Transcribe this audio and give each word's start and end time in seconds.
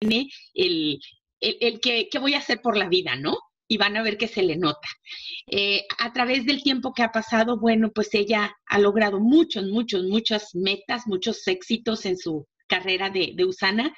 el, 0.00 0.28
el, 0.54 0.98
el 1.60 1.80
que, 1.80 2.08
voy 2.18 2.34
a 2.34 2.38
hacer 2.38 2.60
por 2.60 2.76
la 2.76 2.88
vida, 2.88 3.16
¿no? 3.16 3.38
Y 3.68 3.78
van 3.78 3.96
a 3.96 4.02
ver 4.02 4.16
que 4.16 4.28
se 4.28 4.42
le 4.42 4.56
nota. 4.56 4.88
Eh, 5.50 5.84
a 5.98 6.12
través 6.12 6.46
del 6.46 6.62
tiempo 6.62 6.92
que 6.92 7.02
ha 7.02 7.10
pasado, 7.10 7.58
bueno, 7.58 7.90
pues 7.92 8.14
ella 8.14 8.54
ha 8.66 8.78
logrado 8.78 9.20
muchos, 9.20 9.64
muchos, 9.66 10.04
muchas 10.04 10.54
metas, 10.54 11.06
muchos 11.06 11.46
éxitos 11.48 12.06
en 12.06 12.16
su 12.16 12.46
carrera 12.68 13.10
de, 13.10 13.32
de 13.34 13.44
Usana. 13.44 13.92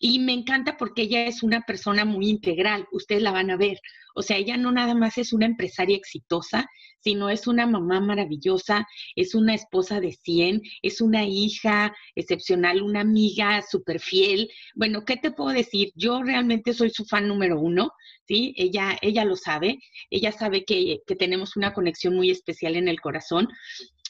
Y 0.00 0.18
me 0.20 0.32
encanta 0.32 0.76
porque 0.76 1.02
ella 1.02 1.26
es 1.26 1.42
una 1.42 1.62
persona 1.62 2.04
muy 2.04 2.28
integral, 2.28 2.86
ustedes 2.92 3.22
la 3.22 3.32
van 3.32 3.50
a 3.50 3.56
ver. 3.56 3.80
O 4.14 4.22
sea, 4.22 4.36
ella 4.36 4.56
no 4.56 4.72
nada 4.72 4.94
más 4.94 5.18
es 5.18 5.32
una 5.32 5.46
empresaria 5.46 5.96
exitosa, 5.96 6.68
sino 7.00 7.30
es 7.30 7.46
una 7.46 7.66
mamá 7.66 8.00
maravillosa, 8.00 8.86
es 9.14 9.34
una 9.34 9.54
esposa 9.54 10.00
de 10.00 10.12
100, 10.12 10.62
es 10.82 11.00
una 11.00 11.24
hija 11.24 11.94
excepcional, 12.14 12.82
una 12.82 13.00
amiga 13.00 13.62
súper 13.62 14.00
fiel. 14.00 14.48
Bueno, 14.74 15.04
¿qué 15.04 15.16
te 15.16 15.30
puedo 15.30 15.50
decir? 15.50 15.92
Yo 15.94 16.22
realmente 16.22 16.74
soy 16.74 16.90
su 16.90 17.04
fan 17.04 17.28
número 17.28 17.60
uno, 17.60 17.92
¿sí? 18.26 18.54
Ella, 18.56 18.98
ella 19.02 19.24
lo 19.24 19.36
sabe, 19.36 19.78
ella 20.10 20.32
sabe 20.32 20.64
que, 20.64 20.98
que 21.06 21.16
tenemos 21.16 21.56
una 21.56 21.72
conexión 21.72 22.16
muy 22.16 22.30
especial 22.30 22.76
en 22.76 22.88
el 22.88 23.00
corazón. 23.00 23.48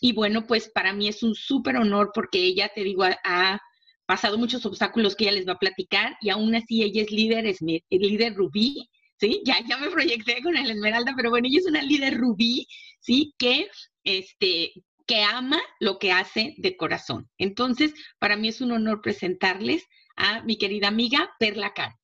Y 0.01 0.13
bueno, 0.13 0.47
pues 0.47 0.71
para 0.71 0.93
mí 0.93 1.09
es 1.09 1.23
un 1.23 1.35
súper 1.35 1.77
honor 1.77 2.13
porque 2.15 2.39
ella, 2.39 2.71
te 2.75 2.85
digo, 2.85 3.05
ha 3.05 3.61
pasado 4.09 4.39
muchos 4.39 4.65
obstáculos 4.65 5.15
que 5.15 5.25
ella 5.25 5.35
les 5.35 5.47
va 5.47 5.53
a 5.53 5.59
platicar 5.59 6.17
y 6.23 6.31
aún 6.31 6.55
así 6.55 6.83
ella 6.83 7.03
es 7.03 7.11
líder, 7.13 7.47
es 7.47 7.61
líder 7.61 8.35
rubí 8.35 8.89
¿sí? 9.19 9.43
Ya, 9.45 9.57
ya 9.67 9.77
me 9.79 9.91
proyecté 9.91 10.43
con 10.43 10.57
el 10.57 10.71
Esmeralda, 10.71 11.13
pero 11.17 11.31
bueno, 11.31 11.49
ella 11.49 11.59
es 11.59 11.67
una 11.67 11.83
líder 11.83 12.19
rubí, 12.19 12.67
¿sí? 13.01 13.35
Que, 13.39 13.69
este, 14.05 14.73
que 15.07 15.23
ama 15.23 15.61
lo 15.81 15.99
que 15.99 16.13
hace 16.13 16.55
de 16.59 16.77
corazón. 16.77 17.29
Entonces, 17.39 17.93
para 18.19 18.37
mí 18.37 18.49
es 18.49 18.61
un 18.61 18.73
honor 18.73 19.01
presentarles 19.03 19.85
a 20.17 20.43
mi 20.43 20.57
querida 20.57 20.89
amiga 20.89 21.31
Perla 21.39 21.73
Caro. 21.75 21.95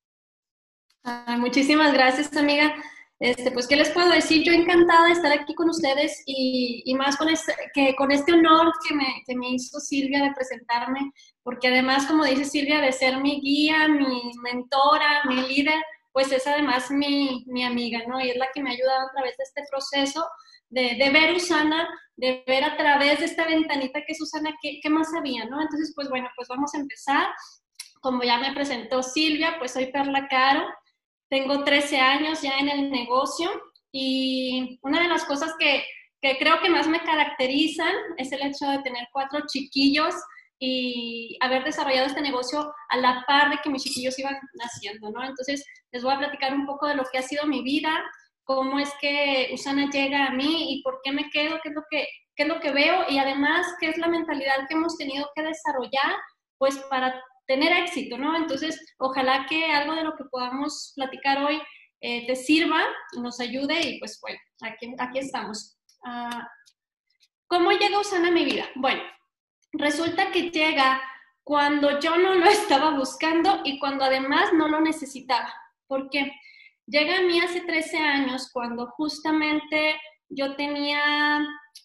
muchísimas 1.37 1.93
gracias, 1.93 2.35
amiga. 2.35 2.75
Este, 3.19 3.49
pues, 3.51 3.67
¿qué 3.67 3.77
les 3.77 3.89
puedo 3.91 4.09
decir? 4.09 4.43
Yo 4.43 4.51
encantada 4.51 5.07
de 5.07 5.13
estar 5.13 5.31
aquí 5.31 5.55
con 5.55 5.69
ustedes 5.69 6.21
y, 6.25 6.93
más 6.95 7.15
con 7.15 7.29
este, 7.29 7.53
que, 7.73 7.95
con 7.95 8.11
este 8.11 8.33
honor 8.33 8.73
que 8.87 8.93
me, 8.93 9.23
que 9.25 9.35
me 9.35 9.51
hizo 9.51 9.79
Silvia 9.79 10.21
de 10.21 10.33
presentarme, 10.33 11.11
porque 11.41 11.69
además, 11.69 12.05
como 12.07 12.25
dice 12.25 12.43
Silvia, 12.43 12.81
de 12.81 12.91
ser 12.91 13.17
mi 13.21 13.39
guía, 13.39 13.87
mi 13.87 14.33
mentora, 14.43 15.23
mi 15.29 15.47
líder, 15.47 15.81
pues 16.11 16.31
es 16.31 16.45
además 16.45 16.91
mi, 16.91 17.45
mi, 17.47 17.63
amiga, 17.63 17.99
¿no? 18.07 18.19
Y 18.19 18.31
es 18.31 18.37
la 18.37 18.49
que 18.53 18.61
me 18.61 18.71
ha 18.71 18.73
ayudado 18.73 19.07
a 19.07 19.11
través 19.11 19.37
de 19.37 19.43
este 19.43 19.63
proceso 19.69 20.27
de, 20.69 20.95
de 20.95 21.09
ver 21.09 21.35
Usana, 21.35 21.87
de 22.17 22.43
ver 22.45 22.65
a 22.65 22.75
través 22.75 23.19
de 23.19 23.25
esta 23.25 23.45
ventanita 23.45 24.01
que 24.05 24.11
es 24.11 24.21
Usana, 24.21 24.53
qué, 24.61 24.79
qué 24.81 24.89
más 24.89 25.13
había, 25.13 25.45
¿no? 25.45 25.61
Entonces, 25.61 25.93
pues 25.95 26.09
bueno, 26.09 26.29
pues 26.35 26.49
vamos 26.49 26.73
a 26.73 26.79
empezar. 26.79 27.27
Como 28.01 28.23
ya 28.23 28.39
me 28.39 28.53
presentó 28.53 29.01
Silvia, 29.01 29.55
pues 29.57 29.71
soy 29.71 29.87
Perla 29.87 30.27
Caro, 30.27 30.65
tengo 31.29 31.63
13 31.63 31.99
años 31.99 32.41
ya 32.41 32.57
en 32.59 32.69
el 32.69 32.91
negocio 32.91 33.49
y 33.91 34.79
una 34.83 35.01
de 35.01 35.07
las 35.07 35.25
cosas 35.25 35.53
que, 35.59 35.83
que 36.21 36.37
creo 36.37 36.59
que 36.61 36.69
más 36.69 36.87
me 36.87 37.01
caracterizan 37.01 37.93
es 38.17 38.31
el 38.31 38.41
hecho 38.41 38.69
de 38.69 38.79
tener 38.79 39.07
cuatro 39.11 39.41
chiquillos 39.47 40.13
y 40.59 41.37
haber 41.41 41.63
desarrollado 41.63 42.07
este 42.07 42.21
negocio 42.21 42.73
a 42.89 42.97
la 42.97 43.23
par 43.27 43.49
de 43.49 43.57
que 43.63 43.69
mis 43.69 43.83
chiquillos 43.83 44.17
iban 44.19 44.37
naciendo, 44.53 45.11
¿no? 45.11 45.23
Entonces, 45.23 45.65
les 45.91 46.03
voy 46.03 46.13
a 46.13 46.19
platicar 46.19 46.53
un 46.53 46.65
poco 46.65 46.87
de 46.87 46.95
lo 46.95 47.03
que 47.11 47.17
ha 47.17 47.21
sido 47.21 47.45
mi 47.45 47.61
vida, 47.61 47.91
cómo 48.45 48.79
es 48.79 48.91
que 49.01 49.49
Usana 49.53 49.89
llega 49.89 50.27
a 50.27 50.31
mí 50.31 50.73
y 50.73 50.81
por 50.83 51.01
qué 51.03 51.11
me 51.11 51.29
quedo, 51.29 51.59
qué 51.61 51.69
es 51.69 51.75
lo 51.75 51.83
que, 51.89 52.07
qué 52.35 52.43
es 52.43 52.49
lo 52.49 52.59
que 52.59 52.71
veo 52.71 53.05
y 53.09 53.17
además 53.17 53.67
qué 53.79 53.89
es 53.89 53.97
la 53.97 54.07
mentalidad 54.07 54.67
que 54.67 54.75
hemos 54.75 54.97
tenido 54.97 55.29
que 55.35 55.43
desarrollar, 55.43 56.15
pues 56.57 56.77
para 56.89 57.21
tener 57.47 57.71
éxito, 57.83 58.17
¿no? 58.17 58.35
Entonces, 58.35 58.79
ojalá 58.97 59.45
que 59.47 59.71
algo 59.71 59.95
de 59.95 60.03
lo 60.03 60.15
que 60.15 60.25
podamos 60.25 60.93
platicar 60.95 61.43
hoy 61.43 61.61
eh, 62.01 62.27
te 62.27 62.35
sirva, 62.35 62.83
nos 63.21 63.39
ayude 63.39 63.79
y 63.81 63.99
pues 63.99 64.19
bueno, 64.21 64.39
aquí, 64.61 65.19
estamos. 65.19 65.77
Ah, 66.03 66.47
¿Cómo 67.47 67.71
llega 67.71 67.99
Usana 67.99 68.29
a 68.29 68.31
mi 68.31 68.45
vida? 68.45 68.65
Bueno, 68.75 69.01
resulta 69.73 70.31
que 70.31 70.49
llega 70.49 71.01
cuando 71.43 71.99
yo 71.99 72.17
no 72.17 72.35
lo 72.35 72.45
estaba 72.49 72.91
buscando 72.91 73.61
y 73.63 73.79
cuando 73.79 74.05
además 74.05 74.53
no 74.53 74.67
lo 74.67 74.81
necesitaba. 74.81 75.53
¿Por 75.87 76.09
qué? 76.09 76.31
Llega 76.87 77.17
a 77.17 77.21
mí 77.21 77.39
hace 77.39 77.61
13 77.61 77.97
años 77.97 78.49
cuando 78.51 78.87
justamente 78.91 79.99
yo 80.29 80.55
tenía 80.55 81.39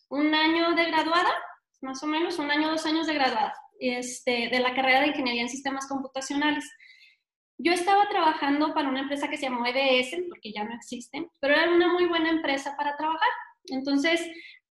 un 0.08 0.34
año 0.34 0.72
de 0.74 0.86
graduada, 0.86 1.32
más 1.80 2.02
o 2.02 2.06
menos, 2.06 2.38
un 2.38 2.50
año, 2.50 2.70
dos 2.70 2.84
años 2.84 3.06
de 3.06 3.14
graduada, 3.14 3.54
este, 3.80 4.48
de 4.50 4.60
la 4.60 4.74
carrera 4.74 5.00
de 5.00 5.08
Ingeniería 5.08 5.42
en 5.42 5.48
Sistemas 5.48 5.88
Computacionales. 5.88 6.70
Yo 7.58 7.72
estaba 7.72 8.08
trabajando 8.08 8.72
para 8.72 8.88
una 8.88 9.00
empresa 9.00 9.28
que 9.28 9.36
se 9.36 9.44
llamó 9.44 9.66
EDS, 9.66 10.16
porque 10.28 10.52
ya 10.52 10.64
no 10.64 10.74
existe, 10.74 11.28
pero 11.40 11.54
era 11.54 11.70
una 11.70 11.92
muy 11.92 12.06
buena 12.06 12.30
empresa 12.30 12.74
para 12.76 12.96
trabajar. 12.96 13.28
Entonces, 13.64 14.20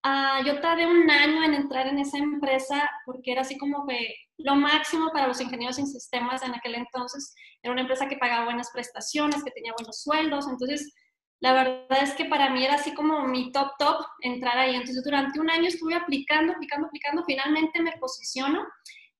Ah, 0.05 0.41
yo 0.47 0.61
tardé 0.61 0.87
un 0.87 1.11
año 1.11 1.43
en 1.43 1.55
entrar 1.55 1.87
en 1.89 1.99
esa 1.99 2.19
empresa 2.19 2.89
porque 3.05 3.33
era 3.33 3.41
así 3.41 3.59
como 3.59 3.87
que 3.87 4.15
lo 4.39 4.55
máximo 4.55 5.11
para 5.13 5.27
los 5.27 5.41
ingenieros 5.41 5.79
en 5.79 5.89
sistemas 5.89 6.43
en 6.43 6.55
aquel 6.55 6.77
entonces. 6.77 7.35
Era 7.63 7.73
una 7.73 7.83
empresa 7.83 8.09
que 8.09 8.17
pagaba 8.17 8.45
buenas 8.45 8.71
prestaciones, 8.71 9.43
que 9.43 9.51
tenía 9.51 9.73
buenos 9.77 10.03
sueldos. 10.03 10.47
Entonces, 10.49 10.95
la 11.41 11.53
verdad 11.53 12.03
es 12.03 12.13
que 12.15 12.27
para 12.27 12.51
mí 12.51 12.65
era 12.65 12.75
así 12.75 12.95
como 12.95 13.27
mi 13.27 13.51
top 13.53 13.73
top 13.79 14.07
entrar 14.21 14.57
ahí. 14.59 14.77
Entonces, 14.77 15.03
durante 15.05 15.41
un 15.41 15.51
año 15.51 15.67
estuve 15.67 15.95
aplicando, 15.95 16.53
aplicando, 16.53 16.87
aplicando. 16.87 17.25
Finalmente 17.27 17.83
me 17.83 17.93
posiciono 17.99 18.65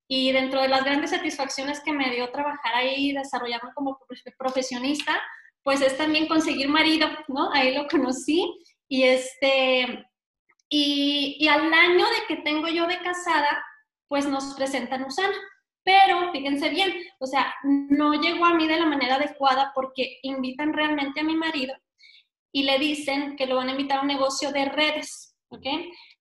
y 0.09 0.33
dentro 0.33 0.63
de 0.63 0.69
las 0.69 0.85
grandes 0.85 1.11
satisfacciones 1.11 1.81
que 1.81 1.93
me 1.93 2.11
dio 2.11 2.31
trabajar 2.31 2.75
ahí, 2.75 3.13
desarrollarme 3.13 3.71
como 3.75 4.01
profesionista, 4.39 5.21
pues 5.63 5.83
es 5.83 5.99
también 5.99 6.27
conseguir 6.27 6.69
marido, 6.69 7.09
¿no? 7.29 7.53
Ahí 7.53 7.75
lo 7.75 7.87
conocí 7.87 8.59
y 8.89 9.03
este 9.03 10.07
y, 10.71 11.47
al 11.49 11.73
año 11.73 12.05
de 12.07 12.27
que 12.27 12.43
tengo 12.43 12.69
yo 12.69 12.87
de 12.87 12.99
casada, 12.99 13.65
pues 14.09 14.27
nos 14.27 14.55
presentan 14.55 15.05
Usana. 15.05 15.37
Pero 15.85 16.31
fíjense 16.33 16.69
bien, 16.69 16.93
o 17.19 17.27
sea, 17.27 17.55
no 17.63 18.13
llegó 18.21 18.45
a 18.45 18.55
mí 18.55 18.67
de 18.69 18.79
la 18.79 18.85
manera 18.85 19.15
adecuada 19.15 19.73
porque 19.75 20.19
invitan 20.23 20.75
realmente 20.75 21.21
a 21.21 21.25
mi 21.25 21.35
marido 21.35 21.75
y 22.53 22.65
le 22.65 22.79
dicen 22.79 23.37
que 23.37 23.47
lo 23.47 23.57
van 23.57 23.69
a 23.69 23.71
invitar 23.71 23.99
a 23.99 24.03
un 24.03 24.09
negocio 24.09 24.53
de 24.53 24.67
redes, 24.67 25.35
¿ok? 25.49 25.67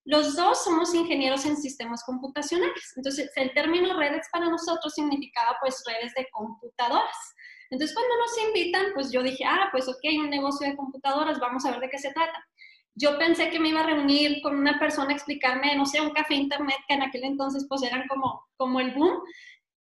Los 0.07 0.35
dos 0.35 0.63
somos 0.63 0.93
ingenieros 0.95 1.45
en 1.45 1.57
sistemas 1.57 2.03
computacionales. 2.03 2.93
Entonces, 2.95 3.29
el 3.35 3.53
término 3.53 3.97
redes 3.97 4.27
para 4.31 4.49
nosotros 4.49 4.93
significaba 4.93 5.57
pues 5.61 5.83
redes 5.85 6.13
de 6.15 6.27
computadoras. 6.31 7.17
Entonces, 7.69 7.95
cuando 7.95 8.15
nos 8.17 8.47
invitan, 8.47 8.85
pues 8.93 9.11
yo 9.11 9.21
dije, 9.21 9.43
ah, 9.45 9.67
pues 9.71 9.87
ok, 9.87 9.99
un 10.19 10.29
negocio 10.29 10.67
de 10.67 10.75
computadoras, 10.75 11.39
vamos 11.39 11.65
a 11.65 11.71
ver 11.71 11.81
de 11.81 11.89
qué 11.89 11.99
se 11.99 12.13
trata 12.13 12.43
yo 12.99 13.17
pensé 13.19 13.51
que 13.51 13.59
me 13.59 13.69
iba 13.69 13.81
a 13.81 13.85
reunir 13.85 14.41
con 14.41 14.57
una 14.57 14.79
persona 14.79 15.11
a 15.11 15.13
explicarme, 15.13 15.75
no 15.75 15.85
sé, 15.85 16.01
un 16.01 16.09
café 16.09 16.33
internet 16.33 16.77
que 16.87 16.95
en 16.95 17.03
aquel 17.03 17.23
entonces 17.25 17.65
pues 17.69 17.83
eran 17.83 18.07
como, 18.07 18.43
como 18.57 18.79
el 18.79 18.91
boom. 18.91 19.21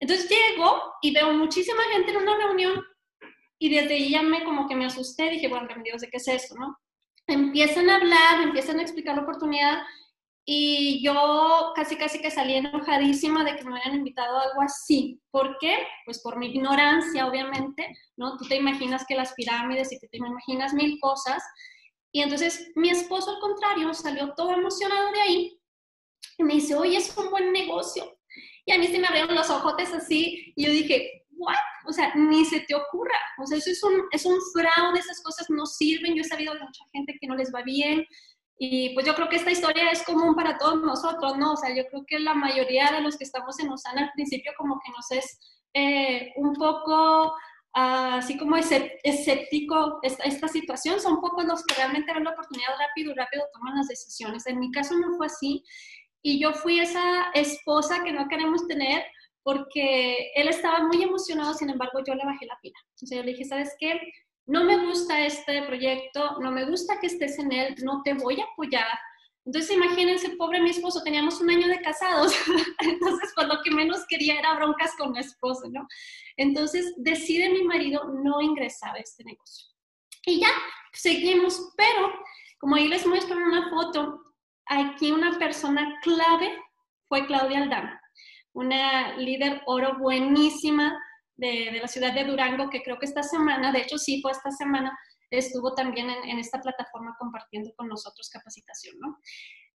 Entonces 0.01 0.29
llego 0.29 0.81
y 1.01 1.13
veo 1.13 1.31
muchísima 1.31 1.81
gente 1.93 2.11
en 2.11 2.17
una 2.17 2.35
reunión 2.35 2.83
y 3.57 3.73
desde 3.73 3.93
ahí 3.93 4.11
ya 4.11 4.21
me 4.21 4.43
como 4.43 4.67
que 4.67 4.75
me 4.75 4.85
asusté, 4.85 5.29
dije, 5.29 5.47
bueno, 5.47 5.67
Dios, 5.81 6.01
¿de 6.01 6.09
qué 6.09 6.17
es 6.17 6.27
esto, 6.27 6.55
no? 6.55 6.77
Empiezan 7.25 7.89
a 7.89 7.95
hablar, 7.95 8.43
empiezan 8.43 8.79
a 8.79 8.81
explicar 8.81 9.15
la 9.15 9.23
oportunidad 9.23 9.81
y 10.45 11.03
yo 11.03 11.73
casi 11.75 11.95
casi 11.95 12.21
que 12.21 12.29
salí 12.29 12.53
enojadísima 12.53 13.43
de 13.43 13.55
que 13.55 13.63
me 13.63 13.71
hubieran 13.71 13.95
invitado 13.95 14.37
a 14.37 14.43
algo 14.43 14.61
así. 14.61 15.19
¿Por 15.31 15.57
qué? 15.59 15.75
Pues 16.05 16.21
por 16.21 16.37
mi 16.37 16.47
ignorancia, 16.47 17.27
obviamente, 17.27 17.87
¿no? 18.15 18.37
Tú 18.37 18.45
te 18.47 18.55
imaginas 18.55 19.05
que 19.07 19.15
las 19.15 19.33
pirámides 19.33 19.91
y 19.91 19.99
que 19.99 20.07
te 20.07 20.17
imaginas 20.17 20.73
mil 20.73 20.99
cosas 20.99 21.43
y 22.15 22.21
entonces 22.21 22.71
mi 22.75 22.89
esposo, 22.89 23.31
al 23.31 23.41
contrario, 23.41 23.93
salió 23.93 24.33
todo 24.35 24.53
emocionado 24.53 25.11
de 25.11 25.19
ahí 25.19 25.59
y 26.37 26.43
me 26.45 26.53
dice, 26.53 26.73
oye, 26.73 26.95
es 26.95 27.17
un 27.17 27.29
buen 27.29 27.51
negocio. 27.51 28.09
Y 28.65 28.71
a 28.71 28.77
mí 28.77 28.87
se 28.87 28.99
me 28.99 29.07
abrieron 29.07 29.35
los 29.35 29.49
ojotes 29.49 29.91
así 29.91 30.53
y 30.55 30.65
yo 30.65 30.71
dije, 30.71 31.25
¿what? 31.31 31.57
O 31.85 31.91
sea, 31.91 32.15
ni 32.15 32.45
se 32.45 32.61
te 32.61 32.73
ocurra. 32.73 33.19
O 33.37 33.45
sea, 33.45 33.57
eso 33.57 33.69
es 33.69 33.83
un, 33.83 34.03
es 34.11 34.25
un 34.25 34.37
fraude, 34.53 34.97
esas 34.97 35.21
cosas 35.23 35.49
no 35.49 35.65
sirven. 35.65 36.15
Yo 36.15 36.21
he 36.21 36.23
sabido 36.23 36.53
de 36.53 36.61
mucha 36.61 36.85
gente 36.93 37.17
que 37.19 37.27
no 37.27 37.35
les 37.35 37.53
va 37.53 37.63
bien. 37.63 38.07
Y 38.57 38.93
pues 38.93 39.05
yo 39.05 39.13
creo 39.15 39.27
que 39.27 39.35
esta 39.35 39.51
historia 39.51 39.91
es 39.91 40.03
común 40.03 40.33
para 40.33 40.57
todos 40.57 40.81
nosotros, 40.81 41.37
¿no? 41.37 41.53
O 41.53 41.57
sea, 41.57 41.75
yo 41.75 41.85
creo 41.87 42.05
que 42.07 42.19
la 42.19 42.33
mayoría 42.33 42.91
de 42.91 43.01
los 43.01 43.17
que 43.17 43.25
estamos 43.25 43.59
en 43.59 43.69
Osana 43.69 44.03
al 44.03 44.11
principio 44.13 44.53
como 44.57 44.79
que 44.79 44.91
nos 44.91 45.11
es 45.11 45.39
eh, 45.73 46.31
un 46.37 46.53
poco 46.53 47.33
así 47.73 48.37
como 48.37 48.55
escéptico 48.55 49.99
esta, 50.01 50.23
esta, 50.23 50.47
situación, 50.47 51.01
son 51.01 51.19
pocos 51.19 51.43
los 51.43 51.65
que 51.65 51.75
realmente 51.75 52.13
ven 52.13 52.23
la 52.23 52.29
oportunidad 52.31 52.69
rápido 52.79 53.11
y 53.11 53.15
rápido 53.15 53.43
toman 53.53 53.75
las 53.75 53.89
decisiones. 53.89 54.47
En 54.47 54.59
mi 54.59 54.71
caso 54.71 54.95
no 54.95 55.17
fue 55.17 55.25
así 55.25 55.61
y 56.21 56.39
yo 56.39 56.53
fui 56.53 56.79
esa 56.79 57.31
esposa 57.33 58.03
que 58.03 58.13
no 58.13 58.29
queremos 58.29 58.65
tener 58.67 59.03
porque 59.43 60.31
él 60.35 60.47
estaba 60.47 60.87
muy 60.87 61.03
emocionado, 61.03 61.53
sin 61.53 61.69
embargo 61.69 61.99
yo 62.07 62.15
le 62.15 62.25
bajé 62.25 62.45
la 62.45 62.57
pila. 62.61 62.79
Entonces 62.91 63.17
yo 63.17 63.23
le 63.23 63.31
dije, 63.31 63.43
¿sabes 63.43 63.75
qué? 63.77 63.99
No 64.47 64.63
me 64.63 64.77
gusta 64.85 65.25
este 65.25 65.63
proyecto, 65.63 66.39
no 66.39 66.51
me 66.51 66.65
gusta 66.65 66.99
que 66.99 67.07
estés 67.07 67.39
en 67.39 67.51
él, 67.51 67.75
no 67.83 68.01
te 68.03 68.13
voy 68.13 68.39
a 68.39 68.45
apoyar. 68.45 68.87
Entonces, 69.45 69.75
imagínense, 69.75 70.29
pobre 70.31 70.59
mi 70.61 70.71
esposo, 70.71 71.03
teníamos 71.03 71.39
un 71.39 71.49
año 71.51 71.67
de 71.67 71.79
casados, 71.81 72.33
entonces, 72.79 73.31
pues 73.35 73.47
lo 73.47 73.61
que 73.63 73.71
menos 73.71 74.05
quería 74.07 74.39
era 74.39 74.55
broncas 74.55 74.91
con 74.97 75.11
mi 75.11 75.19
esposo, 75.19 75.69
¿no? 75.69 75.87
Entonces, 76.35 76.93
decide 76.97 77.49
mi 77.49 77.63
marido 77.63 78.05
no 78.23 78.41
ingresar 78.41 78.95
a 78.95 78.99
este 78.99 79.23
negocio. 79.23 79.67
Y 80.25 80.39
ya, 80.39 80.49
seguimos, 80.93 81.73
pero 81.77 82.11
como 82.59 82.75
ahí 82.75 82.87
les 82.87 83.05
muestro 83.05 83.37
en 83.37 83.43
una 83.43 83.69
foto, 83.69 84.33
aquí 84.65 85.11
una 85.11 85.37
persona 85.37 85.99
clave 86.01 86.57
fue 87.07 87.27
Claudia 87.27 87.59
Aldama, 87.59 88.01
una 88.53 89.15
líder 89.17 89.61
oro 89.67 89.99
buenísima 89.99 90.99
de, 91.37 91.71
de, 91.71 91.79
la 91.79 91.87
ciudad 91.87 92.13
de 92.13 92.23
Durango, 92.23 92.69
que 92.69 92.81
creo 92.81 92.97
que 92.97 93.05
esta 93.05 93.23
semana, 93.23 93.71
de 93.71 93.79
hecho 93.81 93.97
sí 93.97 94.21
fue 94.21 94.31
esta 94.31 94.51
semana, 94.51 94.97
estuvo 95.37 95.73
también 95.73 96.09
en, 96.09 96.39
esta 96.39 96.61
plataforma 96.61 97.15
compartiendo 97.19 97.71
con 97.75 97.87
nosotros 97.87 98.29
capacitación, 98.29 98.95
¿no? 98.99 99.17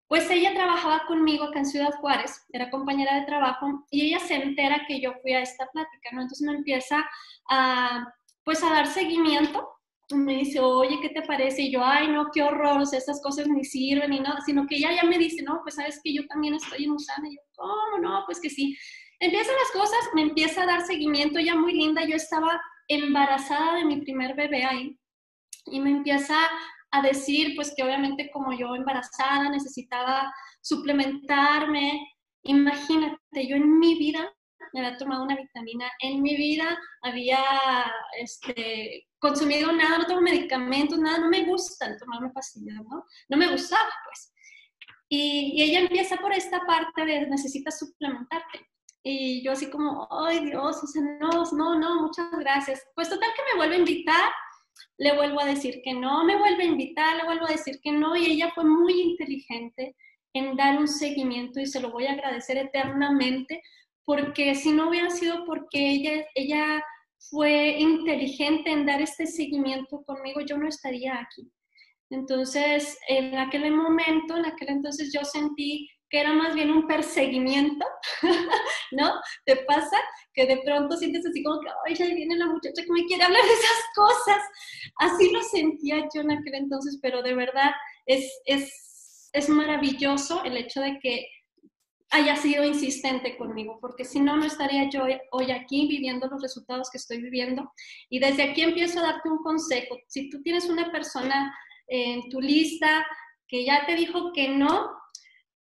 Pues 0.06 0.31
ella 0.31 0.55
trabajaba 0.55 1.02
conmigo 1.06 1.44
acá 1.44 1.58
en 1.58 1.66
Ciudad 1.66 1.93
Juárez, 2.00 2.46
era 2.52 2.70
compañera 2.70 3.20
de 3.20 3.26
trabajo 3.26 3.87
y 3.90 4.06
ella 4.06 4.19
se 4.20 4.37
entera 4.37 4.87
que 4.87 5.00
yo 5.00 5.12
fui 5.20 5.34
a 5.34 5.43
esta 5.43 5.66
plática, 5.66 6.10
¿no? 6.12 6.22
Entonces 6.22 6.46
me 6.46 6.56
empieza 6.56 7.06
a, 7.50 8.06
pues 8.44 8.62
a 8.62 8.70
dar 8.70 8.87
seguimiento 8.87 9.69
me 10.10 10.37
dice, 10.37 10.58
oye, 10.60 10.99
¿qué 11.02 11.10
te 11.10 11.20
parece? 11.20 11.62
Y 11.62 11.72
yo, 11.72 11.84
ay, 11.84 12.08
no, 12.08 12.31
qué 12.32 12.43
horror, 12.43 12.81
o 12.81 12.87
sea, 12.87 12.99
esas 12.99 13.20
cosas 13.22 13.46
ni 13.46 13.62
sirven 13.62 14.08
ni 14.08 14.20
nada, 14.20 14.40
sino 14.40 14.66
que 14.66 14.76
ella 14.76 14.90
ya 14.94 15.06
me 15.06 15.19
dice, 15.19 15.43
no, 15.43 15.60
pues 15.62 15.75
sabes 15.75 16.00
que 16.02 16.14
yo 16.14 16.26
también 16.28 16.55
estoy 16.55 16.84
en 16.84 16.93
Usana. 16.93 17.28
Y 17.28 17.34
yo, 17.34 17.43
¿cómo 17.55 17.99
no? 18.00 18.22
Pues 18.25 18.40
que 18.40 18.49
sí. 18.49 18.75
Empiezan 19.20 19.55
las 19.56 19.73
cosas, 19.73 20.11
me 20.15 20.23
empieza 20.23 20.62
a 20.62 20.67
dar 20.67 20.82
seguimiento, 20.82 21.41
ya 21.41 21.56
muy 21.56 21.73
linda, 21.73 22.05
yo 22.05 22.17
estaba 22.17 22.61
embarazada 22.87 23.76
de 23.76 23.85
mi 23.85 24.00
primer 24.00 24.35
bebé 24.35 24.65
ahí, 24.65 24.99
y 25.67 25.81
me 25.81 25.91
empieza 25.91 26.37
a 26.91 27.03
decir, 27.03 27.55
pues 27.55 27.73
que 27.76 27.82
obviamente 27.82 28.31
como 28.31 28.53
yo 28.53 28.75
embarazada 28.75 29.50
necesitaba 29.50 30.32
suplementarme. 30.61 32.15
Imagínate, 32.43 33.47
yo 33.47 33.56
en 33.56 33.79
mi 33.79 33.99
vida 33.99 34.32
me 34.73 34.85
había 34.85 34.99
tomado 34.99 35.23
una 35.23 35.37
vitamina, 35.37 35.91
en 36.00 36.23
mi 36.23 36.37
vida 36.37 36.79
había 37.03 37.43
este, 38.19 39.06
consumido 39.19 39.73
nada, 39.73 39.99
no 39.99 40.06
tomo 40.06 40.20
medicamentos, 40.20 40.99
nada, 40.99 41.19
no 41.19 41.29
me 41.29 41.44
gustan 41.44 41.97
tomarme 41.97 42.31
pastillas, 42.31 42.76
¿no? 42.88 43.05
No 43.29 43.37
me 43.37 43.50
gustaba, 43.50 43.91
pues. 44.05 44.35
Y, 45.11 45.53
y, 45.56 45.62
ella 45.62 45.81
empieza 45.81 46.17
por 46.17 46.32
esta 46.32 46.67
parte 46.67 47.05
de 47.05 47.26
necesitas 47.29 47.79
suplementarte. 47.79 48.69
Y 49.10 49.43
yo 49.43 49.52
así 49.52 49.70
como, 49.70 50.06
ay 50.10 50.44
Dios, 50.44 50.84
o 50.84 50.87
sea, 50.87 51.00
no, 51.19 51.31
no, 51.52 51.78
no, 51.78 52.02
muchas 52.02 52.31
gracias. 52.31 52.87
Pues 52.94 53.08
total 53.08 53.31
que 53.34 53.43
me 53.50 53.56
vuelve 53.56 53.76
a 53.76 53.78
invitar, 53.78 54.31
le 54.99 55.16
vuelvo 55.16 55.40
a 55.40 55.46
decir 55.46 55.81
que 55.82 55.94
no, 55.94 56.25
me 56.25 56.37
vuelve 56.37 56.64
a 56.64 56.66
invitar, 56.66 57.16
le 57.16 57.25
vuelvo 57.25 57.46
a 57.46 57.52
decir 57.52 57.81
que 57.82 57.90
no, 57.90 58.14
y 58.14 58.26
ella 58.26 58.52
fue 58.55 58.64
muy 58.64 59.00
inteligente 59.00 59.96
en 60.34 60.56
dar 60.56 60.78
un 60.78 60.87
seguimiento 60.87 61.58
y 61.58 61.66
se 61.66 61.81
lo 61.81 61.90
voy 61.90 62.05
a 62.05 62.12
agradecer 62.12 62.58
eternamente, 62.58 63.62
porque 64.05 64.55
si 64.55 64.72
no 64.72 64.90
hubiera 64.90 65.08
sido 65.08 65.46
porque 65.46 65.90
ella, 65.90 66.26
ella 66.34 66.84
fue 67.31 67.78
inteligente 67.78 68.70
en 68.70 68.84
dar 68.84 69.00
este 69.00 69.26
seguimiento 69.26 70.02
conmigo, 70.05 70.43
yo 70.43 70.58
no 70.58 70.69
estaría 70.69 71.19
aquí. 71.19 71.50
Entonces, 72.10 72.99
en 73.08 73.38
aquel 73.38 73.75
momento, 73.75 74.37
en 74.37 74.44
aquel 74.44 74.69
entonces 74.69 75.10
yo 75.14 75.25
sentí 75.25 75.88
que 76.10 76.20
era 76.20 76.32
más 76.32 76.55
bien 76.55 76.70
un 76.70 76.87
perseguimiento, 76.87 77.87
¿no? 78.93 79.12
¿Te 79.44 79.56
pasa? 79.56 79.96
Que 80.32 80.46
de 80.46 80.58
pronto 80.64 80.96
sientes 80.96 81.26
así 81.26 81.43
como 81.43 81.60
que, 81.60 81.69
ay, 81.87 81.94
ya 81.94 82.06
viene 82.06 82.37
la 82.37 82.46
muchacha 82.46 82.82
que 82.82 82.93
me 82.93 83.05
quiere 83.06 83.25
hablar 83.25 83.43
de 83.43 83.52
esas 83.52 83.84
cosas. 83.94 84.43
Así 84.96 85.31
lo 85.31 85.43
sentía 85.43 86.08
yo 86.14 86.22
en 86.22 86.32
aquel 86.32 86.55
entonces, 86.55 86.99
pero 87.02 87.22
de 87.22 87.34
verdad 87.34 87.72
es, 88.06 88.40
es, 88.46 89.31
es 89.32 89.49
maravilloso 89.49 90.43
el 90.44 90.56
hecho 90.56 90.81
de 90.81 90.99
que 91.00 91.28
haya 92.10 92.37
sido 92.37 92.64
insistente 92.64 93.37
conmigo, 93.37 93.78
porque 93.81 94.05
si 94.05 94.20
no, 94.20 94.37
no 94.37 94.46
estaría 94.46 94.88
yo 94.88 95.05
hoy 95.31 95.50
aquí 95.50 95.87
viviendo 95.88 96.26
los 96.28 96.40
resultados 96.40 96.88
que 96.90 96.96
estoy 96.96 97.20
viviendo. 97.20 97.70
Y 98.08 98.19
desde 98.19 98.44
aquí 98.44 98.62
empiezo 98.62 99.00
a 99.00 99.12
darte 99.12 99.28
un 99.28 99.43
consejo. 99.43 99.96
Si 100.06 100.31
tú 100.31 100.40
tienes 100.43 100.70
una 100.70 100.90
persona 100.90 101.55
en 101.87 102.28
tu 102.31 102.40
lista 102.40 103.06
que 103.46 103.64
ya 103.64 103.84
te 103.87 103.94
dijo 103.94 104.32
que 104.32 104.49
no, 104.49 104.90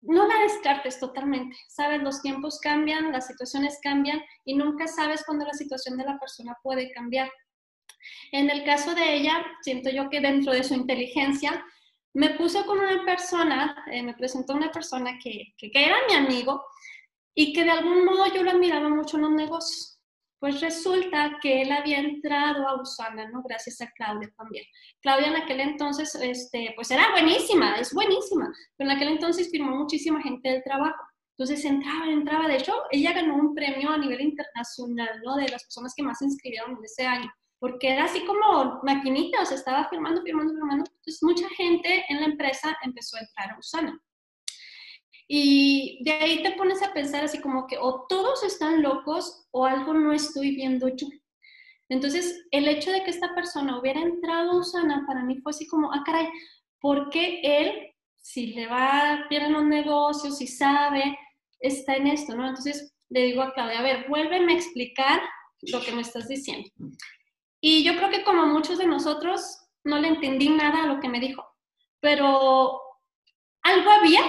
no 0.06 0.26
la 0.26 0.38
descartes 0.40 0.98
totalmente. 1.00 1.56
Sabes, 1.68 2.02
los 2.02 2.22
tiempos 2.22 2.58
cambian, 2.60 3.12
las 3.12 3.26
situaciones 3.26 3.78
cambian 3.82 4.22
y 4.44 4.54
nunca 4.54 4.86
sabes 4.86 5.24
cuándo 5.24 5.44
la 5.44 5.54
situación 5.54 5.96
de 5.96 6.04
la 6.04 6.18
persona 6.18 6.56
puede 6.62 6.90
cambiar. 6.92 7.30
En 8.32 8.50
el 8.50 8.64
caso 8.64 8.94
de 8.94 9.14
ella, 9.14 9.44
siento 9.62 9.90
yo 9.90 10.10
que 10.10 10.20
dentro 10.20 10.52
de 10.52 10.64
su 10.64 10.74
inteligencia, 10.74 11.64
me 12.12 12.30
puso 12.30 12.64
con 12.64 12.78
una 12.78 13.04
persona, 13.04 13.84
eh, 13.90 14.02
me 14.02 14.14
presentó 14.14 14.54
una 14.54 14.70
persona 14.70 15.18
que, 15.22 15.54
que, 15.56 15.70
que, 15.70 15.84
era 15.84 15.96
mi 16.08 16.14
amigo 16.14 16.64
y 17.34 17.52
que 17.52 17.64
de 17.64 17.70
algún 17.70 18.04
modo 18.04 18.26
yo 18.32 18.42
lo 18.42 18.52
admiraba 18.52 18.88
mucho 18.88 19.16
en 19.16 19.22
los 19.22 19.32
negocios. 19.32 19.93
Pues 20.44 20.60
resulta 20.60 21.38
que 21.40 21.62
él 21.62 21.72
había 21.72 22.00
entrado 22.00 22.68
a 22.68 22.78
Usana, 22.78 23.30
¿no? 23.30 23.42
Gracias 23.48 23.80
a 23.80 23.90
Claudia 23.92 24.30
también. 24.36 24.62
Claudia 25.00 25.28
en 25.28 25.36
aquel 25.36 25.60
entonces, 25.60 26.14
este, 26.16 26.74
pues 26.76 26.90
era 26.90 27.12
buenísima, 27.12 27.76
es 27.76 27.94
buenísima, 27.94 28.52
pero 28.76 28.90
en 28.90 28.96
aquel 28.98 29.08
entonces 29.08 29.50
firmó 29.50 29.74
muchísima 29.74 30.20
gente 30.20 30.50
del 30.50 30.62
trabajo. 30.62 31.02
Entonces 31.30 31.64
entraba, 31.64 32.10
entraba. 32.10 32.46
De 32.46 32.58
hecho, 32.58 32.74
ella 32.90 33.14
ganó 33.14 33.36
un 33.36 33.54
premio 33.54 33.88
a 33.88 33.96
nivel 33.96 34.20
internacional, 34.20 35.18
¿no? 35.24 35.36
De 35.36 35.48
las 35.48 35.62
personas 35.64 35.94
que 35.96 36.02
más 36.02 36.18
se 36.18 36.26
inscribieron 36.26 36.72
en 36.72 36.84
ese 36.84 37.06
año 37.06 37.32
porque 37.58 37.92
era 37.94 38.04
así 38.04 38.22
como 38.26 38.80
maquinita, 38.82 39.40
o 39.40 39.46
sea, 39.46 39.56
estaba 39.56 39.88
firmando, 39.88 40.20
firmando, 40.20 40.52
firmando. 40.52 40.84
Entonces, 40.84 41.22
mucha 41.22 41.48
gente 41.56 42.04
en 42.10 42.20
la 42.20 42.26
empresa 42.26 42.76
empezó 42.82 43.16
a 43.16 43.20
entrar 43.20 43.52
a 43.52 43.58
Usana. 43.58 43.98
Y 45.26 46.02
de 46.04 46.12
ahí 46.12 46.42
te 46.42 46.52
pones 46.52 46.82
a 46.82 46.92
pensar 46.92 47.24
así 47.24 47.40
como 47.40 47.66
que 47.66 47.78
o 47.78 48.06
todos 48.08 48.42
están 48.44 48.82
locos 48.82 49.46
o 49.50 49.64
algo 49.64 49.94
no 49.94 50.12
estoy 50.12 50.54
viendo 50.54 50.88
yo. 50.88 51.06
Entonces, 51.88 52.46
el 52.50 52.68
hecho 52.68 52.90
de 52.90 53.04
que 53.04 53.10
esta 53.10 53.34
persona 53.34 53.78
hubiera 53.78 54.00
entrado 54.00 54.52
a 54.52 54.56
Usana 54.56 55.04
para 55.06 55.22
mí 55.22 55.38
fue 55.40 55.50
así 55.50 55.66
como, 55.66 55.92
ah, 55.92 56.02
caray, 56.04 56.28
¿por 56.80 57.10
qué 57.10 57.40
él, 57.42 57.94
si 58.16 58.48
le 58.48 58.66
va 58.66 59.26
bien 59.28 59.44
en 59.44 59.52
los 59.52 59.64
negocios, 59.64 60.38
si 60.38 60.46
sabe, 60.46 61.18
está 61.60 61.94
en 61.96 62.08
esto, 62.08 62.34
¿no? 62.34 62.48
Entonces, 62.48 62.94
le 63.10 63.24
digo 63.24 63.42
a 63.42 63.52
Claudia, 63.52 63.80
a 63.80 63.82
ver, 63.82 64.08
vuélveme 64.08 64.52
a 64.52 64.56
explicar 64.56 65.20
lo 65.72 65.80
que 65.80 65.92
me 65.92 66.02
estás 66.02 66.28
diciendo. 66.28 66.68
Y 67.60 67.84
yo 67.84 67.96
creo 67.96 68.10
que 68.10 68.24
como 68.24 68.46
muchos 68.46 68.78
de 68.78 68.86
nosotros, 68.86 69.64
no 69.84 69.98
le 69.98 70.08
entendí 70.08 70.48
nada 70.48 70.84
a 70.84 70.86
lo 70.86 71.00
que 71.00 71.08
me 71.08 71.20
dijo, 71.20 71.46
pero 72.00 72.80
algo 73.62 73.90
había, 73.90 74.22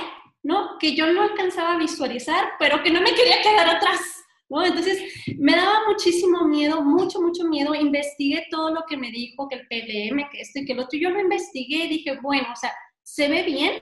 ¿no? 0.46 0.78
Que 0.80 0.96
yo 0.96 1.12
no 1.12 1.24
alcanzaba 1.24 1.74
a 1.74 1.78
visualizar, 1.80 2.52
pero 2.60 2.84
que 2.84 2.92
no 2.92 3.02
me 3.02 3.16
quería 3.16 3.42
quedar 3.42 3.68
atrás, 3.68 4.00
¿no? 4.48 4.64
Entonces, 4.64 5.02
me 5.40 5.56
daba 5.56 5.88
muchísimo 5.88 6.48
miedo, 6.48 6.84
mucho, 6.84 7.20
mucho 7.20 7.46
miedo. 7.46 7.74
Investigué 7.74 8.46
todo 8.52 8.70
lo 8.70 8.84
que 8.88 8.96
me 8.96 9.10
dijo, 9.10 9.50
que 9.50 9.56
el 9.56 9.68
PLM, 9.68 10.30
que 10.30 10.42
esto 10.42 10.60
y 10.60 10.66
que 10.66 10.76
lo 10.76 10.84
otro. 10.84 11.00
Yo 11.00 11.10
lo 11.10 11.20
investigué 11.20 11.86
y 11.86 11.90
dije, 11.90 12.20
bueno, 12.22 12.48
o 12.54 12.56
sea, 12.56 12.72
se 13.02 13.28
ve 13.28 13.42
bien, 13.42 13.82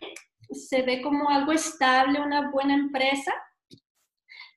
se 0.52 0.84
ve 0.84 1.02
como 1.02 1.30
algo 1.30 1.52
estable, 1.52 2.22
una 2.22 2.50
buena 2.50 2.76
empresa. 2.76 3.34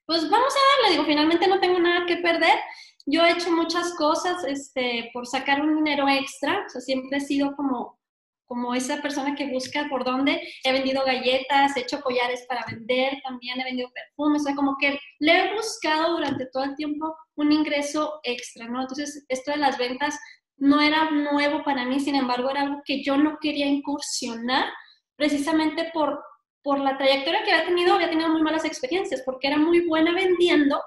Pues 0.05 0.29
vamos 0.29 0.53
a 0.55 0.83
darle, 0.83 0.91
digo, 0.93 1.05
finalmente 1.05 1.45
no 1.45 1.59
tengo 1.59 1.79
nada 1.79 2.05
que 2.05 2.15
perder 2.15 2.57
yo 3.09 3.23
he 3.23 3.31
hecho 3.31 3.51
muchas 3.51 3.93
cosas 3.93 4.43
este, 4.43 5.09
por 5.13 5.25
sacar 5.25 5.61
un 5.61 5.75
dinero 5.75 6.09
extra, 6.09 6.65
o 6.67 6.69
sea, 6.69 6.81
siempre 6.81 7.17
he 7.17 7.21
sido 7.21 7.55
como, 7.55 7.96
como 8.47 8.73
esa 8.73 9.01
persona 9.01 9.35
que 9.35 9.51
busca 9.51 9.87
por 9.89 10.03
dónde. 10.03 10.41
He 10.63 10.71
vendido 10.71 11.03
galletas, 11.05 11.75
he 11.75 11.81
hecho 11.81 12.01
collares 12.01 12.45
para 12.47 12.65
vender, 12.65 13.21
también 13.23 13.59
he 13.59 13.65
vendido 13.65 13.91
perfumes, 13.91 14.41
o 14.41 14.45
sea, 14.45 14.55
como 14.55 14.77
que 14.79 14.99
le 15.19 15.31
he 15.31 15.53
buscado 15.53 16.13
durante 16.13 16.47
todo 16.47 16.63
el 16.63 16.75
tiempo 16.75 17.15
un 17.35 17.51
ingreso 17.51 18.19
extra, 18.23 18.67
¿no? 18.67 18.81
Entonces, 18.81 19.25
esto 19.27 19.51
de 19.51 19.57
las 19.57 19.77
ventas 19.77 20.17
no 20.57 20.81
era 20.81 21.11
nuevo 21.11 21.63
para 21.63 21.85
mí, 21.85 21.99
sin 21.99 22.15
embargo, 22.15 22.49
era 22.49 22.61
algo 22.61 22.81
que 22.83 23.03
yo 23.03 23.17
no 23.17 23.37
quería 23.39 23.67
incursionar 23.67 24.65
precisamente 25.15 25.91
por, 25.93 26.23
por 26.63 26.79
la 26.79 26.97
trayectoria 26.97 27.43
que 27.43 27.51
había 27.51 27.67
tenido, 27.67 27.93
había 27.93 28.09
tenido 28.09 28.29
muy 28.29 28.41
malas 28.41 28.65
experiencias, 28.65 29.21
porque 29.25 29.47
era 29.47 29.57
muy 29.57 29.85
buena 29.85 30.13
vendiendo, 30.13 30.81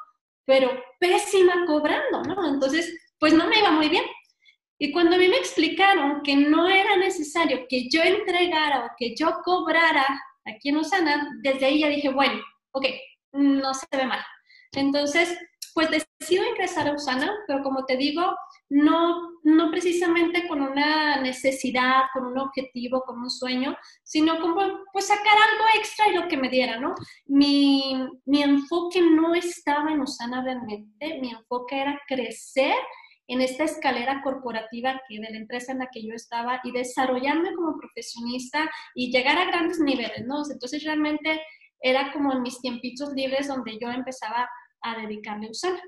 pero 0.44 0.70
pésima 0.98 1.66
cobrando, 1.66 2.22
¿no? 2.22 2.48
Entonces, 2.48 2.92
pues 3.18 3.34
no 3.34 3.46
me 3.46 3.58
iba 3.58 3.70
muy 3.70 3.88
bien. 3.88 4.04
Y 4.82 4.92
cuando 4.92 5.16
a 5.16 5.18
mí 5.18 5.28
me 5.28 5.36
explicaron 5.36 6.22
que 6.22 6.34
no 6.34 6.66
era 6.66 6.96
necesario 6.96 7.66
que 7.68 7.90
yo 7.90 8.02
entregara 8.02 8.86
o 8.86 8.90
que 8.96 9.14
yo 9.14 9.40
cobrara 9.44 10.06
aquí 10.46 10.70
en 10.70 10.78
Osana, 10.78 11.28
desde 11.42 11.66
ahí 11.66 11.80
ya 11.80 11.88
dije, 11.88 12.08
bueno, 12.08 12.40
ok, 12.72 12.86
no 13.32 13.74
se 13.74 13.86
ve 13.92 14.06
mal. 14.06 14.24
Entonces, 14.72 15.38
pues 15.74 15.90
decido 15.90 16.46
ingresar 16.48 16.88
a 16.88 16.94
Usana, 16.94 17.30
pero 17.46 17.62
como 17.62 17.84
te 17.84 17.98
digo, 17.98 18.34
no, 18.70 19.32
no 19.42 19.70
precisamente 19.70 20.48
con 20.48 20.62
una 20.62 21.20
necesidad, 21.20 22.04
con 22.14 22.24
un 22.24 22.38
objetivo, 22.38 23.02
con 23.02 23.18
un 23.18 23.28
sueño, 23.28 23.76
sino 24.02 24.40
como 24.40 24.62
pues 24.94 25.08
sacar 25.08 25.26
algo 25.26 25.64
extra 25.76 26.08
y 26.08 26.14
lo 26.14 26.26
que 26.26 26.38
me 26.38 26.48
diera, 26.48 26.80
¿no? 26.80 26.94
Mi, 27.26 28.08
mi 28.24 28.42
enfoque 28.42 29.02
no 29.02 29.34
estaba 29.34 29.92
en 29.92 30.00
Usana 30.00 30.42
realmente, 30.42 31.18
mi 31.20 31.32
enfoque 31.32 31.82
era 31.82 32.00
crecer 32.08 32.74
en 33.30 33.40
esta 33.40 33.62
escalera 33.62 34.22
corporativa 34.22 35.00
que 35.08 35.20
de 35.20 35.30
la 35.30 35.38
empresa 35.38 35.70
en 35.70 35.78
la 35.78 35.88
que 35.92 36.02
yo 36.02 36.12
estaba 36.14 36.60
y 36.64 36.72
desarrollarme 36.72 37.54
como 37.54 37.78
profesionista 37.78 38.68
y 38.96 39.12
llegar 39.12 39.38
a 39.38 39.46
grandes 39.46 39.78
niveles, 39.78 40.26
¿no? 40.26 40.42
Entonces 40.50 40.82
realmente 40.82 41.40
era 41.80 42.12
como 42.12 42.32
en 42.32 42.42
mis 42.42 42.60
tiempitos 42.60 43.12
libres 43.14 43.46
donde 43.46 43.78
yo 43.80 43.88
empezaba 43.88 44.50
a 44.82 44.98
dedicarme 45.00 45.46
a 45.46 45.50
Usana. 45.50 45.80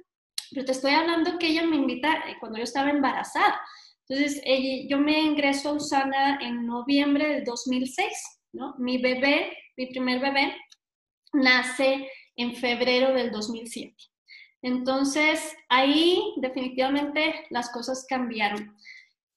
Pero 0.53 0.65
te 0.65 0.71
estoy 0.71 0.93
hablando 0.93 1.37
que 1.39 1.49
ella 1.49 1.67
me 1.67 1.77
invita 1.77 2.13
eh, 2.29 2.37
cuando 2.39 2.59
yo 2.59 2.65
estaba 2.65 2.91
embarazada. 2.91 3.61
Entonces, 4.09 4.41
yo 4.89 4.99
me 4.99 5.21
ingreso 5.21 5.71
a 5.71 5.73
Usana 5.73 6.39
en 6.43 6.65
noviembre 6.65 7.27
del 7.27 7.45
2006, 7.45 8.07
¿no? 8.53 8.77
Mi 8.79 8.99
bebé, 8.99 9.57
mi 9.77 9.87
primer 9.87 10.21
bebé, 10.21 10.55
nace 11.33 12.09
en 12.37 12.55
febrero 12.55 13.13
del 13.15 13.33
2007. 13.33 14.12
Entonces, 14.63 15.57
ahí 15.69 16.35
definitivamente 16.37 17.47
las 17.51 17.71
cosas 17.71 18.07
cambiaron. 18.09 18.77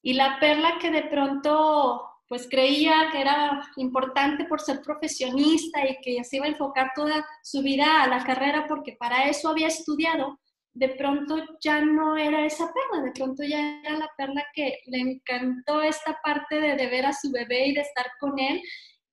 Y 0.01 0.13
la 0.13 0.39
perla 0.39 0.77
que 0.79 0.91
de 0.91 1.03
pronto 1.03 2.11
pues 2.27 2.47
creía 2.49 3.09
que 3.11 3.21
era 3.21 3.61
importante 3.77 4.45
por 4.45 4.59
ser 4.59 4.81
profesionista 4.81 5.87
y 5.87 5.97
que 6.01 6.23
se 6.23 6.37
iba 6.37 6.45
a 6.45 6.49
enfocar 6.49 6.91
toda 6.95 7.25
su 7.43 7.61
vida 7.61 8.01
a 8.01 8.07
la 8.07 8.23
carrera 8.23 8.65
porque 8.67 8.95
para 8.99 9.29
eso 9.29 9.49
había 9.49 9.67
estudiado, 9.67 10.39
de 10.73 10.89
pronto 10.89 11.37
ya 11.63 11.81
no 11.81 12.17
era 12.17 12.45
esa 12.45 12.71
perla, 12.73 13.05
de 13.05 13.11
pronto 13.11 13.43
ya 13.43 13.79
era 13.79 13.97
la 13.97 14.09
perla 14.17 14.43
que 14.53 14.79
le 14.87 14.99
encantó 14.99 15.81
esta 15.81 16.19
parte 16.23 16.59
de, 16.59 16.75
de 16.75 16.87
ver 16.87 17.05
a 17.05 17.13
su 17.13 17.31
bebé 17.31 17.67
y 17.67 17.73
de 17.73 17.81
estar 17.81 18.07
con 18.19 18.37
él. 18.39 18.61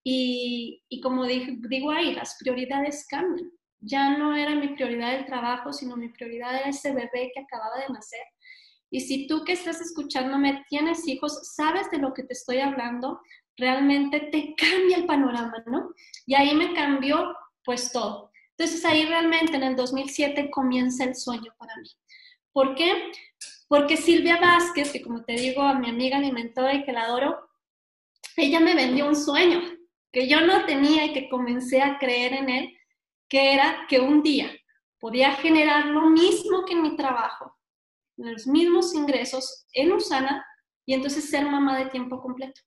Y, 0.04 0.82
y 0.88 1.00
como 1.00 1.24
digo 1.24 1.90
ahí, 1.92 2.14
las 2.14 2.36
prioridades 2.40 3.06
cambian. 3.08 3.48
Ya 3.82 4.16
no 4.16 4.34
era 4.34 4.54
mi 4.54 4.68
prioridad 4.68 5.14
el 5.14 5.26
trabajo, 5.26 5.72
sino 5.72 5.96
mi 5.96 6.08
prioridad 6.08 6.54
era 6.54 6.70
ese 6.70 6.92
bebé 6.92 7.30
que 7.34 7.40
acababa 7.40 7.78
de 7.78 7.92
nacer. 7.92 8.24
Y 8.90 9.00
si 9.00 9.26
tú 9.26 9.44
que 9.44 9.52
estás 9.52 9.80
escuchándome 9.80 10.64
tienes 10.68 11.06
hijos, 11.08 11.54
sabes 11.54 11.90
de 11.90 11.98
lo 11.98 12.14
que 12.14 12.22
te 12.22 12.32
estoy 12.32 12.58
hablando, 12.58 13.20
realmente 13.56 14.20
te 14.20 14.54
cambia 14.56 14.96
el 14.96 15.06
panorama, 15.06 15.62
¿no? 15.66 15.90
Y 16.26 16.34
ahí 16.34 16.54
me 16.54 16.74
cambió 16.74 17.34
pues 17.64 17.92
todo. 17.92 18.30
Entonces 18.56 18.84
ahí 18.84 19.04
realmente 19.04 19.56
en 19.56 19.62
el 19.62 19.76
2007 19.76 20.50
comienza 20.50 21.04
el 21.04 21.14
sueño 21.14 21.52
para 21.58 21.74
mí. 21.76 21.88
¿Por 22.52 22.74
qué? 22.74 23.10
Porque 23.66 23.96
Silvia 23.96 24.38
Vázquez, 24.38 24.92
que 24.92 25.02
como 25.02 25.24
te 25.24 25.32
digo, 25.32 25.62
a 25.62 25.74
mi 25.74 25.88
amiga, 25.88 26.18
mi 26.18 26.30
mentora 26.30 26.74
y 26.74 26.84
que 26.84 26.92
la 26.92 27.04
adoro, 27.04 27.48
ella 28.36 28.60
me 28.60 28.74
vendió 28.74 29.08
un 29.08 29.16
sueño 29.16 29.60
que 30.12 30.28
yo 30.28 30.42
no 30.42 30.66
tenía 30.66 31.06
y 31.06 31.12
que 31.14 31.30
comencé 31.30 31.80
a 31.80 31.98
creer 31.98 32.34
en 32.34 32.50
él, 32.50 32.78
que 33.32 33.54
era 33.54 33.86
que 33.88 33.98
un 33.98 34.22
día 34.22 34.50
podía 35.00 35.32
generar 35.36 35.86
lo 35.86 36.10
mismo 36.10 36.66
que 36.66 36.74
en 36.74 36.82
mi 36.82 36.96
trabajo, 36.96 37.56
los 38.18 38.46
mismos 38.46 38.94
ingresos 38.94 39.64
en 39.72 39.90
Usana 39.90 40.44
y 40.84 40.92
entonces 40.92 41.30
ser 41.30 41.46
mamá 41.46 41.78
de 41.78 41.86
tiempo 41.86 42.20
completo. 42.20 42.60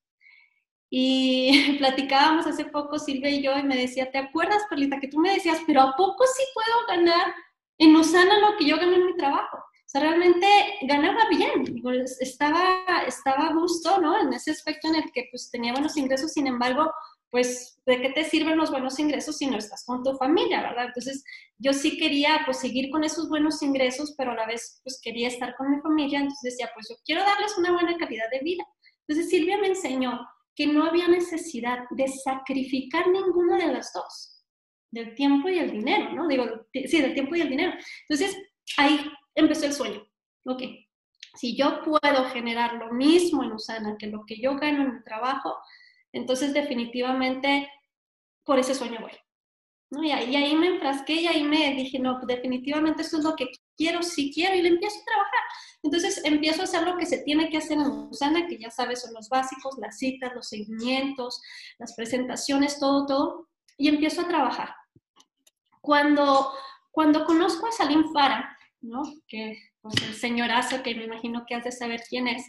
Y 0.89 1.75
platicábamos 1.77 2.47
hace 2.47 2.65
poco 2.65 2.97
Silvia 2.97 3.29
y 3.29 3.43
yo 3.43 3.55
y 3.55 3.61
me 3.61 3.77
decía, 3.77 4.09
¿te 4.09 4.17
acuerdas, 4.17 4.63
Perlita, 4.67 4.99
que 4.99 5.07
tú 5.07 5.19
me 5.19 5.35
decías, 5.35 5.59
pero 5.67 5.81
¿a 5.81 5.95
poco 5.95 6.23
sí 6.35 6.43
puedo 6.55 6.87
ganar 6.87 7.31
en 7.77 7.95
Usana 7.95 8.39
lo 8.39 8.57
que 8.57 8.65
yo 8.65 8.77
gano 8.77 8.95
en 8.95 9.05
mi 9.05 9.15
trabajo? 9.15 9.57
O 9.57 9.87
sea, 9.87 10.01
realmente 10.01 10.47
ganaba 10.81 11.29
bien, 11.29 11.79
estaba, 12.19 13.03
estaba 13.05 13.49
a 13.49 13.53
gusto, 13.53 14.01
¿no? 14.01 14.19
En 14.19 14.33
ese 14.33 14.49
aspecto 14.49 14.87
en 14.87 14.95
el 14.95 15.11
que 15.11 15.27
pues 15.29 15.51
tenía 15.51 15.73
buenos 15.73 15.95
ingresos, 15.95 16.33
sin 16.33 16.47
embargo, 16.47 16.91
pues, 17.29 17.81
¿de 17.85 18.01
qué 18.01 18.09
te 18.09 18.23
sirven 18.23 18.57
los 18.57 18.71
buenos 18.71 18.99
ingresos 18.99 19.37
si 19.37 19.47
no 19.47 19.57
estás 19.57 19.83
con 19.85 20.03
tu 20.03 20.15
familia, 20.17 20.61
verdad? 20.61 20.85
Entonces, 20.85 21.23
yo 21.57 21.73
sí 21.73 21.97
quería, 21.97 22.41
pues, 22.45 22.59
seguir 22.59 22.89
con 22.89 23.03
esos 23.03 23.29
buenos 23.29 23.61
ingresos, 23.61 24.13
pero 24.17 24.31
a 24.31 24.35
la 24.35 24.45
vez, 24.45 24.79
pues, 24.83 24.99
quería 25.01 25.27
estar 25.27 25.55
con 25.55 25.71
mi 25.71 25.81
familia, 25.81 26.19
entonces 26.19 26.53
decía, 26.53 26.69
pues, 26.73 26.87
yo 26.89 26.95
quiero 27.05 27.23
darles 27.23 27.57
una 27.57 27.71
buena 27.73 27.97
calidad 27.97 28.29
de 28.31 28.39
vida. 28.39 28.63
Entonces, 29.07 29.29
Silvia 29.29 29.57
me 29.57 29.67
enseñó 29.67 30.19
que 30.55 30.67
no 30.67 30.85
había 30.85 31.07
necesidad 31.07 31.79
de 31.91 32.07
sacrificar 32.07 33.07
ninguno 33.07 33.57
de 33.57 33.67
las 33.67 33.91
dos, 33.93 34.43
del 34.91 35.13
tiempo 35.15 35.49
y 35.49 35.59
el 35.59 35.71
dinero, 35.71 36.13
¿no? 36.13 36.27
Digo, 36.27 36.45
sí, 36.73 37.01
del 37.01 37.13
tiempo 37.13 37.35
y 37.35 37.41
el 37.41 37.49
dinero. 37.49 37.73
Entonces, 38.07 38.37
ahí 38.77 39.11
empezó 39.35 39.65
el 39.65 39.73
sueño. 39.73 40.01
Ok, 40.45 40.61
si 41.35 41.55
yo 41.55 41.81
puedo 41.83 42.25
generar 42.31 42.75
lo 42.75 42.93
mismo 42.93 43.43
en 43.43 43.51
Usana 43.51 43.97
que 43.99 44.07
lo 44.07 44.25
que 44.25 44.39
yo 44.39 44.55
gano 44.55 44.83
en 44.83 44.95
mi 44.95 45.03
trabajo, 45.03 45.57
entonces 46.15 46.53
definitivamente 46.53 47.69
por 48.45 48.57
ese 48.57 48.73
sueño 48.73 48.99
voy. 49.01 49.11
¿no? 49.89 50.03
Y, 50.03 50.11
ahí, 50.11 50.35
ahí 50.35 50.55
me 50.55 50.67
enfrasqué 50.67 51.13
y 51.13 51.27
ahí 51.27 51.43
me 51.43 51.73
dije, 51.75 51.99
no, 51.99 52.19
definitivamente 52.25 53.01
eso 53.01 53.17
es 53.17 53.23
lo 53.23 53.35
que 53.35 53.51
quiero, 53.75 54.01
sí 54.01 54.31
quiero, 54.33 54.55
y 54.55 54.61
le 54.61 54.69
empiezo 54.69 54.97
a 55.01 55.05
trabajar. 55.05 55.41
Entonces 55.83 56.21
empiezo 56.23 56.61
a 56.61 56.63
hacer 56.63 56.83
lo 56.83 56.97
que 56.97 57.05
se 57.05 57.19
tiene 57.19 57.49
que 57.49 57.57
hacer 57.57 57.73
en 57.73 57.87
Usana, 57.87 58.47
que 58.47 58.57
ya 58.57 58.71
sabes, 58.71 59.01
son 59.01 59.13
los 59.13 59.27
básicos, 59.27 59.77
las 59.77 59.97
citas, 59.97 60.33
los 60.33 60.47
seguimientos, 60.47 61.41
las 61.77 61.93
presentaciones, 61.95 62.79
todo, 62.79 63.05
todo, 63.05 63.49
y 63.77 63.89
empiezo 63.89 64.21
a 64.21 64.27
trabajar. 64.27 64.73
Cuando, 65.81 66.53
cuando 66.91 67.25
conozco 67.25 67.67
a 67.67 67.73
Salim 67.73 68.11
Fara, 68.13 68.57
¿no? 68.79 69.03
que 69.27 69.59
pues, 69.81 69.95
el 70.01 70.13
señorazo 70.13 70.81
que 70.81 70.95
me 70.95 71.03
imagino 71.03 71.45
que 71.45 71.55
has 71.55 71.65
de 71.65 71.73
saber 71.73 72.01
quién 72.09 72.29
es, 72.29 72.45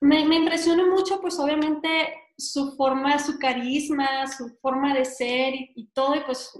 me, 0.00 0.24
me 0.24 0.36
impresionó 0.36 0.86
mucho, 0.86 1.20
pues 1.20 1.38
obviamente 1.38 2.14
su 2.38 2.76
forma, 2.76 3.18
su 3.18 3.38
carisma, 3.38 4.26
su 4.28 4.56
forma 4.62 4.94
de 4.94 5.04
ser 5.04 5.54
y, 5.54 5.88
todo, 5.92 6.14
y 6.14 6.20
pues 6.20 6.50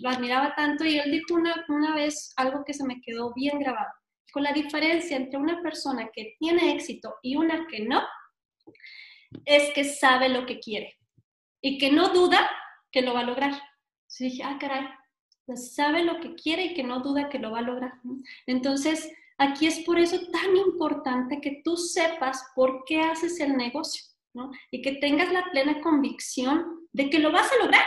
lo 0.00 0.10
admiraba 0.10 0.54
tanto. 0.54 0.84
Y 0.84 0.98
él 0.98 1.12
dijo 1.12 1.34
una, 1.34 1.64
una 1.68 1.94
vez 1.94 2.32
algo 2.36 2.64
que 2.64 2.74
se 2.74 2.84
me 2.84 3.00
quedó 3.00 3.32
bien 3.32 3.58
grabado 3.60 3.92
con 4.32 4.42
la 4.42 4.52
diferencia 4.52 5.16
entre 5.16 5.38
una 5.38 5.62
persona 5.62 6.10
que 6.12 6.34
tiene 6.38 6.72
éxito 6.72 7.16
y 7.22 7.36
una 7.36 7.66
que 7.68 7.80
no, 7.80 8.02
es 9.44 9.70
que 9.74 9.84
sabe 9.84 10.28
lo 10.28 10.46
que 10.46 10.58
quiere 10.58 10.96
y 11.60 11.78
que 11.78 11.92
no 11.92 12.08
duda 12.08 12.50
que 12.90 13.02
lo 13.02 13.14
va 13.14 13.20
a 13.20 13.24
lograr. 13.24 13.50
Entonces 13.50 14.32
dije, 14.32 14.42
ah, 14.42 14.58
caray, 14.58 14.88
pues 15.46 15.74
sabe 15.74 16.04
lo 16.04 16.20
que 16.20 16.34
quiere 16.34 16.66
y 16.66 16.74
que 16.74 16.82
no 16.82 17.00
duda 17.00 17.28
que 17.28 17.38
lo 17.38 17.50
va 17.50 17.60
a 17.60 17.62
lograr. 17.62 17.92
Entonces, 18.46 19.10
aquí 19.38 19.66
es 19.66 19.80
por 19.80 19.98
eso 19.98 20.18
tan 20.30 20.56
importante 20.56 21.40
que 21.40 21.60
tú 21.64 21.76
sepas 21.76 22.44
por 22.54 22.84
qué 22.84 23.00
haces 23.00 23.38
el 23.40 23.56
negocio, 23.56 24.04
Y 24.70 24.82
que 24.82 24.92
tengas 24.92 25.32
la 25.32 25.44
plena 25.50 25.80
convicción 25.80 26.88
de 26.92 27.10
que 27.10 27.18
lo 27.18 27.32
vas 27.32 27.50
a 27.52 27.64
lograr, 27.64 27.84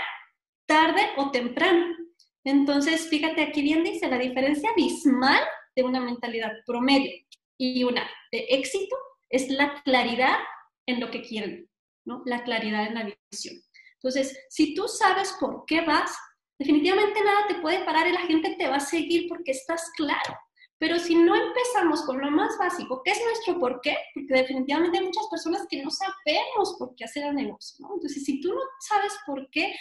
tarde 0.67 1.01
o 1.17 1.31
temprano. 1.31 1.95
Entonces, 2.43 3.07
fíjate, 3.09 3.41
aquí 3.41 3.61
bien 3.61 3.83
dice 3.83 4.07
la 4.07 4.19
diferencia 4.19 4.69
abismal 4.69 5.41
de 5.75 5.83
una 5.83 5.99
mentalidad 5.99 6.51
promedio 6.65 7.11
y 7.57 7.83
una 7.83 8.07
de 8.31 8.45
éxito 8.49 8.95
es 9.29 9.49
la 9.49 9.81
claridad 9.83 10.37
en 10.87 10.99
lo 10.99 11.09
que 11.09 11.21
quieren, 11.21 11.69
¿no? 12.05 12.21
La 12.25 12.43
claridad 12.43 12.85
en 12.85 12.93
la 12.93 13.15
visión. 13.31 13.55
Entonces, 13.95 14.37
si 14.49 14.75
tú 14.75 14.87
sabes 14.87 15.35
por 15.39 15.65
qué 15.65 15.81
vas, 15.81 16.15
definitivamente 16.59 17.23
nada 17.23 17.47
te 17.47 17.55
puede 17.55 17.83
parar 17.83 18.07
y 18.07 18.11
la 18.11 18.21
gente 18.21 18.55
te 18.55 18.67
va 18.67 18.75
a 18.75 18.79
seguir 18.79 19.27
porque 19.27 19.51
estás 19.51 19.91
claro. 19.97 20.37
Pero 20.77 20.99
si 20.99 21.15
no 21.15 21.35
empezamos 21.35 22.01
con 22.03 22.19
lo 22.19 22.29
más 22.31 22.57
básico, 22.57 23.01
que 23.03 23.11
es 23.11 23.21
nuestro 23.23 23.59
por 23.59 23.79
qué, 23.81 23.97
porque 24.13 24.33
definitivamente 24.33 24.97
hay 24.97 25.05
muchas 25.05 25.27
personas 25.27 25.65
que 25.69 25.81
no 25.81 25.89
sabemos 25.89 26.75
por 26.77 26.95
qué 26.95 27.05
hacer 27.05 27.25
el 27.25 27.35
negocio, 27.35 27.87
¿no? 27.87 27.95
Entonces, 27.95 28.23
si 28.23 28.41
tú 28.41 28.53
no 28.53 28.61
sabes 28.81 29.13
por 29.25 29.49
qué, 29.51 29.73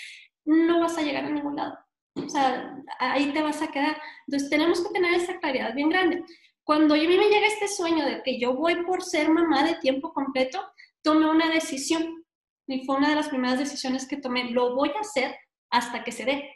no 0.44 0.80
vas 0.80 0.96
a 0.96 1.02
llegar 1.02 1.24
a 1.24 1.30
ningún 1.30 1.56
lado. 1.56 1.76
O 2.14 2.28
sea, 2.28 2.76
ahí 3.00 3.32
te 3.32 3.42
vas 3.42 3.60
a 3.60 3.72
quedar. 3.72 4.00
Entonces, 4.28 4.48
tenemos 4.48 4.80
que 4.80 4.92
tener 4.92 5.14
esa 5.14 5.38
claridad 5.40 5.74
bien 5.74 5.88
grande. 5.88 6.22
Cuando 6.62 6.94
a 6.94 6.98
mí 6.98 7.06
me 7.06 7.28
llega 7.28 7.46
este 7.46 7.68
sueño 7.68 8.06
de 8.06 8.22
que 8.22 8.38
yo 8.38 8.54
voy 8.54 8.84
por 8.84 9.02
ser 9.02 9.28
mamá 9.28 9.64
de 9.64 9.74
tiempo 9.76 10.12
completo, 10.12 10.64
tomé 11.02 11.28
una 11.28 11.50
decisión. 11.50 12.24
Y 12.66 12.86
fue 12.86 12.96
una 12.96 13.10
de 13.10 13.16
las 13.16 13.28
primeras 13.28 13.58
decisiones 13.58 14.06
que 14.06 14.16
tomé. 14.16 14.50
Lo 14.50 14.74
voy 14.74 14.90
a 14.90 15.00
hacer 15.00 15.36
hasta 15.70 16.04
que 16.04 16.12
se 16.12 16.24
dé. 16.24 16.53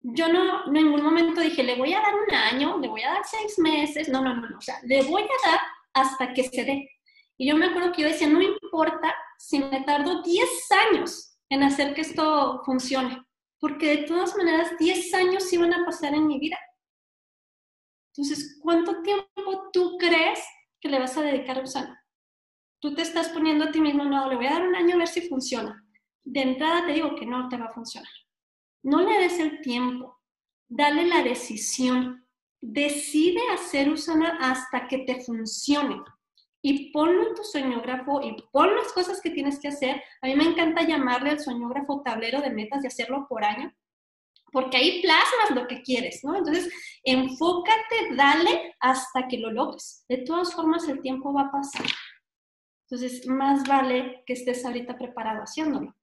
Yo 0.00 0.28
no, 0.28 0.66
en 0.66 0.72
ningún 0.72 1.02
momento 1.02 1.40
dije, 1.40 1.62
le 1.62 1.76
voy 1.76 1.92
a 1.92 2.00
dar 2.00 2.14
un 2.14 2.34
año, 2.34 2.78
le 2.78 2.88
voy 2.88 3.02
a 3.02 3.12
dar 3.14 3.24
seis 3.24 3.58
meses. 3.58 4.08
No, 4.08 4.22
no, 4.22 4.34
no, 4.34 4.48
no. 4.48 4.58
O 4.58 4.60
sea, 4.60 4.78
le 4.84 5.02
voy 5.02 5.22
a 5.22 5.50
dar 5.50 5.60
hasta 5.92 6.32
que 6.32 6.44
se 6.44 6.64
dé. 6.64 6.90
Y 7.36 7.48
yo 7.48 7.56
me 7.56 7.66
acuerdo 7.66 7.92
que 7.92 8.02
yo 8.02 8.08
decía, 8.08 8.28
no 8.28 8.40
importa 8.40 9.14
si 9.38 9.58
me 9.58 9.82
tardo 9.82 10.22
10 10.22 10.48
años 10.90 11.36
en 11.48 11.62
hacer 11.62 11.94
que 11.94 12.00
esto 12.00 12.62
funcione 12.64 13.22
porque 13.60 13.96
de 13.96 14.02
todas 14.04 14.36
maneras 14.36 14.72
10 14.78 15.14
años 15.14 15.52
iban 15.52 15.74
a 15.74 15.84
pasar 15.84 16.14
en 16.14 16.26
mi 16.26 16.38
vida. 16.38 16.58
Entonces, 18.12 18.58
¿cuánto 18.60 19.02
tiempo 19.02 19.70
tú 19.72 19.96
crees 19.98 20.40
que 20.80 20.88
le 20.88 20.98
vas 20.98 21.16
a 21.16 21.22
dedicar 21.22 21.58
a 21.58 21.62
Usana? 21.62 22.04
Tú 22.80 22.94
te 22.94 23.02
estás 23.02 23.28
poniendo 23.30 23.64
a 23.64 23.70
ti 23.72 23.80
mismo, 23.80 24.04
no, 24.04 24.28
le 24.28 24.36
voy 24.36 24.46
a 24.46 24.52
dar 24.52 24.66
un 24.66 24.76
año 24.76 24.94
a 24.94 24.98
ver 24.98 25.08
si 25.08 25.28
funciona. 25.28 25.84
De 26.24 26.42
entrada 26.42 26.86
te 26.86 26.92
digo 26.92 27.14
que 27.16 27.26
no 27.26 27.48
te 27.48 27.56
va 27.56 27.66
a 27.66 27.72
funcionar. 27.72 28.10
No 28.82 29.02
le 29.02 29.18
des 29.18 29.38
el 29.38 29.60
tiempo, 29.60 30.18
dale 30.68 31.06
la 31.06 31.22
decisión. 31.22 32.26
Decide 32.60 33.40
hacer 33.52 33.90
Usana 33.90 34.38
hasta 34.40 34.88
que 34.88 34.98
te 34.98 35.20
funcione 35.22 36.02
y 36.62 36.90
ponlo 36.92 37.28
en 37.28 37.34
tu 37.34 37.44
soñógrafo 37.44 38.20
y 38.22 38.36
pon 38.52 38.74
las 38.74 38.92
cosas 38.92 39.20
que 39.20 39.30
tienes 39.30 39.60
que 39.60 39.68
hacer. 39.68 40.02
A 40.22 40.26
mí 40.26 40.34
me 40.34 40.44
encanta 40.44 40.82
llamarle 40.82 41.30
al 41.30 41.40
soñógrafo 41.40 42.02
tablero 42.02 42.40
de 42.40 42.50
metas 42.50 42.82
y 42.82 42.88
hacerlo 42.88 43.26
por 43.28 43.44
año. 43.44 43.72
porque 44.50 44.78
ahí 44.78 45.02
plasmas 45.02 45.50
lo 45.50 45.66
que 45.68 45.82
quieres, 45.82 46.24
¿no? 46.24 46.34
Entonces, 46.34 46.72
enfócate, 47.04 48.14
dale 48.16 48.74
hasta 48.80 49.28
que 49.28 49.36
lo 49.38 49.50
logres. 49.50 50.04
De 50.08 50.18
todas 50.18 50.54
formas, 50.54 50.88
el 50.88 51.02
tiempo 51.02 51.34
va 51.34 51.42
a 51.42 51.50
pasar. 51.50 51.84
Entonces, 52.90 53.26
más 53.26 53.68
vale 53.68 54.22
que 54.26 54.32
estés 54.32 54.64
ahorita 54.64 54.96
preparado 54.96 55.42
haciéndolo. 55.42 55.94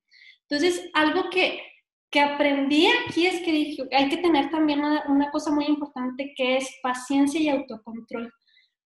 Entonces, 0.48 0.90
algo 0.94 1.30
que, 1.32 1.60
que 2.16 2.22
aprendí 2.22 2.88
aquí 2.88 3.28
es 3.28 3.42
que 3.44 3.52
dije, 3.52 3.84
hay 3.92 4.08
que 4.08 4.16
tener 4.16 4.50
también 4.50 4.80
una, 4.80 5.32
cosa 5.32 5.52
muy 5.52 5.66
importante 5.66 6.34
que 6.34 6.56
es 6.56 6.80
paciencia 6.82 7.42
y 7.42 7.50
autocontrol. 7.50 8.32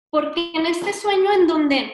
Porque 0.08 0.50
en 0.54 0.64
este 0.64 0.94
sueño 0.94 1.30
en 1.34 1.46
donde 1.46 1.92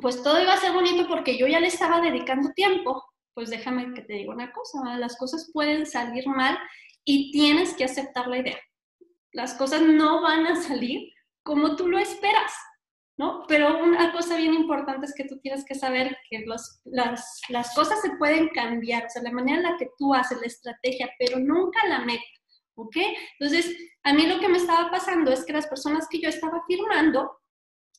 pues 0.00 0.22
todo 0.22 0.40
iba 0.40 0.52
a 0.52 0.58
ser 0.58 0.72
bonito 0.72 1.08
porque 1.08 1.36
yo 1.36 1.48
ya 1.48 1.58
le 1.58 1.66
estaba 1.66 2.00
dedicando 2.00 2.52
tiempo, 2.52 3.02
pues 3.34 3.50
déjame 3.50 3.92
que 3.94 4.02
te 4.02 4.12
diga 4.12 4.32
una 4.32 4.52
cosa, 4.52 4.96
las 4.96 5.16
cosas 5.16 5.50
pueden 5.52 5.86
salir 5.86 6.28
mal 6.28 6.56
y 7.04 7.32
tienes 7.32 7.74
que 7.74 7.82
aceptar 7.82 8.28
la 8.28 8.38
idea. 8.38 8.60
Las 9.32 9.54
cosas 9.54 9.82
no 9.82 10.22
van 10.22 10.46
a 10.46 10.54
salir 10.62 11.10
como 11.42 11.74
tú 11.74 11.88
lo 11.88 11.98
esperas, 11.98 12.52
¿no? 13.18 13.44
Pero 13.48 13.82
una 13.82 14.12
cosa 14.12 14.36
bien 14.36 14.54
importante 14.54 15.06
es 15.06 15.14
que 15.14 15.24
tú 15.24 15.38
tienes 15.40 15.64
que 15.64 15.74
saber 15.74 16.16
que 16.30 16.44
las, 16.46 16.80
las 16.84 17.74
cosas 17.74 18.00
se 18.00 18.10
pueden 18.16 18.48
cambiar, 18.50 19.04
o 19.04 19.10
sea, 19.10 19.22
la 19.22 19.32
manera 19.32 19.58
en 19.58 19.64
la 19.64 19.76
que 19.76 19.90
tú 19.98 20.14
haces 20.14 20.38
la 20.40 20.46
estrategia, 20.46 21.10
pero 21.18 21.38
nunca 21.38 21.84
la 21.88 21.98
meta, 22.00 22.22
¿ok? 22.76 22.96
Entonces, 23.38 23.76
a 24.04 24.12
mí 24.12 24.26
lo 24.26 24.38
que 24.38 24.48
me 24.48 24.58
estaba 24.58 24.90
pasando 24.90 25.32
es 25.32 25.44
que 25.44 25.52
las 25.52 25.66
personas 25.66 26.06
que 26.08 26.20
yo 26.20 26.28
estaba 26.28 26.62
firmando, 26.68 27.40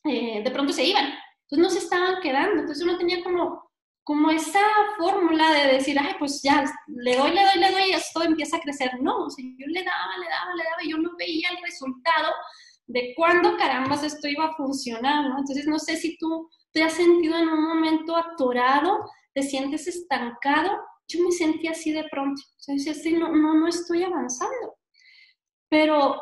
eh, 0.04 0.42
de 0.42 0.50
pronto 0.50 0.72
se 0.72 0.84
iban, 0.84 1.04
entonces 1.04 1.58
no 1.58 1.70
se 1.70 1.78
estaban 1.78 2.22
quedando, 2.22 2.60
entonces 2.60 2.82
uno 2.82 2.96
tenía 2.96 3.22
como 3.22 3.70
como 4.02 4.28
esa 4.30 4.58
fórmula 4.98 5.52
de 5.52 5.74
decir, 5.74 5.96
ay, 5.96 6.16
pues 6.18 6.42
ya, 6.42 6.64
le 6.88 7.16
doy, 7.16 7.30
le 7.32 7.44
doy, 7.44 7.58
le 7.60 7.70
doy 7.70 7.82
y 7.90 7.92
esto 7.92 8.22
empieza 8.22 8.56
a 8.56 8.60
crecer. 8.60 9.00
No, 9.00 9.26
o 9.26 9.30
sea, 9.30 9.44
yo 9.56 9.66
le 9.68 9.84
daba, 9.84 10.18
le 10.18 10.28
daba, 10.28 10.54
le 10.54 10.64
daba 10.64 10.82
y 10.82 10.90
yo 10.90 10.98
no 10.98 11.10
veía 11.16 11.48
el 11.50 11.62
resultado 11.62 12.32
de 12.90 13.14
cuándo 13.16 13.56
carambas 13.56 14.02
esto 14.02 14.28
iba 14.28 14.46
a 14.46 14.56
funcionar, 14.56 15.28
¿no? 15.28 15.38
Entonces, 15.38 15.66
no 15.66 15.78
sé 15.78 15.96
si 15.96 16.16
tú 16.18 16.48
te 16.72 16.82
has 16.82 16.94
sentido 16.94 17.36
en 17.36 17.48
un 17.48 17.68
momento 17.68 18.16
atorado, 18.16 18.98
te 19.34 19.42
sientes 19.42 19.86
estancado. 19.86 20.70
Yo 21.08 21.24
me 21.24 21.32
sentí 21.32 21.68
así 21.68 21.92
de 21.92 22.04
pronto. 22.10 22.40
O 22.42 22.60
sea, 22.60 22.74
decía, 22.74 22.94
sí, 22.94 23.12
no, 23.12 23.28
no, 23.28 23.54
no 23.54 23.68
estoy 23.68 24.02
avanzando. 24.02 24.76
Pero 25.68 26.20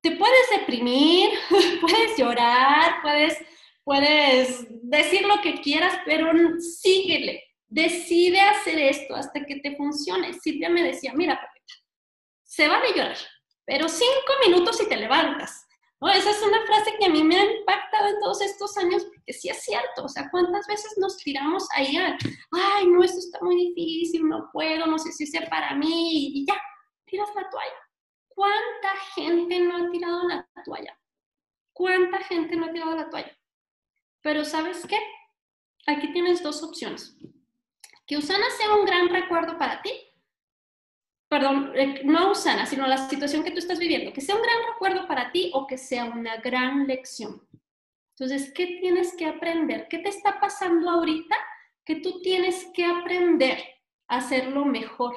te 0.00 0.12
puedes 0.12 0.50
deprimir, 0.50 1.30
puedes 1.80 2.16
llorar, 2.16 3.00
puedes 3.02 3.38
puedes 3.84 4.66
decir 4.82 5.26
lo 5.26 5.40
que 5.42 5.60
quieras, 5.60 5.98
pero 6.04 6.32
síguele, 6.58 7.42
decide 7.68 8.40
hacer 8.40 8.78
esto 8.78 9.14
hasta 9.14 9.44
que 9.44 9.56
te 9.56 9.76
funcione. 9.76 10.32
Silvia 10.32 10.70
me 10.70 10.82
decía, 10.82 11.12
mira, 11.14 11.38
se 12.42 12.66
vale 12.66 12.88
llorar, 12.96 13.18
pero 13.64 13.88
cinco 13.88 14.32
minutos 14.46 14.80
y 14.80 14.88
te 14.88 14.96
levantas. 14.96 15.66
¿No? 16.00 16.08
Esa 16.10 16.30
es 16.30 16.42
una 16.42 16.60
frase 16.66 16.96
que 16.98 17.06
a 17.06 17.08
mí 17.08 17.22
me 17.22 17.38
ha 17.38 17.44
impactado 17.44 18.08
en 18.08 18.20
todos 18.20 18.42
estos 18.42 18.76
años, 18.76 19.04
porque 19.04 19.32
sí 19.32 19.48
es 19.48 19.62
cierto, 19.62 20.04
o 20.04 20.08
sea, 20.08 20.28
¿cuántas 20.30 20.66
veces 20.66 20.92
nos 20.98 21.16
tiramos 21.16 21.66
ahí 21.72 21.96
a, 21.96 22.18
ay, 22.50 22.86
no, 22.88 23.02
esto 23.02 23.18
está 23.18 23.38
muy 23.40 23.56
difícil, 23.56 24.28
no 24.28 24.50
puedo, 24.52 24.86
no 24.86 24.98
sé 24.98 25.12
si 25.12 25.26
sea 25.26 25.48
para 25.48 25.74
mí, 25.74 26.40
y 26.40 26.46
ya, 26.46 26.60
tiras 27.06 27.28
la 27.34 27.48
toalla. 27.48 27.84
¿Cuánta 28.28 28.96
gente 29.14 29.60
no 29.60 29.76
ha 29.76 29.90
tirado 29.90 30.28
la 30.28 30.48
toalla? 30.64 30.98
¿Cuánta 31.72 32.18
gente 32.24 32.56
no 32.56 32.66
ha 32.66 32.72
tirado 32.72 32.96
la 32.96 33.08
toalla? 33.08 33.38
Pero 34.20 34.44
¿sabes 34.44 34.84
qué? 34.86 34.98
Aquí 35.86 36.12
tienes 36.12 36.42
dos 36.42 36.62
opciones. 36.62 37.16
Que 38.06 38.16
Usana 38.16 38.50
sea 38.56 38.74
un 38.74 38.84
gran 38.84 39.08
recuerdo 39.08 39.58
para 39.58 39.80
ti. 39.82 39.92
Perdón, 41.28 41.72
eh, 41.74 42.02
no 42.04 42.30
Usana, 42.30 42.66
sino 42.66 42.86
la 42.86 43.08
situación 43.08 43.42
que 43.42 43.50
tú 43.50 43.58
estás 43.58 43.78
viviendo. 43.78 44.12
Que 44.12 44.20
sea 44.20 44.36
un 44.36 44.42
gran 44.42 44.56
recuerdo 44.72 45.08
para 45.08 45.32
ti 45.32 45.50
o 45.54 45.66
que 45.66 45.78
sea 45.78 46.04
una 46.04 46.36
gran 46.36 46.86
lección. 46.86 47.42
Entonces, 48.16 48.52
¿qué 48.54 48.78
tienes 48.80 49.16
que 49.16 49.26
aprender? 49.26 49.88
¿Qué 49.88 49.98
te 49.98 50.08
está 50.08 50.38
pasando 50.38 50.88
ahorita 50.90 51.36
que 51.84 51.96
tú 51.96 52.20
tienes 52.22 52.66
que 52.72 52.84
aprender 52.84 53.58
a 54.08 54.18
hacerlo 54.18 54.64
mejor? 54.64 55.16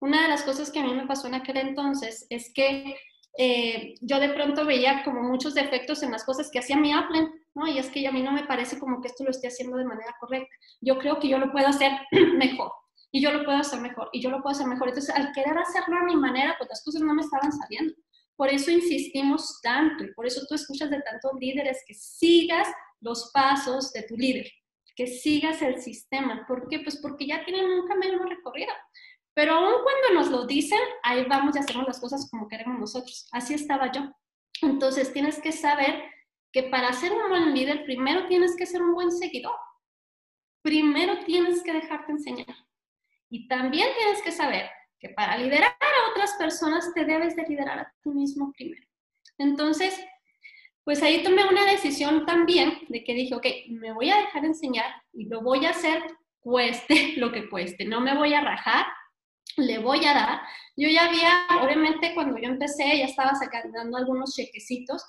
Una 0.00 0.22
de 0.22 0.28
las 0.28 0.42
cosas 0.42 0.70
que 0.70 0.78
a 0.78 0.84
mí 0.84 0.94
me 0.94 1.06
pasó 1.06 1.26
en 1.26 1.34
aquel 1.34 1.56
entonces 1.56 2.26
es 2.30 2.52
que 2.52 2.96
eh, 3.36 3.94
yo 4.00 4.20
de 4.20 4.28
pronto 4.28 4.64
veía 4.64 5.02
como 5.02 5.22
muchos 5.22 5.54
defectos 5.54 6.02
en 6.02 6.12
las 6.12 6.24
cosas 6.24 6.50
que 6.52 6.60
hacía 6.60 6.76
mi 6.76 6.92
Apple, 6.92 7.28
¿no? 7.54 7.66
Y 7.66 7.78
es 7.78 7.90
que 7.90 8.06
a 8.06 8.12
mí 8.12 8.22
no 8.22 8.30
me 8.30 8.44
parece 8.44 8.78
como 8.78 9.00
que 9.00 9.08
esto 9.08 9.24
lo 9.24 9.30
esté 9.30 9.48
haciendo 9.48 9.76
de 9.76 9.84
manera 9.84 10.14
correcta. 10.20 10.54
Yo 10.80 10.98
creo 10.98 11.18
que 11.18 11.28
yo 11.28 11.38
lo 11.38 11.50
puedo 11.50 11.66
hacer 11.66 11.90
mejor, 12.36 12.70
y 13.14 13.20
yo 13.20 13.30
lo 13.30 13.44
puedo 13.44 13.58
hacer 13.58 13.80
mejor, 13.80 14.10
y 14.12 14.20
yo 14.20 14.28
lo 14.28 14.42
puedo 14.42 14.56
hacer 14.56 14.66
mejor. 14.66 14.88
Entonces, 14.88 15.14
al 15.14 15.30
querer 15.30 15.56
hacerlo 15.56 15.98
a 15.98 16.02
mi 16.02 16.16
manera, 16.16 16.56
pues 16.58 16.68
las 16.68 16.82
cosas 16.82 17.00
no 17.00 17.14
me 17.14 17.22
estaban 17.22 17.52
saliendo. 17.52 17.94
Por 18.34 18.48
eso 18.48 18.72
insistimos 18.72 19.60
tanto, 19.62 20.02
y 20.02 20.12
por 20.14 20.26
eso 20.26 20.44
tú 20.48 20.56
escuchas 20.56 20.90
de 20.90 21.00
tantos 21.00 21.30
líderes 21.38 21.84
que 21.86 21.94
sigas 21.94 22.66
los 23.00 23.30
pasos 23.32 23.92
de 23.92 24.02
tu 24.02 24.16
líder, 24.16 24.50
que 24.96 25.06
sigas 25.06 25.62
el 25.62 25.80
sistema. 25.80 26.44
¿Por 26.48 26.68
qué? 26.68 26.80
Pues 26.80 26.96
porque 27.00 27.28
ya 27.28 27.44
tienen 27.44 27.66
un 27.66 27.86
camino 27.86 28.20
recorrido. 28.24 28.72
Pero 29.32 29.54
aún 29.54 29.84
cuando 29.84 30.20
nos 30.20 30.32
lo 30.32 30.44
dicen, 30.44 30.80
ahí 31.04 31.24
vamos 31.28 31.54
y 31.54 31.60
hacemos 31.60 31.86
las 31.86 32.00
cosas 32.00 32.28
como 32.28 32.48
queremos 32.48 32.80
nosotros. 32.80 33.28
Así 33.30 33.54
estaba 33.54 33.92
yo. 33.92 34.10
Entonces 34.60 35.12
tienes 35.12 35.40
que 35.40 35.52
saber 35.52 36.02
que 36.50 36.64
para 36.64 36.92
ser 36.92 37.12
un 37.12 37.28
buen 37.28 37.54
líder, 37.54 37.84
primero 37.84 38.26
tienes 38.26 38.56
que 38.56 38.66
ser 38.66 38.82
un 38.82 38.92
buen 38.92 39.12
seguidor. 39.12 39.54
Primero 40.62 41.24
tienes 41.24 41.62
que 41.62 41.72
dejarte 41.72 42.10
enseñar. 42.10 42.63
Y 43.34 43.48
también 43.48 43.88
tienes 43.98 44.22
que 44.22 44.30
saber 44.30 44.70
que 44.96 45.08
para 45.08 45.36
liderar 45.36 45.72
a 45.80 46.10
otras 46.12 46.34
personas 46.34 46.94
te 46.94 47.04
debes 47.04 47.34
de 47.34 47.42
liderar 47.42 47.80
a 47.80 47.92
ti 48.00 48.10
mismo 48.10 48.52
primero. 48.52 48.86
Entonces, 49.38 49.98
pues 50.84 51.02
ahí 51.02 51.20
tomé 51.24 51.44
una 51.44 51.68
decisión 51.68 52.26
también 52.26 52.78
de 52.88 53.02
que 53.02 53.12
dije, 53.12 53.34
ok, 53.34 53.44
me 53.70 53.92
voy 53.92 54.08
a 54.10 54.18
dejar 54.18 54.44
enseñar 54.44 54.86
y 55.12 55.24
lo 55.24 55.42
voy 55.42 55.66
a 55.66 55.70
hacer 55.70 56.00
cueste 56.38 57.14
lo 57.16 57.32
que 57.32 57.50
cueste. 57.50 57.84
No 57.84 58.00
me 58.00 58.16
voy 58.16 58.34
a 58.34 58.40
rajar, 58.40 58.86
le 59.56 59.78
voy 59.78 60.04
a 60.04 60.14
dar. 60.14 60.40
Yo 60.76 60.88
ya 60.88 61.06
había, 61.06 61.44
obviamente 61.60 62.14
cuando 62.14 62.38
yo 62.38 62.46
empecé, 62.46 62.98
ya 62.98 63.06
estaba 63.06 63.34
sacando 63.34 63.96
algunos 63.96 64.36
chequecitos, 64.36 65.04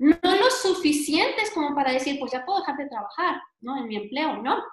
no 0.00 0.18
los 0.24 0.62
suficientes 0.62 1.52
como 1.52 1.76
para 1.76 1.92
decir, 1.92 2.18
pues 2.18 2.32
ya 2.32 2.44
puedo 2.44 2.58
dejar 2.58 2.76
de 2.76 2.88
trabajar, 2.88 3.40
¿no? 3.60 3.78
En 3.78 3.86
mi 3.86 3.94
empleo, 3.94 4.42
¿no? 4.42 4.64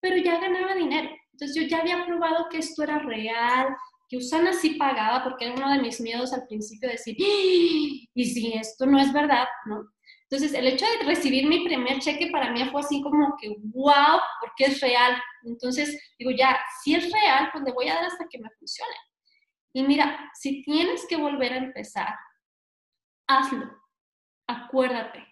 Pero 0.00 0.16
ya 0.16 0.40
ganaba 0.40 0.74
dinero. 0.74 1.10
Entonces 1.34 1.56
yo 1.56 1.66
ya 1.66 1.80
había 1.80 2.06
probado 2.06 2.48
que 2.48 2.58
esto 2.58 2.84
era 2.84 3.00
real, 3.00 3.76
que 4.08 4.18
Usana 4.18 4.52
sí 4.52 4.76
pagaba, 4.76 5.24
porque 5.24 5.46
era 5.46 5.54
uno 5.54 5.70
de 5.72 5.80
mis 5.80 6.00
miedos 6.00 6.32
al 6.32 6.46
principio 6.46 6.88
decir, 6.88 7.16
¡Ah! 7.20 8.08
y 8.14 8.24
si 8.24 8.52
esto 8.52 8.86
no 8.86 9.00
es 9.00 9.12
verdad, 9.12 9.46
¿no? 9.66 9.82
Entonces, 10.30 10.54
el 10.54 10.66
hecho 10.66 10.86
de 10.86 11.06
recibir 11.06 11.46
mi 11.46 11.64
primer 11.64 11.98
cheque 11.98 12.28
para 12.30 12.50
mí 12.50 12.64
fue 12.70 12.80
así 12.80 13.02
como 13.02 13.36
que, 13.40 13.48
wow, 13.72 14.20
porque 14.40 14.64
es 14.64 14.80
real. 14.80 15.20
Entonces, 15.42 15.96
digo, 16.18 16.30
ya, 16.30 16.58
si 16.82 16.94
es 16.94 17.10
real, 17.12 17.50
pues 17.52 17.62
le 17.64 17.72
voy 17.72 17.88
a 17.88 17.94
dar 17.94 18.04
hasta 18.04 18.26
que 18.30 18.38
me 18.38 18.50
funcione. 18.58 18.96
Y 19.74 19.82
mira, 19.82 20.30
si 20.34 20.62
tienes 20.62 21.06
que 21.08 21.16
volver 21.16 21.52
a 21.52 21.58
empezar, 21.58 22.14
hazlo. 23.28 23.70
Acuérdate, 24.46 25.24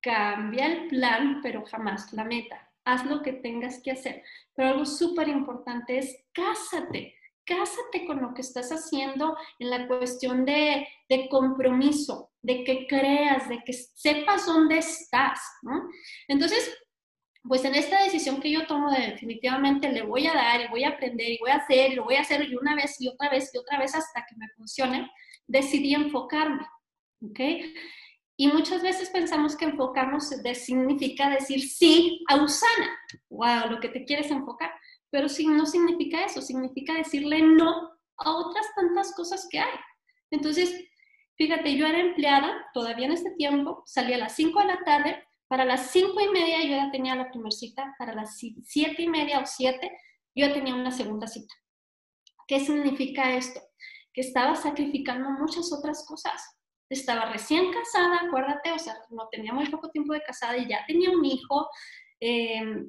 cambia 0.00 0.66
el 0.66 0.88
plan, 0.88 1.40
pero 1.42 1.64
jamás 1.66 2.12
la 2.12 2.24
meta. 2.24 2.69
Haz 2.92 3.06
lo 3.06 3.22
que 3.22 3.32
tengas 3.32 3.80
que 3.82 3.92
hacer. 3.92 4.22
Pero 4.54 4.70
algo 4.70 4.86
súper 4.86 5.28
importante 5.28 5.98
es 5.98 6.24
cásate 6.32 7.14
cásate 7.50 8.06
con 8.06 8.20
lo 8.20 8.32
que 8.32 8.42
estás 8.42 8.70
haciendo 8.70 9.36
en 9.58 9.70
la 9.70 9.88
cuestión 9.88 10.44
de, 10.44 10.86
de, 11.08 11.28
compromiso, 11.28 12.30
de 12.42 12.62
que 12.62 12.86
creas, 12.86 13.48
de 13.48 13.62
que 13.64 13.72
sepas 13.72 14.46
dónde 14.46 14.78
estás, 14.78 15.40
¿no? 15.62 15.88
Entonces, 16.28 16.72
pues 17.42 17.64
en 17.64 17.74
esta 17.74 18.02
decisión 18.04 18.40
que 18.40 18.52
yo 18.52 18.66
tomo 18.66 18.90
de 18.90 19.08
definitivamente 19.08 19.90
le 19.90 20.02
voy 20.02 20.26
a 20.26 20.34
dar 20.34 20.60
y 20.60 20.68
voy 20.68 20.84
a 20.84 20.90
aprender 20.90 21.30
y 21.30 21.38
voy 21.38 21.50
a 21.50 21.56
hacer 21.56 21.92
y 21.92 21.94
lo 21.96 22.04
voy 22.04 22.16
a 22.16 22.20
hacer 22.20 22.42
y 22.48 22.54
una 22.54 22.74
vez 22.74 23.00
y 23.00 23.08
otra 23.08 23.30
vez 23.30 23.50
y 23.52 23.58
otra 23.58 23.78
vez 23.78 23.94
hasta 23.94 24.24
que 24.28 24.36
me 24.36 24.48
funcione, 24.56 25.10
decidí 25.46 25.94
enfocarme, 25.94 26.66
¿ok? 27.22 27.40
Y 28.40 28.48
muchas 28.48 28.82
veces 28.82 29.10
pensamos 29.10 29.54
que 29.54 29.66
enfocarnos 29.66 30.30
significa 30.54 31.28
decir 31.28 31.60
sí 31.60 32.24
a 32.28 32.36
Usana, 32.42 32.88
wow, 33.28 33.70
lo 33.70 33.80
que 33.80 33.90
te 33.90 34.04
quieres 34.06 34.30
enfocar 34.30 34.70
pero 35.10 35.28
si 35.28 35.46
no 35.46 35.66
significa 35.66 36.24
eso, 36.24 36.40
significa 36.40 36.94
decirle 36.94 37.42
no 37.42 37.90
a 38.16 38.30
otras 38.30 38.66
tantas 38.74 39.12
cosas 39.14 39.46
que 39.50 39.58
hay. 39.58 39.78
Entonces, 40.30 40.72
fíjate, 41.36 41.76
yo 41.76 41.86
era 41.86 42.00
empleada 42.00 42.66
todavía 42.72 43.06
en 43.06 43.12
este 43.12 43.32
tiempo, 43.32 43.82
salía 43.86 44.16
a 44.16 44.20
las 44.20 44.36
5 44.36 44.60
de 44.60 44.66
la 44.66 44.78
tarde, 44.84 45.24
para 45.48 45.64
las 45.64 45.90
5 45.90 46.20
y 46.20 46.28
media 46.28 46.62
yo 46.62 46.76
ya 46.76 46.90
tenía 46.92 47.16
la 47.16 47.30
primera 47.30 47.50
cita, 47.50 47.94
para 47.98 48.14
las 48.14 48.38
7 48.38 49.02
y 49.02 49.08
media 49.08 49.40
o 49.40 49.46
7 49.46 49.90
yo 50.36 50.46
ya 50.46 50.54
tenía 50.54 50.74
una 50.74 50.92
segunda 50.92 51.26
cita. 51.26 51.52
¿Qué 52.46 52.60
significa 52.60 53.34
esto? 53.34 53.60
Que 54.12 54.20
estaba 54.20 54.54
sacrificando 54.54 55.30
muchas 55.30 55.72
otras 55.72 56.04
cosas. 56.06 56.40
Estaba 56.90 57.32
recién 57.32 57.72
casada, 57.72 58.20
acuérdate, 58.26 58.72
o 58.72 58.78
sea, 58.78 58.94
no 59.10 59.28
tenía 59.30 59.54
muy 59.54 59.68
poco 59.70 59.88
tiempo 59.88 60.12
de 60.12 60.22
casada 60.22 60.58
y 60.58 60.68
ya 60.68 60.84
tenía 60.86 61.10
un 61.10 61.24
hijo. 61.24 61.70
Eh, 62.20 62.84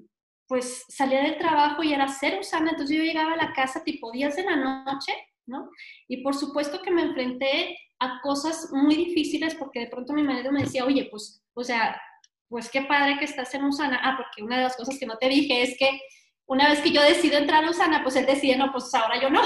pues 0.52 0.84
salía 0.90 1.22
del 1.22 1.38
trabajo 1.38 1.82
y 1.82 1.94
era 1.94 2.10
cero 2.10 2.40
sana, 2.42 2.72
entonces 2.72 2.98
yo 2.98 3.04
llegaba 3.04 3.32
a 3.32 3.38
la 3.38 3.54
casa 3.54 3.86
tipo 3.86 4.12
10 4.12 4.36
de 4.36 4.44
la 4.44 4.58
noche, 4.58 5.14
¿no? 5.46 5.70
Y 6.10 6.24
por 6.24 6.36
supuesto 6.36 6.82
que 6.82 6.92
me 6.92 7.04
enfrenté 7.04 7.78
a 8.00 8.20
cosas 8.22 8.70
muy 8.74 8.96
difíciles 8.96 9.56
porque 9.56 9.80
de 9.80 9.88
pronto 9.88 10.12
mi 10.12 10.24
marido 10.24 10.52
me 10.52 10.64
decía, 10.64 10.84
oye, 10.84 11.08
pues, 11.10 11.42
o 11.54 11.64
sea, 11.64 12.02
pues 12.50 12.70
qué 12.70 12.82
padre 12.82 13.18
que 13.18 13.24
estás 13.24 13.54
en 13.54 13.64
Usana. 13.64 14.02
Ah, 14.04 14.18
porque 14.18 14.44
una 14.44 14.58
de 14.58 14.64
las 14.64 14.76
cosas 14.76 15.00
que 15.00 15.06
no 15.06 15.18
te 15.18 15.30
dije 15.30 15.62
es 15.62 15.78
que 15.78 16.02
una 16.48 16.68
vez 16.68 16.82
que 16.82 16.92
yo 16.92 17.02
decido 17.02 17.38
entrar 17.38 17.64
a 17.64 17.70
Usana, 17.70 18.04
pues 18.04 18.18
él 18.18 18.26
decide, 18.26 18.58
no, 18.58 18.74
pues 18.74 18.94
ahora 18.94 19.22
yo 19.22 19.30
no. 19.30 19.42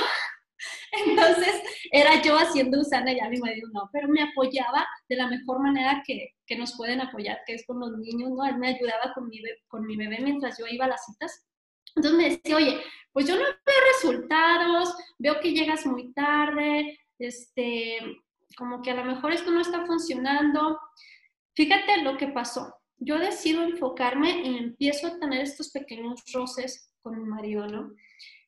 Entonces 1.08 1.62
era 1.91 2.22
yo 2.22 2.38
haciendo 2.38 2.80
Usana 2.80 3.12
y 3.12 3.18
ya 3.18 3.30
mi 3.30 3.38
marido 3.38 3.70
no, 3.74 3.89
pero 3.91 4.08
me 4.08 4.22
apoyaba 4.22 4.86
de 5.10 5.15
la 5.15 5.28
mejor 5.28 5.60
manera 5.60 6.04
que, 6.06 6.30
que 6.46 6.58
nos 6.58 6.76
pueden 6.76 7.02
apoyar, 7.02 7.39
que 7.46 7.56
es 7.56 7.65
con 7.65 7.80
los 7.80 7.98
niños, 7.98 8.32
¿no? 8.32 8.46
Él 8.46 8.58
me 8.58 8.70
ayudaba 8.70 9.13
con 9.13 9.28
mi, 9.28 9.41
con 9.68 9.86
mi 9.86 9.98
bebé 9.98 10.20
mientras 10.22 10.58
yo 10.58 10.65
iba 10.68 10.86
a 10.86 10.89
las 10.89 11.06
citas. 11.06 11.46
Entonces 11.96 12.18
me 12.18 12.30
decía, 12.30 12.56
oye, 12.58 12.82
pues 13.13 13.28
yo 13.28 13.36
no 13.36 13.44
veo 13.44 13.76
resultados, 13.94 14.96
veo 15.18 15.39
que 15.39 15.54
llegas 15.54 15.86
muy 15.86 16.12
tarde, 16.13 17.00
este, 17.18 18.00
como 18.58 18.82
que 18.82 18.91
a 18.91 18.96
lo 18.96 19.06
mejor 19.06 19.32
esto 19.32 19.52
no 19.52 19.62
está 19.62 19.86
funcionando. 19.86 20.80
Fíjate 21.56 22.02
lo 22.02 22.18
que 22.18 22.28
pasó. 22.28 22.76
Yo 22.98 23.20
decido 23.20 23.63
enfocarme 23.63 24.41
y 24.41 24.58
empiezo 24.58 25.08
a 25.08 25.20
tener 25.20 25.41
estos 25.41 25.72
pequeños 25.72 26.24
roces 26.34 26.91
con 27.02 27.18
mi 27.18 27.26
marido, 27.26 27.68
¿no? 27.68 27.91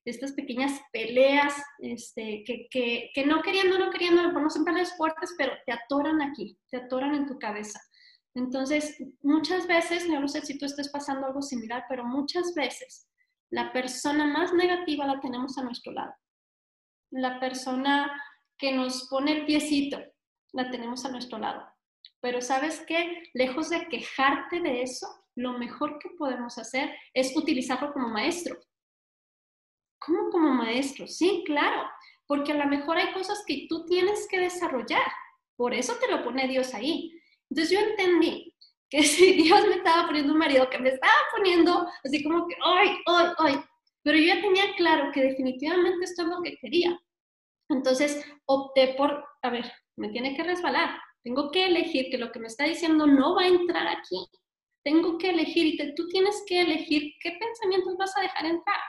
Estas 0.07 0.31
pequeñas 0.31 0.79
peleas, 0.93 1.53
este, 1.79 2.43
que, 2.45 2.67
que, 2.71 3.11
que 3.13 3.25
no 3.25 3.41
queriendo, 3.41 3.77
no 3.77 3.91
queriendo, 3.91 4.31
no 4.31 4.49
son 4.49 4.63
peleas 4.63 4.95
fuertes, 4.95 5.35
pero 5.37 5.51
te 5.65 5.73
atoran 5.73 6.21
aquí, 6.21 6.57
te 6.69 6.77
atoran 6.77 7.13
en 7.13 7.25
tu 7.25 7.37
cabeza. 7.37 7.79
Entonces, 8.33 8.97
muchas 9.21 9.67
veces, 9.67 10.07
no 10.07 10.27
sé 10.27 10.41
si 10.41 10.57
tú 10.57 10.65
estás 10.65 10.89
pasando 10.89 11.27
algo 11.27 11.41
similar, 11.41 11.85
pero 11.89 12.05
muchas 12.05 12.53
veces 12.55 13.07
la 13.49 13.73
persona 13.73 14.25
más 14.25 14.53
negativa 14.53 15.05
la 15.05 15.19
tenemos 15.19 15.57
a 15.57 15.63
nuestro 15.63 15.91
lado. 15.91 16.13
La 17.11 17.39
persona 17.39 18.11
que 18.57 18.73
nos 18.73 19.07
pone 19.09 19.31
el 19.39 19.45
piecito, 19.45 19.99
la 20.53 20.69
tenemos 20.71 21.05
a 21.05 21.11
nuestro 21.11 21.37
lado. 21.37 21.67
Pero 22.19 22.41
sabes 22.41 22.83
qué, 22.87 23.23
lejos 23.33 23.69
de 23.69 23.87
quejarte 23.87 24.59
de 24.59 24.81
eso, 24.81 25.07
lo 25.35 25.57
mejor 25.57 25.99
que 25.99 26.09
podemos 26.17 26.57
hacer 26.57 26.93
es 27.13 27.35
utilizarlo 27.35 27.93
como 27.93 28.09
maestro. 28.09 28.57
¿Cómo 30.07 30.29
como 30.29 30.53
maestro? 30.53 31.05
Sí, 31.05 31.43
claro, 31.45 31.83
porque 32.27 32.53
a 32.53 32.55
lo 32.55 32.65
mejor 32.65 32.97
hay 32.97 33.11
cosas 33.11 33.43
que 33.45 33.65
tú 33.67 33.85
tienes 33.85 34.25
que 34.29 34.39
desarrollar. 34.39 35.11
Por 35.57 35.73
eso 35.73 35.95
te 35.99 36.09
lo 36.09 36.23
pone 36.23 36.47
Dios 36.47 36.73
ahí. 36.73 37.11
Entonces 37.49 37.77
yo 37.77 37.85
entendí 37.85 38.55
que 38.89 39.03
si 39.03 39.33
Dios 39.33 39.67
me 39.67 39.75
estaba 39.75 40.07
poniendo 40.07 40.31
un 40.31 40.39
marido 40.39 40.69
que 40.69 40.79
me 40.79 40.89
estaba 40.89 41.11
poniendo 41.35 41.89
así 42.05 42.23
como 42.23 42.47
que, 42.47 42.55
ay, 42.63 42.97
ay, 43.05 43.27
ay, 43.37 43.59
pero 44.01 44.17
yo 44.17 44.27
ya 44.27 44.41
tenía 44.41 44.75
claro 44.77 45.11
que 45.13 45.23
definitivamente 45.23 46.05
esto 46.05 46.21
es 46.21 46.29
lo 46.29 46.41
que 46.41 46.55
quería. 46.55 46.97
Entonces 47.69 48.25
opté 48.45 48.95
por, 48.97 49.25
a 49.41 49.49
ver, 49.49 49.69
me 49.97 50.07
tiene 50.07 50.37
que 50.37 50.43
resbalar. 50.43 51.01
Tengo 51.21 51.51
que 51.51 51.65
elegir 51.65 52.09
que 52.09 52.17
lo 52.17 52.31
que 52.31 52.39
me 52.39 52.47
está 52.47 52.63
diciendo 52.63 53.05
no 53.05 53.35
va 53.35 53.41
a 53.41 53.47
entrar 53.47 53.87
aquí. 53.87 54.25
Tengo 54.85 55.17
que 55.17 55.31
elegir 55.31 55.65
y 55.67 55.95
tú 55.95 56.07
tienes 56.07 56.41
que 56.47 56.61
elegir 56.61 57.11
qué 57.21 57.31
pensamientos 57.37 57.97
vas 57.97 58.15
a 58.15 58.21
dejar 58.21 58.45
entrar, 58.45 58.79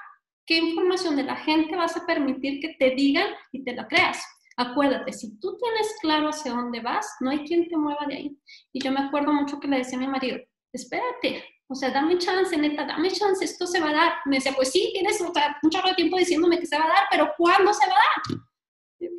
qué 0.48 0.56
información 0.56 1.14
de 1.14 1.24
la 1.24 1.36
gente 1.36 1.76
vas 1.76 1.96
a 1.96 2.06
permitir 2.06 2.60
que 2.60 2.74
te 2.78 2.94
digan 2.96 3.28
y 3.52 3.62
te 3.62 3.74
la 3.74 3.86
creas. 3.86 4.20
Acuérdate, 4.56 5.12
si 5.12 5.38
tú 5.38 5.56
tienes 5.58 5.94
claro 6.00 6.30
hacia 6.30 6.52
dónde 6.52 6.80
vas, 6.80 7.06
no 7.20 7.30
hay 7.30 7.44
quien 7.44 7.68
te 7.68 7.76
mueva 7.76 8.06
de 8.08 8.16
ahí. 8.16 8.38
Y 8.72 8.82
yo 8.82 8.90
me 8.90 9.00
acuerdo 9.00 9.32
mucho 9.32 9.60
que 9.60 9.68
le 9.68 9.78
decía 9.78 9.98
a 9.98 10.00
mi 10.00 10.08
marido, 10.08 10.38
espérate, 10.72 11.44
o 11.68 11.74
sea, 11.74 11.90
dame 11.90 12.16
chance, 12.16 12.56
neta, 12.56 12.86
dame 12.86 13.10
chance, 13.10 13.44
esto 13.44 13.66
se 13.66 13.78
va 13.78 13.90
a 13.90 13.94
dar. 13.94 14.12
Me 14.24 14.36
decía, 14.36 14.52
pues 14.56 14.72
sí, 14.72 14.90
tienes 14.94 15.20
un 15.20 15.70
chorro 15.70 15.90
de 15.90 15.94
tiempo 15.94 16.16
diciéndome 16.16 16.58
que 16.58 16.66
se 16.66 16.78
va 16.78 16.86
a 16.86 16.88
dar, 16.88 17.04
pero 17.10 17.32
¿cuándo 17.36 17.72
se 17.72 17.86
va 17.86 17.92
a 17.92 18.30
dar? 18.32 18.40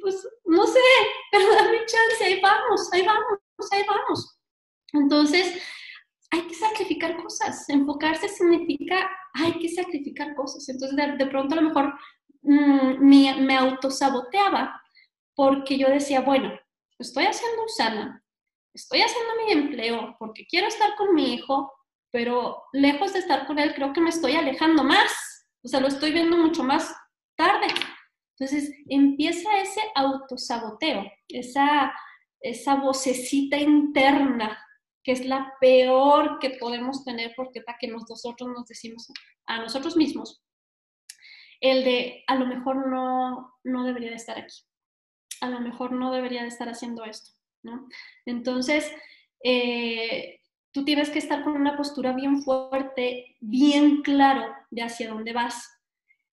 pues 0.01 0.27
no 0.45 0.65
sé, 0.65 0.79
pero 1.31 1.53
dame 1.55 1.85
chance, 1.85 2.23
ahí 2.23 2.41
vamos, 2.41 2.91
ahí 2.91 3.05
vamos, 3.05 3.39
ahí 3.71 3.83
vamos. 3.87 4.39
Entonces, 4.93 5.61
hay 6.31 6.41
que 6.41 6.53
sacrificar 6.53 7.21
cosas. 7.21 7.67
Enfocarse 7.69 8.27
significa, 8.27 9.09
hay 9.33 9.53
que 9.59 9.69
sacrificar 9.69 10.35
cosas. 10.35 10.67
Entonces, 10.69 10.97
de, 11.17 11.25
pronto 11.27 11.55
a 11.55 11.61
lo 11.61 11.69
mejor 11.69 11.93
mm, 12.41 12.99
me, 12.99 13.35
me 13.41 13.55
autosaboteaba 13.57 14.81
porque 15.35 15.77
yo 15.77 15.89
decía, 15.89 16.21
bueno, 16.21 16.51
estoy 16.97 17.25
haciendo 17.25 17.63
Usana, 17.63 18.23
estoy 18.73 19.01
haciendo 19.01 19.31
mi 19.45 19.51
empleo 19.53 20.15
porque 20.19 20.45
quiero 20.45 20.67
estar 20.67 20.95
con 20.95 21.13
mi 21.13 21.33
hijo, 21.33 21.71
pero 22.11 22.63
lejos 22.73 23.13
de 23.13 23.19
estar 23.19 23.47
con 23.47 23.59
él, 23.59 23.73
creo 23.73 23.93
que 23.93 24.01
me 24.01 24.09
estoy 24.09 24.33
alejando 24.35 24.83
más. 24.83 25.47
O 25.63 25.67
sea, 25.67 25.79
lo 25.79 25.87
estoy 25.87 26.11
viendo 26.11 26.37
mucho 26.37 26.63
más 26.63 26.95
tarde. 27.35 27.67
Entonces 28.37 28.73
empieza 28.87 29.57
ese 29.59 29.81
autosaboteo, 29.95 31.03
esa, 31.27 31.93
esa 32.39 32.75
vocecita 32.75 33.57
interna, 33.57 34.57
que 35.03 35.11
es 35.11 35.25
la 35.25 35.53
peor 35.59 36.39
que 36.39 36.51
podemos 36.51 37.03
tener 37.03 37.33
porque 37.35 37.61
para 37.61 37.77
que 37.79 37.87
nosotros 37.87 38.49
nos 38.49 38.67
decimos 38.67 39.11
a 39.45 39.59
nosotros 39.59 39.95
mismos, 39.95 40.41
el 41.61 41.83
de 41.83 42.23
a 42.27 42.35
lo 42.35 42.45
mejor 42.45 42.87
no, 42.87 43.53
no 43.63 43.83
debería 43.85 44.09
de 44.09 44.15
estar 44.15 44.37
aquí, 44.37 44.63
a 45.41 45.49
lo 45.49 45.59
mejor 45.59 45.91
no 45.91 46.11
debería 46.11 46.41
de 46.41 46.47
estar 46.47 46.69
haciendo 46.69 47.03
esto, 47.05 47.31
¿no? 47.63 47.87
Entonces, 48.25 48.91
eh, 49.43 50.41
tú 50.71 50.85
tienes 50.85 51.09
que 51.09 51.19
estar 51.19 51.43
con 51.43 51.53
una 51.53 51.75
postura 51.75 52.13
bien 52.13 52.41
fuerte, 52.41 53.37
bien 53.39 54.01
claro 54.01 54.53
de 54.69 54.83
hacia 54.83 55.09
dónde 55.09 55.33
vas, 55.33 55.79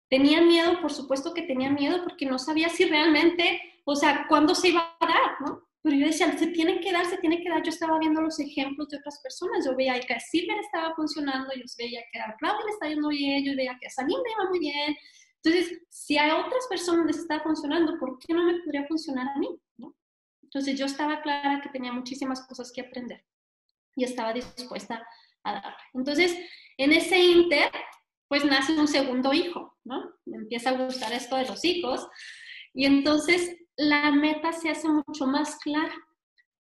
Tenía 0.08 0.40
miedo, 0.40 0.80
por 0.80 0.92
supuesto 0.92 1.34
que 1.34 1.42
tenía 1.42 1.70
miedo 1.70 2.02
porque 2.04 2.26
no 2.26 2.38
sabía 2.38 2.68
si 2.68 2.84
realmente, 2.84 3.60
o 3.84 3.96
sea, 3.96 4.26
cuándo 4.28 4.54
se 4.54 4.68
iba 4.68 4.96
a 5.00 5.06
dar, 5.06 5.40
¿no? 5.40 5.65
Pero 5.86 5.98
yo 5.98 6.06
decía, 6.06 6.36
se 6.36 6.48
tiene 6.48 6.80
que 6.80 6.90
dar, 6.90 7.06
se 7.06 7.16
tiene 7.18 7.40
que 7.40 7.48
dar. 7.48 7.62
Yo 7.62 7.70
estaba 7.70 7.96
viendo 8.00 8.20
los 8.20 8.40
ejemplos 8.40 8.88
de 8.88 8.96
otras 8.96 9.20
personas. 9.22 9.64
Yo 9.64 9.76
veía 9.76 10.00
que 10.00 10.14
a 10.14 10.18
Silver 10.18 10.58
estaba 10.58 10.92
funcionando, 10.96 11.54
yo 11.54 11.62
veía 11.78 12.00
que 12.10 12.18
a 12.18 12.34
Claudia 12.40 12.64
le 12.64 12.72
estaba 12.72 12.90
yendo 12.90 13.08
bien, 13.08 13.44
yo 13.44 13.54
veía 13.54 13.78
que 13.80 13.86
a 13.86 13.90
Salim 13.90 14.18
le 14.18 14.32
iba 14.32 14.50
muy 14.50 14.58
bien. 14.58 14.96
Entonces, 15.44 15.80
si 15.88 16.18
a 16.18 16.38
otras 16.44 16.66
personas 16.68 17.06
les 17.06 17.18
está 17.18 17.38
funcionando, 17.38 18.00
¿por 18.00 18.18
qué 18.18 18.34
no 18.34 18.42
me 18.42 18.58
podría 18.64 18.84
funcionar 18.88 19.28
a 19.28 19.38
mí? 19.38 19.48
¿no? 19.76 19.94
Entonces, 20.42 20.76
yo 20.76 20.86
estaba 20.86 21.22
clara 21.22 21.60
que 21.62 21.68
tenía 21.68 21.92
muchísimas 21.92 22.44
cosas 22.48 22.72
que 22.74 22.80
aprender 22.80 23.24
y 23.94 24.02
estaba 24.02 24.32
dispuesta 24.32 25.06
a 25.44 25.52
dar. 25.52 25.76
Entonces, 25.94 26.36
en 26.78 26.94
ese 26.94 27.16
inter, 27.16 27.70
pues 28.26 28.44
nace 28.44 28.72
un 28.72 28.88
segundo 28.88 29.32
hijo, 29.32 29.78
¿no? 29.84 30.02
Me 30.24 30.38
empieza 30.38 30.70
a 30.70 30.84
gustar 30.84 31.12
esto 31.12 31.36
de 31.36 31.46
los 31.46 31.64
hijos. 31.64 32.08
Y 32.74 32.86
entonces 32.86 33.56
la 33.76 34.10
meta 34.10 34.52
se 34.52 34.70
hace 34.70 34.88
mucho 34.88 35.26
más 35.26 35.56
clara, 35.58 35.94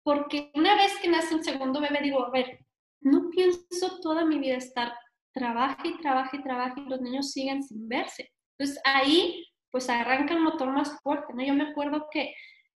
porque 0.03 0.51
una 0.53 0.75
vez 0.75 0.97
que 1.01 1.09
nace 1.09 1.35
un 1.35 1.43
segundo 1.43 1.79
bebé, 1.81 1.99
digo, 2.01 2.25
a 2.25 2.29
ver, 2.29 2.59
no 3.01 3.29
pienso 3.29 3.99
toda 4.01 4.25
mi 4.25 4.39
vida 4.39 4.57
estar 4.57 4.93
trabaje 5.33 5.89
y 5.89 5.97
trabaje 5.97 6.37
y 6.37 6.43
trabaje 6.43 6.81
y 6.81 6.89
los 6.89 7.01
niños 7.01 7.31
siguen 7.31 7.61
sin 7.61 7.87
verse. 7.87 8.31
Entonces 8.57 8.81
ahí 8.85 9.45
pues 9.69 9.89
arranca 9.89 10.33
el 10.33 10.39
motor 10.39 10.69
más 10.71 10.99
fuerte, 11.01 11.33
¿no? 11.33 11.43
Yo 11.43 11.53
me 11.53 11.69
acuerdo 11.69 12.07
que, 12.09 12.33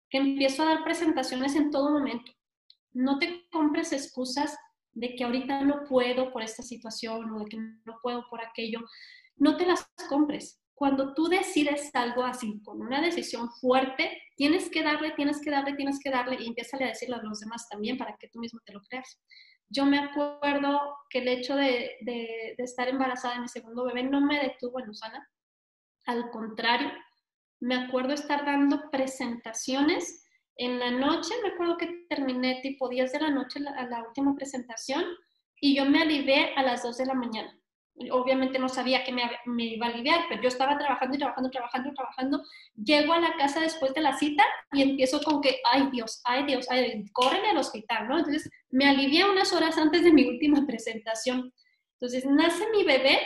que 0.10 0.17
empiezo 0.17 0.63
a 0.63 0.65
dar 0.73 0.84
presentaciones 0.84 1.56
en 1.56 1.69
todo 1.69 1.91
momento. 1.91 2.32
No 2.91 3.19
te 3.19 3.47
compres 3.52 3.93
excusas 3.93 4.58
de 4.93 5.15
que 5.15 5.23
ahorita 5.23 5.62
no 5.62 5.84
puedo 5.88 6.34
por 6.34 6.41
esta 6.41 6.63
situación 6.63 7.32
o 7.32 7.39
de 7.39 7.45
que 7.45 7.58
no 7.58 8.00
puedo 8.02 8.28
por 8.32 8.43
aquello, 8.43 8.80
no 9.36 9.56
te 9.56 9.67
las 9.67 9.88
compres. 10.10 10.60
Cuando 10.78 11.16
tú 11.16 11.28
decides 11.28 11.90
algo 11.96 12.24
así, 12.24 12.62
con 12.63 12.80
una 12.80 13.02
decisión 13.02 13.50
fuerte, 13.50 14.22
tienes 14.36 14.70
que 14.70 14.84
darle, 14.84 15.10
tienes 15.13 15.42
que 15.42 15.50
darle, 15.50 15.74
tienes 15.74 16.00
que 16.00 16.12
darle 16.12 16.38
y 16.40 16.46
empieza 16.46 16.78
a 16.78 16.86
decirle 16.86 17.16
a 17.16 17.24
los 17.24 17.40
demás 17.40 17.68
también 17.68 17.98
para 17.98 18.16
que 18.16 18.28
tú 18.28 18.38
mismo 18.38 18.60
te 18.63 18.74
lo 18.74 18.82
creas. 18.84 19.20
Yo 19.70 19.88
me 19.88 19.98
acuerdo 19.98 20.80
que 21.10 21.18
el 21.18 21.30
hecho 21.30 21.56
de, 21.56 21.98
de, 22.02 22.54
de 22.56 22.63
estar 22.63 22.88
embarazada 22.88 23.34
de 23.34 23.42
mi 23.42 23.48
segundo 23.48 23.86
bebé 23.86 24.04
no 24.04 24.22
me 24.22 24.40
detuvo 24.40 24.80
en 24.80 24.90
Usana. 24.90 25.28
Al 26.06 26.30
contrario, 26.30 26.92
me 27.60 27.74
acuerdo 27.74 28.13
estar 28.13 28.46
dando 28.46 28.92
presentaciones 28.92 30.28
en 30.58 30.78
la 30.78 30.92
noche, 30.92 31.34
me 31.42 31.50
acuerdo 31.50 31.78
que 31.78 32.06
terminé 32.08 32.60
tipo 32.62 32.88
10 32.88 33.13
de 33.13 33.20
la 33.20 33.32
noche 33.32 33.60
la, 33.62 33.72
la 33.88 34.04
última 34.04 34.36
presentación 34.36 35.04
y 35.60 35.76
yo 35.76 35.86
me 35.86 36.04
alivié 36.04 36.54
a 36.56 36.62
las 36.62 36.84
2 36.84 36.98
de 36.98 37.06
la 37.08 37.16
mañana. 37.16 37.60
Obviamente 38.12 38.60
no 38.60 38.70
sabía 38.70 39.04
que 39.04 39.12
me, 39.12 39.24
me, 39.46 39.64
iba 39.64 39.88
a 39.88 39.90
aliviar, 39.90 40.26
pero 40.30 40.42
yo 40.42 40.50
estaba 40.50 40.78
trabajando 40.78 41.16
y 41.16 41.20
trabajando, 41.20 41.50
trabajando, 41.50 41.94
trabajando. 41.94 42.44
Llego 42.76 43.14
a 43.14 43.20
la 43.20 43.36
casa 43.38 43.60
después 43.60 43.94
de 43.94 44.02
la 44.02 44.18
cita 44.18 44.44
y 44.72 44.84
empiezo 44.84 45.22
con 45.24 45.42
que, 45.42 45.60
ay 45.72 45.90
Dios, 45.92 46.22
ay 46.26 46.46
Dios, 46.46 46.68
ay 46.70 46.92
Dios, 46.92 47.12
córreme 47.12 47.50
al 47.50 47.58
hospital, 47.58 48.08
¿no? 48.08 48.20
Entonces 48.20 48.50
me 48.70 48.88
alivié 48.88 49.26
unas 49.26 49.52
horas 49.52 49.78
antes 49.78 50.04
de 50.04 50.14
mi 50.14 50.26
última 50.26 50.66
presentación. 50.68 51.52
Entonces 52.00 52.26
nace 52.26 52.70
mi 52.72 52.84
bebé 52.84 53.20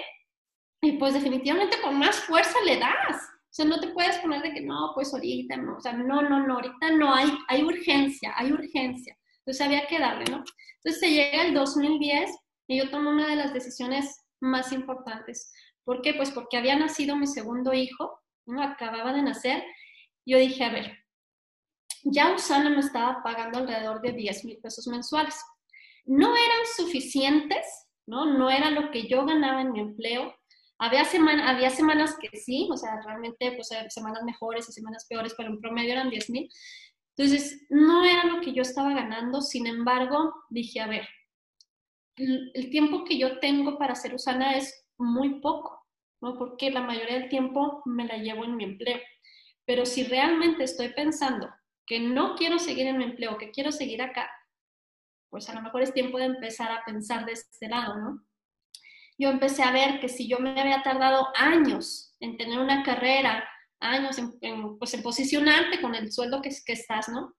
y 0.82 0.94
pues 0.94 1.14
definitivamente 1.14 1.82
con 1.82 2.00
más 2.00 2.20
fuerza 2.22 2.58
le 2.66 2.78
das. 2.78 3.18
O 3.52 3.54
sea, 3.54 3.66
no 3.66 3.80
te 3.82 3.90
puedes 3.90 4.18
poner 4.20 4.42
de 4.42 4.54
que 4.54 4.62
no, 4.62 4.92
pues 4.96 5.14
ahorita 5.14 5.58
no, 5.58 5.76
o 5.76 5.82
sea, 5.82 5.92
no, 5.92 6.22
no, 6.22 6.48
no, 6.48 6.56
ahorita 6.56 6.92
no, 6.92 7.14
hay, 7.14 7.28
hay 7.50 7.64
urgencia, 7.64 8.34
hay 8.38 8.54
urgencia. 8.54 9.18
Entonces 9.40 9.62
había 9.62 9.86
que 9.88 10.00
darle, 10.00 10.24
¿no? 10.32 10.44
Entonces 10.78 11.00
se 11.02 11.12
llega 11.12 11.44
el 11.44 11.54
2010 11.54 12.32
y 12.68 12.78
yo 12.78 12.90
tomo 12.90 13.10
una 13.10 13.28
de 13.28 13.36
las 13.36 13.54
decisiones 13.54 14.21
más 14.41 14.71
importantes. 14.71 15.54
¿Por 15.84 16.01
qué? 16.01 16.13
Pues 16.13 16.32
porque 16.32 16.58
había 16.58 16.75
nacido 16.75 17.15
mi 17.15 17.27
segundo 17.27 17.73
hijo, 17.73 18.19
¿no? 18.45 18.62
acababa 18.62 19.13
de 19.13 19.21
nacer, 19.21 19.63
yo 20.25 20.38
dije, 20.38 20.63
a 20.63 20.71
ver, 20.71 20.97
ya 22.04 22.34
Usana 22.34 22.69
me 22.69 22.80
estaba 22.80 23.21
pagando 23.23 23.60
alrededor 23.60 24.01
de 24.01 24.13
10 24.13 24.45
mil 24.45 24.58
pesos 24.58 24.88
mensuales. 24.88 25.39
No 26.06 26.36
eran 26.36 26.65
suficientes, 26.75 27.65
¿no? 28.08 28.25
No 28.25 28.49
era 28.49 28.71
lo 28.71 28.91
que 28.91 29.08
yo 29.08 29.25
ganaba 29.25 29.62
en 29.62 29.71
mi 29.71 29.80
empleo. 29.80 30.36
Había, 30.80 31.06
semana, 31.06 31.49
había 31.49 31.69
semanas 31.69 32.17
que 32.19 32.36
sí, 32.38 32.67
o 32.71 32.77
sea, 32.77 32.99
realmente, 33.06 33.51
pues, 33.51 33.69
semanas 33.89 34.23
mejores 34.23 34.67
y 34.67 34.71
semanas 34.71 35.06
peores, 35.08 35.36
pero 35.38 35.49
en 35.49 35.60
promedio 35.60 35.91
eran 35.91 36.10
10 36.10 36.30
mil. 36.32 36.49
Entonces, 37.15 37.67
no 37.69 38.04
era 38.04 38.25
lo 38.25 38.41
que 38.41 38.54
yo 38.54 38.63
estaba 38.63 38.93
ganando, 38.93 39.41
sin 39.41 39.67
embargo, 39.67 40.34
dije, 40.49 40.80
a 40.80 40.88
ver, 40.88 41.08
el 42.54 42.70
tiempo 42.70 43.04
que 43.04 43.18
yo 43.18 43.40
tengo 43.40 43.78
para 43.78 43.96
ser 43.96 44.14
Usana 44.14 44.56
es 44.56 44.86
muy 44.98 45.40
poco, 45.40 45.86
¿no? 46.22 46.38
Porque 46.38 46.72
la 46.72 46.82
mayoría 46.82 47.20
del 47.20 47.30
tiempo 47.30 47.82
me 47.86 48.06
la 48.06 48.18
llevo 48.18 48.44
en 48.44 48.56
mi 48.56 48.64
empleo. 48.64 49.00
Pero 49.66 49.86
si 49.86 50.04
realmente 50.04 50.64
estoy 50.64 50.90
pensando 50.90 51.50
que 51.86 52.00
no 52.00 52.36
quiero 52.36 52.60
seguir 52.60 52.88
en 52.88 52.98
mi 52.98 53.06
empleo, 53.06 53.38
que 53.38 53.52
quiero 53.52 53.72
seguir 53.72 54.02
acá, 54.02 54.30
pues 55.30 55.50
a 55.50 55.54
lo 55.54 55.62
mejor 55.62 55.82
es 55.82 55.94
tiempo 55.94 56.18
de 56.18 56.26
empezar 56.26 56.72
a 56.72 56.84
pensar 56.86 57.26
de 57.26 57.34
este 57.34 57.68
lado, 57.68 57.98
¿no? 57.98 58.26
Yo 59.18 59.30
empecé 59.30 59.64
a 59.64 59.72
ver 59.72 60.00
que 60.00 60.10
si 60.10 60.28
yo 60.28 60.40
me 60.40 60.60
había 60.60 60.84
tardado 60.84 61.28
años 61.36 62.16
en 62.20 62.38
tener 62.38 62.60
una 62.60 62.84
carrera, 62.84 63.48
años 63.80 64.18
en, 64.18 64.78
pues 64.78 64.94
en 64.94 65.04
posicionarte 65.04 65.82
con 65.82 65.96
el 65.96 66.12
sueldo 66.12 66.42
que, 66.42 66.50
que 66.66 66.74
estás, 66.74 67.08
¿no? 67.10 67.36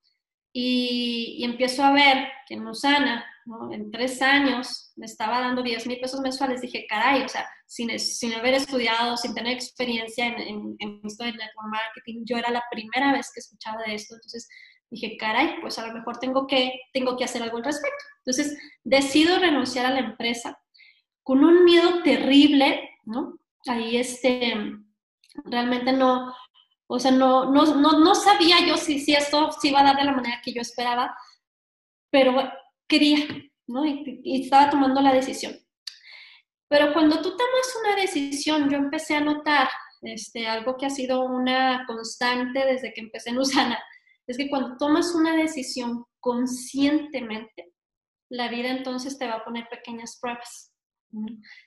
Y, 0.53 1.37
y, 1.39 1.45
empiezo 1.45 1.83
a 1.83 1.93
ver 1.93 2.29
que 2.47 2.55
en 2.55 2.67
Usana, 2.67 3.25
¿no? 3.47 3.73
en 3.73 3.91
tres 3.91 4.21
años, 4.21 4.93
me 4.97 5.07
estaba 5.07 5.41
dando 5.41 5.63
10 5.63 5.87
mil 5.87 5.99
pesos 5.99 6.21
mensuales. 6.21 6.61
Dije, 6.61 6.87
caray, 6.89 7.23
o 7.23 7.29
sea, 7.29 7.49
sin, 7.67 7.99
sin 7.99 8.35
haber 8.35 8.55
estudiado, 8.55 9.17
sin 9.17 9.35
tener 9.35 9.55
experiencia 9.55 10.27
en, 10.27 10.41
en, 10.41 10.77
en 10.79 11.01
esto 11.05 11.25
de 11.25 11.33
network 11.33 11.69
marketing, 11.71 12.25
yo 12.27 12.37
era 12.37 12.51
la 12.51 12.63
primera 12.71 13.13
vez 13.13 13.31
que 13.33 13.41
escuchaba 13.41 13.83
de 13.87 13.95
esto. 13.95 14.15
Entonces 14.15 14.47
dije, 14.93 15.17
caray, 15.17 15.61
pues 15.61 15.79
a 15.79 15.87
lo 15.87 15.95
mejor 15.95 16.19
tengo 16.19 16.47
que, 16.47 16.73
tengo 16.93 17.17
que 17.17 17.25
hacer 17.25 17.43
algo 17.43 17.57
al 17.57 17.65
respecto. 17.65 18.05
Entonces 18.19 18.59
decido 18.85 19.39
renunciar 19.39 19.87
a 19.87 19.91
la 19.91 20.01
empresa 20.01 20.59
con 21.23 21.45
un 21.45 21.65
miedo 21.65 22.03
terrible, 22.03 22.91
¿no? 23.05 23.39
Ahí 23.67 23.97
este, 23.97 24.55
realmente 25.45 25.93
no, 25.93 26.35
o 26.95 26.99
sea, 26.99 27.11
no, 27.11 27.51
no, 27.51 27.65
no, 27.65 28.15
sabía 28.15 28.67
yo 28.67 28.77
si, 28.77 28.99
si 29.01 29.15
esto 29.15 29.51
se 29.53 29.69
iba 29.69 29.81
a 29.81 29.85
dar 29.85 29.97
de 29.97 30.05
la 30.05 30.13
manera 30.13 30.43
que 30.45 30.53
yo 30.53 30.61
esperaba, 30.61 31.17
pero 32.11 32.37
quería, 32.87 33.27
¿no? 33.67 33.87
Y, 33.87 34.43
estaba 34.43 34.69
tomando 34.69 35.01
la 35.01 35.15
decisión. 35.15 35.55
Pero 36.69 36.93
cuando 36.93 37.23
tú 37.23 37.31
tomas 37.31 37.77
una 37.83 37.97
decisión, 37.97 38.69
yo 38.69 38.77
empecé 38.77 39.15
a 39.15 39.21
notar 39.21 39.71
este, 40.03 40.47
algo 40.47 40.77
que 40.77 40.85
ha 40.85 40.91
sido 40.91 41.25
una 41.25 41.85
constante 41.87 42.67
desde 42.67 42.93
que 42.93 43.01
empecé 43.01 43.31
en 43.31 43.39
Usana, 43.39 43.83
es 44.27 44.37
que 44.37 44.51
cuando 44.51 44.77
tomas 44.77 45.15
una 45.15 45.35
decisión 45.35 46.05
conscientemente, 46.21 47.73
la 48.29 48.49
vida 48.49 48.69
entonces 48.69 49.17
te 49.17 49.27
va 49.27 49.37
a 49.37 49.45
poner 49.45 49.67
pequeñas 49.71 50.19
pruebas. 50.21 50.75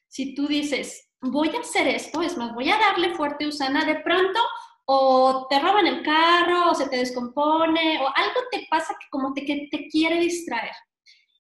Si 0.08 0.36
tú 0.36 0.48
dices, 0.48 1.10
voy 1.20 1.50
a 1.50 1.62
hacer 1.62 1.88
esto, 1.88 2.22
es 2.22 2.38
más, 2.38 2.54
voy 2.54 2.70
a 2.70 2.78
darle 2.78 3.16
fuerte 3.16 3.48
Usana, 3.48 3.86
de 3.86 4.02
pronto 4.02 4.40
o 4.86 5.48
te 5.50 5.60
roban 5.60 5.88
el 5.88 6.04
carro, 6.04 6.72
o 6.72 6.76
se 6.76 6.88
te 6.88 6.98
descompone, 6.98 8.00
o 8.02 8.08
algo 8.16 8.42
te 8.52 8.68
pasa 8.70 8.96
que 9.00 9.08
como 9.10 9.34
te, 9.34 9.44
que 9.44 9.68
te 9.72 9.88
quiere 9.88 10.20
distraer. 10.20 10.76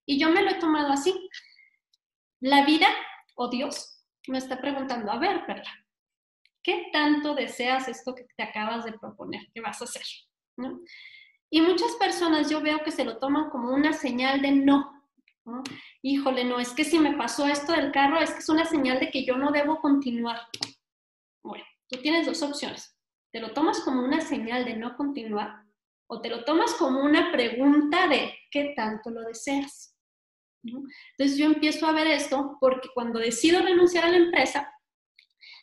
Y 0.05 0.19
yo 0.19 0.29
me 0.31 0.41
lo 0.41 0.51
he 0.51 0.55
tomado 0.55 0.91
así. 0.91 1.13
La 2.41 2.65
vida 2.65 2.87
o 3.35 3.49
Dios 3.49 4.03
me 4.27 4.39
está 4.39 4.59
preguntando, 4.59 5.11
a 5.11 5.19
ver, 5.19 5.45
Perla, 5.45 5.71
¿qué 6.63 6.87
tanto 6.91 7.35
deseas 7.35 7.87
esto 7.87 8.15
que 8.15 8.25
te 8.35 8.43
acabas 8.43 8.85
de 8.85 8.93
proponer? 8.93 9.47
¿Qué 9.53 9.61
vas 9.61 9.81
a 9.81 9.85
hacer? 9.85 10.03
Y 11.49 11.61
muchas 11.61 11.93
personas 11.93 12.49
yo 12.49 12.61
veo 12.61 12.83
que 12.83 12.91
se 12.91 13.05
lo 13.05 13.19
toman 13.19 13.49
como 13.51 13.69
una 13.69 13.93
señal 13.93 14.41
de 14.41 14.51
no. 14.51 14.91
Híjole, 16.01 16.43
no, 16.43 16.59
es 16.59 16.71
que 16.73 16.83
si 16.83 16.97
me 16.97 17.15
pasó 17.15 17.45
esto 17.45 17.71
del 17.71 17.91
carro, 17.91 18.19
es 18.19 18.31
que 18.31 18.39
es 18.39 18.49
una 18.49 18.65
señal 18.65 18.99
de 18.99 19.11
que 19.11 19.23
yo 19.23 19.37
no 19.37 19.51
debo 19.51 19.79
continuar. 19.79 20.39
Bueno, 21.43 21.63
tú 21.87 22.01
tienes 22.01 22.25
dos 22.25 22.41
opciones 22.41 22.94
¿Te 23.35 23.41
lo 23.41 23.51
tomas 23.51 23.81
como 23.81 24.01
una 24.01 24.21
señal 24.21 24.63
de 24.63 24.77
no 24.77 24.95
continuar 24.95 25.65
o 26.07 26.21
te 26.21 26.29
lo 26.29 26.45
tomas 26.45 26.73
como 26.75 27.01
una 27.01 27.33
pregunta 27.33 28.07
de 28.07 28.33
qué 28.49 28.71
tanto 28.77 29.09
lo 29.09 29.23
deseas? 29.23 29.93
Entonces 30.63 31.37
yo 31.37 31.47
empiezo 31.47 31.85
a 31.85 31.91
ver 31.91 32.07
esto 32.07 32.55
porque 32.61 32.87
cuando 32.93 33.19
decido 33.19 33.61
renunciar 33.61 34.05
a 34.05 34.09
la 34.09 34.15
empresa, 34.15 34.73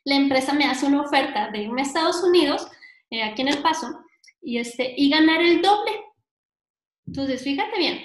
la 0.04 0.16
empresa 0.16 0.52
me 0.52 0.66
hace 0.66 0.84
una 0.84 1.00
oferta 1.00 1.50
de 1.50 1.62
irme 1.62 1.80
a 1.80 1.84
Estados 1.84 2.22
Unidos, 2.22 2.70
eh, 3.08 3.22
aquí 3.22 3.40
en 3.40 3.48
El 3.48 3.62
Paso, 3.62 4.04
y, 4.42 4.58
este, 4.58 4.92
y 4.94 5.08
ganar 5.08 5.40
el 5.40 5.62
doble. 5.62 5.92
Entonces, 7.06 7.42
fíjate 7.42 7.78
bien, 7.78 8.02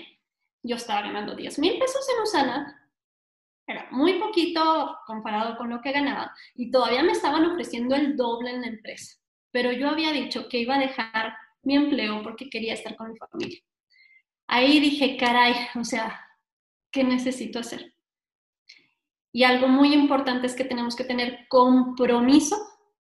yo 0.64 0.78
estaba 0.78 1.02
ganando 1.02 1.36
10 1.36 1.60
mil 1.60 1.78
pesos 1.78 2.08
en 2.16 2.24
Usana, 2.24 2.90
era 3.68 3.90
muy 3.92 4.14
poquito 4.14 4.98
comparado 5.06 5.58
con 5.58 5.70
lo 5.70 5.82
que 5.82 5.92
ganaba, 5.92 6.34
y 6.56 6.72
todavía 6.72 7.04
me 7.04 7.12
estaban 7.12 7.44
ofreciendo 7.44 7.96
el 7.96 8.16
doble 8.16 8.52
en 8.52 8.62
la 8.62 8.68
empresa 8.68 9.18
pero 9.58 9.72
yo 9.72 9.90
había 9.90 10.12
dicho 10.12 10.48
que 10.50 10.60
iba 10.60 10.76
a 10.76 10.80
dejar 10.80 11.36
mi 11.64 11.76
empleo 11.76 12.22
porque 12.22 12.48
quería 12.48 12.76
estar 12.76 12.96
con 12.96 13.12
mi 13.12 13.18
familia. 13.18 13.60
Ahí 14.46 14.80
dije, 14.80 15.18
caray, 15.18 15.56
o 15.74 15.84
sea, 15.84 16.30
¿qué 16.92 17.04
necesito 17.04 17.58
hacer? 17.58 17.92
Y 19.32 19.46
algo 19.46 19.68
muy 19.68 19.96
importante 19.96 20.46
es 20.46 20.54
que 20.54 20.64
tenemos 20.64 20.96
que 20.96 21.06
tener 21.06 21.48
compromiso 21.48 22.56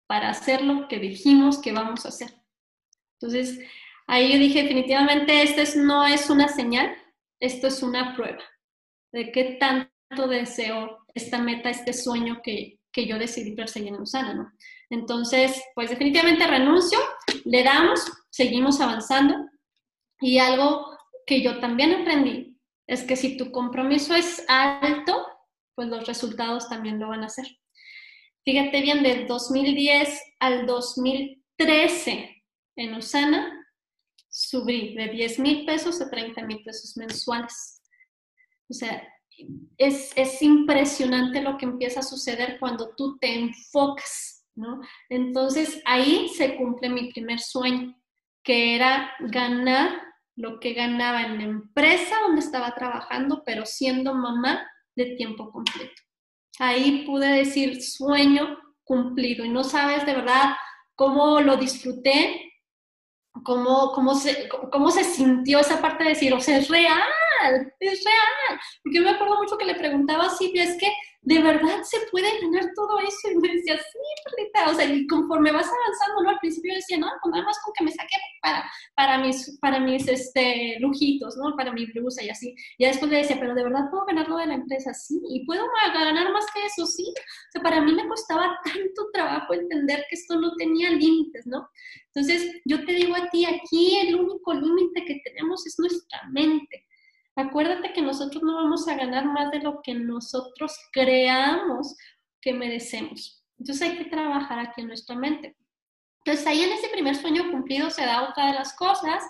para 0.08 0.32
hacer 0.32 0.64
lo 0.64 0.88
que 0.88 0.98
dijimos 0.98 1.62
que 1.62 1.74
vamos 1.74 2.08
a 2.08 2.10
hacer. 2.10 2.34
Entonces, 3.20 3.60
ahí 4.08 4.34
yo 4.34 4.40
dije, 4.40 4.64
definitivamente, 4.64 5.44
esto 5.44 5.80
no 5.80 6.08
es 6.08 6.28
una 6.32 6.48
señal, 6.48 6.92
esto 7.40 7.68
es 7.68 7.84
una 7.84 8.16
prueba 8.16 8.42
de 9.12 9.32
qué 9.32 9.60
tanto 9.60 10.28
deseo 10.28 11.06
esta 11.14 11.38
meta, 11.38 11.70
este 11.70 11.94
sueño 11.94 12.42
que, 12.44 12.81
que 12.92 13.06
yo 13.06 13.18
decidí 13.18 13.56
perseguir 13.56 13.90
en 13.90 14.02
Usana. 14.02 14.54
Entonces, 14.90 15.62
pues 15.76 15.90
definitivamente 15.90 16.48
renuncio, 16.48 17.00
le 17.46 17.64
damos, 17.64 18.02
seguimos 18.30 18.82
avanzando 18.82 19.36
y 20.20 20.40
algo 20.40 20.98
que 21.26 21.42
yo 21.42 21.60
también 21.60 21.94
aprendí 21.94 22.58
es 22.88 23.04
que 23.04 23.16
si 23.16 23.38
tu 23.38 23.52
compromiso 23.52 24.14
es 24.14 24.44
alto, 24.48 25.26
pues 25.76 25.88
los 25.88 26.06
resultados 26.06 26.68
también 26.68 27.00
lo 27.00 27.08
van 27.08 27.24
a 27.24 27.28
hacer. 27.28 27.48
Fíjate 28.44 28.82
bien, 28.82 29.04
del 29.04 29.28
2010 29.28 30.22
al 30.40 30.66
2013 30.66 32.44
en 32.76 32.96
Usana, 32.96 33.66
subí 34.30 34.96
de 34.96 35.10
10 35.10 35.40
mil 35.40 35.66
pesos 35.66 36.02
a 36.02 36.10
30 36.10 36.42
mil 36.46 36.64
pesos 36.64 36.98
mensuales. 36.98 37.82
O 38.70 38.74
sea, 38.74 39.08
es, 39.78 40.12
es 40.16 40.42
impresionante 40.42 41.42
lo 41.42 41.58
que 41.58 41.66
empieza 41.66 42.02
a 42.02 42.04
suceder 42.04 42.58
cuando 42.60 42.94
tú 42.96 43.18
te 43.20 43.40
enfocas, 43.40 44.46
¿no? 44.56 44.82
Entonces 45.10 45.82
ahí 45.86 46.30
se 46.30 46.56
cumple 46.56 46.90
mi 46.90 47.12
primer 47.12 47.40
sueño, 47.40 47.96
que 48.44 48.76
era 48.76 49.12
ganar 49.20 50.02
lo 50.36 50.60
que 50.60 50.74
ganaba 50.74 51.24
en 51.24 51.38
la 51.38 51.44
empresa 51.44 52.16
donde 52.26 52.42
estaba 52.42 52.74
trabajando, 52.74 53.44
pero 53.46 53.66
siendo 53.66 54.14
mamá 54.14 54.66
de 54.96 55.16
tiempo 55.16 55.52
completo. 55.52 56.02
Ahí 56.60 57.06
pude 57.06 57.28
decir 57.28 57.82
sueño 57.82 58.58
cumplido 58.84 59.46
y 59.46 59.50
no 59.50 59.64
sabes 59.64 60.06
de 60.06 60.16
verdad 60.16 60.56
cómo 60.96 61.40
lo 61.42 61.58
disfruté, 61.58 62.52
cómo, 63.44 63.92
cómo, 63.94 64.16
se, 64.16 64.50
cómo 64.72 64.92
se 64.92 65.04
sintió 65.04 65.60
esa 65.60 65.82
parte 65.82 66.04
de 66.04 66.10
decir, 66.12 66.34
o 66.34 66.42
sea, 66.42 66.58
es 66.58 66.68
real, 66.68 67.02
es 67.80 68.04
real. 68.04 68.60
Porque 68.84 68.98
yo 68.98 69.04
me 69.04 69.12
acuerdo 69.12 69.38
mucho 69.38 69.58
que 69.58 69.66
le 69.66 69.76
preguntaba 69.76 70.26
a 70.26 70.30
Silvia, 70.30 70.64
es 70.64 70.78
que 70.78 70.92
de 71.24 71.40
verdad 71.40 71.84
se 71.84 72.00
puede 72.12 72.30
ganar 72.42 72.72
todo 72.76 73.00
eso. 73.00 73.32
Y 73.32 73.38
me 73.38 73.54
decía, 73.54 73.78
sí, 73.78 74.00
Perlita, 74.26 74.72
o 74.72 74.74
sea, 74.74 74.86
y 74.86 75.06
conforme 75.08 75.52
vas 75.52 75.68
avanzando, 75.68 76.24
¿no? 76.24 76.30
Al 76.32 76.40
principio 76.40 76.72
yo 76.72 76.78
decía, 76.78 76.98
no, 76.98 77.08
pues 77.22 77.32
nada 77.32 77.46
más 77.46 77.60
con 77.64 77.74
que 77.78 77.84
me 77.84 77.92
saque 77.92 78.16
para, 78.42 78.70
para 78.96 79.18
mis, 79.20 79.58
para 79.60 79.80
mis 79.80 80.08
este, 80.08 80.78
lujitos, 80.80 81.38
¿no? 81.38 81.56
Para 81.56 81.72
mi 81.72 81.86
blusa 81.86 82.24
y 82.24 82.30
así. 82.30 82.56
Y 82.78 82.86
después 82.86 83.12
le 83.12 83.18
decía, 83.18 83.38
pero 83.40 83.54
de 83.54 83.64
verdad 83.64 83.90
puedo 83.92 84.06
ganar 84.06 84.28
lo 84.28 84.38
de 84.38 84.48
la 84.48 84.56
empresa, 84.56 84.94
sí, 84.94 85.22
y 85.30 85.46
puedo 85.46 85.64
ganar 85.94 86.32
más 86.32 86.46
que 86.54 86.66
eso, 86.66 86.86
sí. 86.88 87.06
O 87.08 87.52
sea, 87.52 87.62
para 87.62 87.82
mí 87.82 87.94
me 87.94 88.08
costaba 88.08 88.58
tanto 88.64 89.12
trabajo 89.14 89.54
entender 89.54 90.04
que 90.10 90.16
esto 90.16 90.40
no 90.40 90.56
tenía 90.56 90.90
límites, 90.90 91.46
¿no? 91.46 91.70
Entonces, 92.14 92.62
yo 92.66 92.84
te 92.86 92.94
digo 92.94 93.16
a 93.16 93.30
ti, 93.30 93.46
aquí 93.46 93.98
el 94.00 94.16
único 94.16 94.54
límite 94.54 95.06
que 95.06 95.22
tenemos 95.24 95.66
es 95.68 95.78
nuestra 95.78 96.20
mente. 96.32 96.88
Acuérdate 97.36 97.94
que 97.94 98.02
nosotros 98.02 98.44
no 98.44 98.56
vamos 98.56 98.88
a 98.88 98.96
ganar 98.96 99.26
más 99.26 99.52
de 99.52 99.60
lo 99.60 99.82
que 99.82 99.94
nosotros 99.94 100.74
creamos 100.92 101.96
que 102.42 102.54
merecemos. 102.54 103.44
Entonces 103.58 103.90
hay 103.90 103.98
que 103.98 104.06
trabajar 104.06 104.60
aquí 104.60 104.82
en 104.82 104.88
nuestra 104.88 105.16
mente. 105.16 105.56
Entonces 106.26 106.46
ahí 106.46 106.62
en 106.62 106.74
ese 106.74 106.90
primer 106.90 107.16
sueño 107.16 107.50
cumplido 107.52 107.90
se 107.90 108.06
da 108.06 108.30
otra 108.30 108.48
de 108.48 108.54
las 108.54 108.76
cosas, 108.76 109.24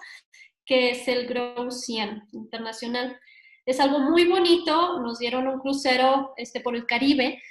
que 0.66 0.92
es 0.92 1.08
el 1.08 1.28
Grow 1.28 1.70
100 1.70 2.30
internacional. 2.32 3.20
Es 3.66 3.80
algo 3.80 4.00
muy 4.00 4.26
bonito, 4.26 5.00
nos 5.00 5.20
dieron 5.20 5.48
un 5.48 5.60
crucero 5.60 6.34
este, 6.38 6.62
por 6.62 6.76
el 6.76 6.86
Caribe, 6.86 7.42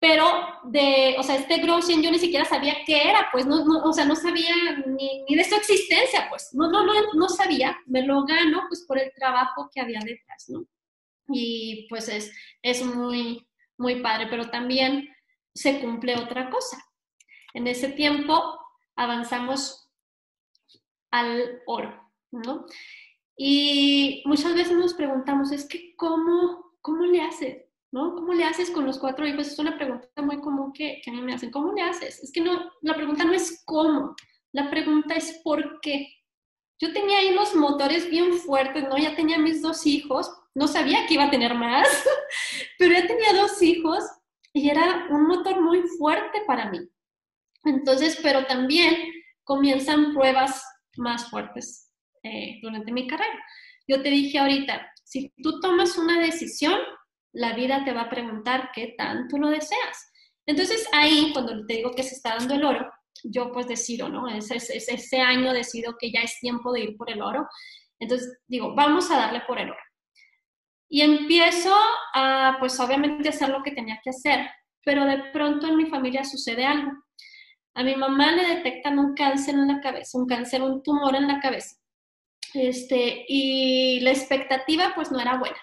pero 0.00 0.24
de, 0.64 1.16
o 1.18 1.22
sea, 1.22 1.36
este 1.36 1.58
Grosjean 1.58 2.02
yo 2.02 2.10
ni 2.10 2.18
siquiera 2.18 2.44
sabía 2.44 2.76
qué 2.86 3.08
era, 3.10 3.28
pues, 3.32 3.46
no, 3.46 3.64
no 3.64 3.82
o 3.82 3.92
sea, 3.92 4.04
no 4.04 4.14
sabía 4.14 4.54
ni, 4.86 5.24
ni, 5.28 5.36
de 5.36 5.44
su 5.44 5.56
existencia, 5.56 6.28
pues, 6.30 6.50
no, 6.52 6.70
no, 6.70 6.84
no, 6.84 6.94
no 7.14 7.28
sabía, 7.28 7.76
me 7.86 8.02
lo 8.02 8.24
gano, 8.24 8.62
pues, 8.68 8.84
por 8.86 8.98
el 8.98 9.12
trabajo 9.12 9.68
que 9.72 9.80
había 9.80 10.00
detrás, 10.00 10.48
¿no? 10.48 10.64
Y, 11.28 11.86
pues, 11.88 12.08
es, 12.08 12.32
es 12.62 12.84
muy, 12.84 13.48
muy 13.76 13.96
padre, 14.00 14.28
pero 14.30 14.50
también 14.50 15.08
se 15.52 15.80
cumple 15.80 16.16
otra 16.16 16.48
cosa. 16.48 16.78
En 17.52 17.66
ese 17.66 17.88
tiempo 17.88 18.58
avanzamos 18.94 19.90
al 21.10 21.60
oro, 21.66 22.12
¿no? 22.30 22.66
Y 23.36 24.22
muchas 24.26 24.54
veces 24.54 24.76
nos 24.76 24.94
preguntamos, 24.94 25.50
es 25.50 25.66
que, 25.66 25.96
¿cómo, 25.96 26.74
cómo 26.80 27.04
le 27.04 27.22
haces? 27.22 27.67
¿No? 27.90 28.14
¿Cómo 28.14 28.34
le 28.34 28.44
haces 28.44 28.70
con 28.70 28.86
los 28.86 28.98
cuatro 28.98 29.26
hijos? 29.26 29.48
Es 29.48 29.58
una 29.58 29.76
pregunta 29.76 30.22
muy 30.22 30.40
común 30.40 30.72
que, 30.72 31.02
a 31.06 31.10
mí 31.10 31.22
me 31.22 31.34
hacen. 31.34 31.50
¿Cómo 31.50 31.72
le 31.72 31.82
haces? 31.82 32.22
Es 32.22 32.32
que 32.32 32.40
no, 32.40 32.70
la 32.82 32.94
pregunta 32.94 33.24
no 33.24 33.32
es 33.32 33.62
cómo, 33.64 34.14
la 34.52 34.70
pregunta 34.70 35.14
es 35.14 35.40
por 35.42 35.80
qué. 35.80 36.08
Yo 36.80 36.92
tenía 36.92 37.18
ahí 37.18 37.30
unos 37.30 37.54
motores 37.54 38.08
bien 38.08 38.34
fuertes, 38.34 38.84
¿no? 38.84 38.96
Ya 38.98 39.16
tenía 39.16 39.38
mis 39.38 39.62
dos 39.62 39.84
hijos, 39.86 40.30
no 40.54 40.68
sabía 40.68 41.06
que 41.06 41.14
iba 41.14 41.24
a 41.24 41.30
tener 41.30 41.54
más, 41.54 41.88
pero 42.78 42.94
ya 42.94 43.06
tenía 43.06 43.32
dos 43.32 43.60
hijos 43.62 44.04
y 44.52 44.70
era 44.70 45.06
un 45.10 45.26
motor 45.26 45.60
muy 45.60 45.82
fuerte 45.98 46.42
para 46.46 46.70
mí. 46.70 46.80
Entonces, 47.64 48.18
pero 48.22 48.46
también 48.46 48.96
comienzan 49.44 50.12
pruebas 50.14 50.64
más 50.96 51.28
fuertes 51.30 51.90
eh, 52.22 52.58
durante 52.62 52.92
mi 52.92 53.06
carrera. 53.06 53.38
Yo 53.86 54.02
te 54.02 54.10
dije 54.10 54.38
ahorita, 54.38 54.92
si 55.04 55.32
tú 55.42 55.60
tomas 55.60 55.96
una 55.96 56.20
decisión, 56.20 56.78
la 57.32 57.52
vida 57.54 57.84
te 57.84 57.92
va 57.92 58.02
a 58.02 58.10
preguntar 58.10 58.70
qué 58.74 58.94
tanto 58.96 59.38
lo 59.38 59.48
deseas. 59.48 60.12
Entonces 60.46 60.88
ahí, 60.92 61.30
cuando 61.32 61.66
te 61.66 61.74
digo 61.74 61.92
que 61.92 62.02
se 62.02 62.14
está 62.14 62.36
dando 62.36 62.54
el 62.54 62.64
oro, 62.64 62.90
yo 63.24 63.52
pues 63.52 63.66
decido, 63.66 64.08
¿no? 64.08 64.28
Ese, 64.28 64.56
ese, 64.56 65.20
año 65.20 65.52
decido 65.52 65.96
que 65.98 66.10
ya 66.10 66.20
es 66.20 66.38
tiempo 66.40 66.72
de 66.72 66.80
ir 66.80 66.96
por 66.96 67.10
el 67.10 67.20
oro. 67.20 67.46
Entonces 67.98 68.38
digo, 68.46 68.74
vamos 68.74 69.10
a 69.10 69.18
darle 69.18 69.42
por 69.46 69.58
el 69.58 69.70
oro. 69.70 69.80
Y 70.88 71.02
empiezo 71.02 71.74
a, 72.14 72.56
pues 72.58 72.78
obviamente, 72.80 73.28
hacer 73.28 73.50
lo 73.50 73.62
que 73.62 73.72
tenía 73.72 74.00
que 74.02 74.10
hacer, 74.10 74.48
pero 74.84 75.04
de 75.04 75.18
pronto 75.32 75.66
en 75.66 75.76
mi 75.76 75.86
familia 75.86 76.24
sucede 76.24 76.64
algo. 76.64 76.92
A 77.74 77.82
mi 77.82 77.94
mamá 77.94 78.32
le 78.32 78.56
detectan 78.56 78.98
un 78.98 79.14
cáncer 79.14 79.54
en 79.54 79.68
la 79.68 79.80
cabeza, 79.80 80.16
un 80.18 80.26
cáncer, 80.26 80.62
un 80.62 80.82
tumor 80.82 81.14
en 81.14 81.28
la 81.28 81.40
cabeza. 81.40 81.76
Este, 82.54 83.26
y 83.28 84.00
la 84.00 84.10
expectativa 84.10 84.92
pues 84.94 85.12
no 85.12 85.20
era 85.20 85.36
buena 85.38 85.58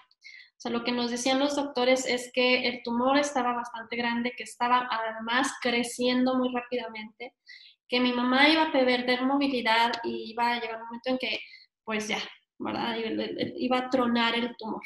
sea, 0.58 0.72
lo 0.72 0.84
que 0.84 0.92
nos 0.92 1.12
decían 1.12 1.40
los 1.40 1.56
doctores 1.56 2.06
es 2.06 2.32
que 2.34 2.68
el 2.68 2.82
tumor 2.84 3.18
estaba 3.18 3.54
bastante 3.54 3.96
grande, 3.96 4.34
que 4.38 4.44
estaba 4.44 4.88
además 4.90 5.52
creciendo 5.62 6.36
muy 6.36 6.50
rápidamente, 6.54 7.34
que 7.88 8.00
mi 8.00 8.14
mamá 8.14 8.50
iba 8.50 8.64
a 8.64 8.72
perder 8.72 9.24
movilidad 9.24 9.92
y 10.04 10.32
iba 10.32 10.52
a 10.52 10.60
llegar 10.60 10.78
un 10.78 10.86
momento 10.86 11.10
en 11.10 11.18
que, 11.18 11.40
pues 11.84 12.08
ya, 12.08 12.20
¿verdad? 12.58 12.96
Iba 13.58 13.78
a 13.80 13.90
tronar 13.90 14.36
el 14.36 14.56
tumor. 14.58 14.82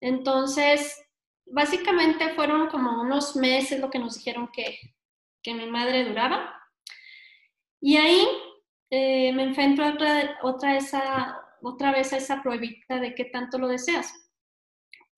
Entonces, 0.00 1.02
básicamente 1.46 2.34
fueron 2.34 2.68
como 2.68 3.00
unos 3.00 3.36
meses 3.36 3.80
lo 3.80 3.90
que 3.90 3.98
nos 3.98 4.16
dijeron 4.16 4.50
que, 4.52 4.78
que 5.42 5.54
mi 5.54 5.66
madre 5.66 6.04
duraba. 6.04 6.54
Y 7.80 7.96
ahí 7.96 8.28
eh, 8.90 9.32
me 9.32 9.44
enfrento 9.44 9.84
otra, 9.84 10.38
otra, 10.42 10.76
esa, 10.76 11.40
otra 11.62 11.90
vez 11.90 12.12
a 12.12 12.18
esa 12.18 12.42
pruebita 12.42 13.00
de 13.00 13.14
qué 13.14 13.24
tanto 13.24 13.58
lo 13.58 13.66
deseas 13.66 14.12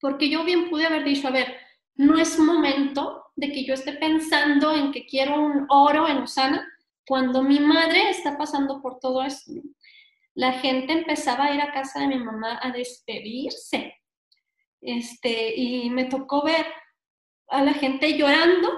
porque 0.03 0.29
yo 0.29 0.45
bien 0.45 0.69
pude 0.69 0.85
haber 0.85 1.05
dicho, 1.05 1.29
a 1.29 1.31
ver, 1.31 1.57
no 1.95 2.19
es 2.19 2.37
momento 2.37 3.27
de 3.37 3.53
que 3.53 3.65
yo 3.65 3.75
esté 3.75 3.93
pensando 3.93 4.75
en 4.75 4.91
que 4.91 5.07
quiero 5.07 5.41
un 5.41 5.65
oro 5.69 6.09
en 6.09 6.19
Usana 6.19 6.69
cuando 7.07 7.43
mi 7.43 7.61
madre 7.61 8.11
está 8.11 8.37
pasando 8.37 8.83
por 8.83 8.99
todo 8.99 9.23
esto. 9.23 9.53
La 10.35 10.55
gente 10.55 10.93
empezaba 10.93 11.45
a 11.45 11.55
ir 11.55 11.61
a 11.61 11.73
casa 11.73 12.01
de 12.01 12.09
mi 12.09 12.19
mamá 12.19 12.59
a 12.61 12.73
despedirse. 12.73 13.95
Este, 14.81 15.55
y 15.55 15.89
me 15.91 16.07
tocó 16.07 16.43
ver 16.43 16.67
a 17.49 17.63
la 17.63 17.73
gente 17.73 18.19
llorando 18.19 18.71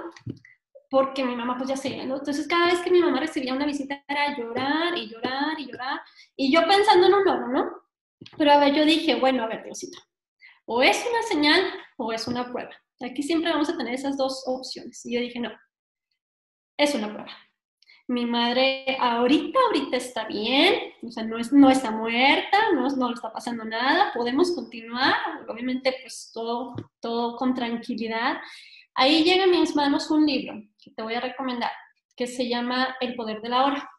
porque 0.90 1.24
mi 1.24 1.34
mamá 1.34 1.56
pues 1.56 1.70
ya 1.70 1.76
se 1.76 1.88
iba, 1.88 2.02
Entonces 2.02 2.46
cada 2.46 2.66
vez 2.66 2.80
que 2.80 2.90
mi 2.90 3.00
mamá 3.00 3.18
recibía 3.18 3.54
una 3.54 3.64
visita 3.64 4.04
era 4.06 4.36
llorar 4.36 4.96
y 4.98 5.08
llorar 5.08 5.58
y 5.58 5.66
llorar 5.70 6.00
y 6.36 6.52
yo 6.52 6.60
pensando 6.68 7.06
en 7.06 7.14
un 7.14 7.28
oro, 7.28 7.48
¿no? 7.48 7.70
Pero 8.36 8.52
a 8.52 8.58
ver, 8.58 8.74
yo 8.74 8.84
dije, 8.84 9.14
bueno, 9.14 9.42
a 9.42 9.46
ver, 9.46 9.64
Diosito, 9.64 9.98
o 10.66 10.82
es 10.82 11.04
una 11.10 11.22
señal 11.22 11.62
o 11.96 12.12
es 12.12 12.26
una 12.26 12.50
prueba. 12.50 12.70
Aquí 13.00 13.22
siempre 13.22 13.50
vamos 13.50 13.68
a 13.68 13.76
tener 13.76 13.94
esas 13.94 14.16
dos 14.16 14.44
opciones. 14.46 15.04
Y 15.04 15.14
yo 15.14 15.20
dije, 15.20 15.40
no, 15.40 15.50
es 16.76 16.94
una 16.94 17.08
prueba. 17.08 17.30
Mi 18.06 18.26
madre 18.26 18.98
ahorita, 19.00 19.58
ahorita 19.66 19.96
está 19.96 20.26
bien, 20.26 20.92
o 21.02 21.10
sea, 21.10 21.24
no, 21.24 21.38
es, 21.38 21.52
no 21.52 21.70
está 21.70 21.90
muerta, 21.90 22.72
no, 22.74 22.86
no 22.88 23.08
le 23.08 23.14
está 23.14 23.32
pasando 23.32 23.64
nada, 23.64 24.12
podemos 24.12 24.54
continuar, 24.54 25.14
obviamente 25.48 25.94
pues 26.02 26.30
todo, 26.34 26.76
todo 27.00 27.36
con 27.36 27.54
tranquilidad. 27.54 28.36
Ahí 28.94 29.24
llega 29.24 29.44
a 29.44 29.48
mis 29.48 29.74
manos 29.74 30.10
un 30.10 30.26
libro 30.26 30.54
que 30.78 30.90
te 30.90 31.02
voy 31.02 31.14
a 31.14 31.20
recomendar, 31.20 31.72
que 32.14 32.26
se 32.26 32.46
llama 32.46 32.94
El 33.00 33.14
Poder 33.14 33.40
de 33.40 33.48
la 33.48 33.64
Hora. 33.64 33.90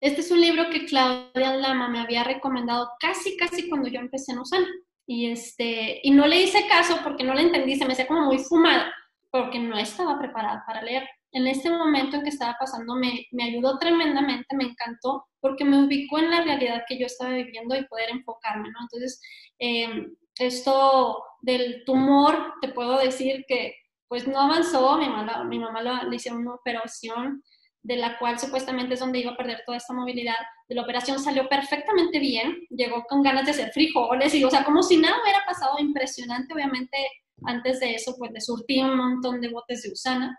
Este 0.00 0.22
es 0.22 0.30
un 0.30 0.40
libro 0.40 0.70
que 0.70 0.86
Claudia 0.86 1.54
Lama 1.54 1.88
me 1.88 2.00
había 2.00 2.24
recomendado 2.24 2.90
casi, 2.98 3.36
casi 3.36 3.68
cuando 3.68 3.88
yo 3.88 4.00
empecé 4.00 4.32
en 4.32 4.38
Usana. 4.38 4.66
Y, 5.12 5.30
este, 5.30 6.00
y 6.02 6.10
no 6.10 6.26
le 6.26 6.40
hice 6.40 6.66
caso 6.66 7.00
porque 7.04 7.22
no 7.22 7.34
le 7.34 7.42
entendí, 7.42 7.76
se 7.76 7.84
me 7.84 7.92
hacía 7.92 8.06
como 8.06 8.22
muy 8.22 8.38
fumada, 8.38 8.90
porque 9.30 9.58
no 9.58 9.76
estaba 9.76 10.18
preparada 10.18 10.64
para 10.66 10.80
leer. 10.80 11.06
En 11.32 11.46
este 11.46 11.68
momento 11.68 12.16
en 12.16 12.22
que 12.22 12.30
estaba 12.30 12.56
pasando 12.58 12.94
me, 12.94 13.26
me 13.30 13.44
ayudó 13.44 13.78
tremendamente, 13.78 14.56
me 14.56 14.64
encantó, 14.64 15.26
porque 15.40 15.66
me 15.66 15.84
ubicó 15.84 16.18
en 16.18 16.30
la 16.30 16.40
realidad 16.40 16.84
que 16.88 16.98
yo 16.98 17.04
estaba 17.04 17.34
viviendo 17.34 17.76
y 17.76 17.84
poder 17.88 18.08
enfocarme, 18.08 18.70
¿no? 18.70 18.78
Entonces, 18.80 19.20
em, 19.58 20.16
esto 20.38 21.22
del 21.42 21.84
tumor, 21.84 22.54
te 22.62 22.68
puedo 22.68 22.96
decir 22.96 23.44
que 23.46 23.74
pues 24.08 24.26
no 24.26 24.40
avanzó, 24.40 24.96
mi 24.96 25.10
mamá, 25.10 25.44
mi 25.44 25.58
mamá 25.58 26.04
le 26.04 26.16
hicieron 26.16 26.40
una 26.40 26.54
operación 26.54 27.42
de 27.82 27.96
la 27.96 28.18
cual 28.18 28.38
supuestamente 28.38 28.94
es 28.94 29.00
donde 29.00 29.18
iba 29.18 29.32
a 29.32 29.36
perder 29.36 29.62
toda 29.66 29.78
esta 29.78 29.92
movilidad, 29.92 30.36
de 30.68 30.74
la 30.74 30.82
operación 30.82 31.18
salió 31.18 31.48
perfectamente 31.48 32.18
bien, 32.18 32.66
llegó 32.70 33.04
con 33.08 33.22
ganas 33.22 33.44
de 33.44 33.50
hacer 33.52 33.72
frijoles 33.72 34.34
y, 34.34 34.44
o 34.44 34.50
sea, 34.50 34.64
como 34.64 34.82
si 34.82 34.96
nada 34.96 35.16
hubiera 35.22 35.44
pasado, 35.44 35.78
impresionante, 35.78 36.54
obviamente, 36.54 36.96
antes 37.44 37.80
de 37.80 37.94
eso, 37.94 38.14
pues 38.16 38.30
le 38.32 38.40
surtí 38.40 38.80
un 38.80 38.96
montón 38.96 39.40
de 39.40 39.48
botes 39.48 39.82
de 39.82 39.90
usana, 39.90 40.38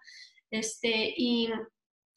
este, 0.52 1.14
y, 1.18 1.50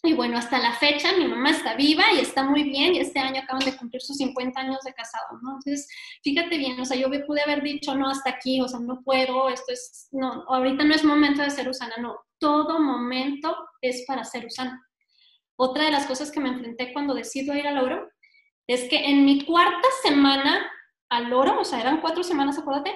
y 0.05 0.13
bueno, 0.13 0.39
hasta 0.39 0.59
la 0.59 0.73
fecha 0.75 1.17
mi 1.17 1.27
mamá 1.27 1.51
está 1.51 1.75
viva 1.75 2.05
y 2.15 2.21
está 2.21 2.45
muy 2.45 2.63
bien 2.63 2.95
y 2.95 3.01
este 3.01 3.19
año 3.19 3.41
acaban 3.43 3.65
de 3.65 3.77
cumplir 3.77 4.03
sus 4.03 4.19
50 4.19 4.61
años 4.61 4.79
de 4.85 4.93
casado, 4.93 5.41
¿no? 5.43 5.57
Entonces, 5.57 5.89
fíjate 6.23 6.57
bien, 6.57 6.79
o 6.79 6.85
sea, 6.85 6.97
yo 6.97 7.09
pude 7.27 7.41
haber 7.43 7.63
dicho, 7.63 7.97
no, 7.97 8.09
hasta 8.09 8.31
aquí, 8.31 8.61
o 8.61 8.69
sea, 8.69 8.79
no 8.79 9.03
puedo, 9.03 9.49
esto 9.49 9.73
es, 9.73 10.09
no, 10.13 10.45
ahorita 10.49 10.85
no 10.85 10.95
es 10.95 11.03
momento 11.03 11.43
de 11.43 11.51
ser 11.51 11.69
usana, 11.69 11.97
no, 11.99 12.17
todo 12.39 12.79
momento 12.79 13.57
es 13.81 14.05
para 14.07 14.23
ser 14.23 14.47
usana. 14.47 14.87
Otra 15.57 15.85
de 15.85 15.91
las 15.91 16.07
cosas 16.07 16.31
que 16.31 16.41
me 16.41 16.51
enfrenté 16.51 16.93
cuando 16.93 17.15
decido 17.15 17.55
ir 17.55 17.67
al 17.67 17.79
oro 17.79 18.11
es 18.67 18.89
que 18.89 19.07
en 19.07 19.25
mi 19.25 19.45
cuarta 19.45 19.89
semana 20.03 20.71
al 21.09 21.33
oro, 21.33 21.61
o 21.61 21.65
sea, 21.65 21.81
eran 21.81 22.01
cuatro 22.01 22.23
semanas, 22.23 22.59
acuérdate, 22.59 22.95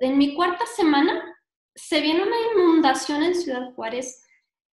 en 0.00 0.18
mi 0.18 0.34
cuarta 0.34 0.64
semana 0.66 1.36
se 1.74 2.00
viene 2.00 2.22
una 2.22 2.36
inundación 2.54 3.22
en 3.22 3.34
Ciudad 3.34 3.72
Juárez 3.74 4.22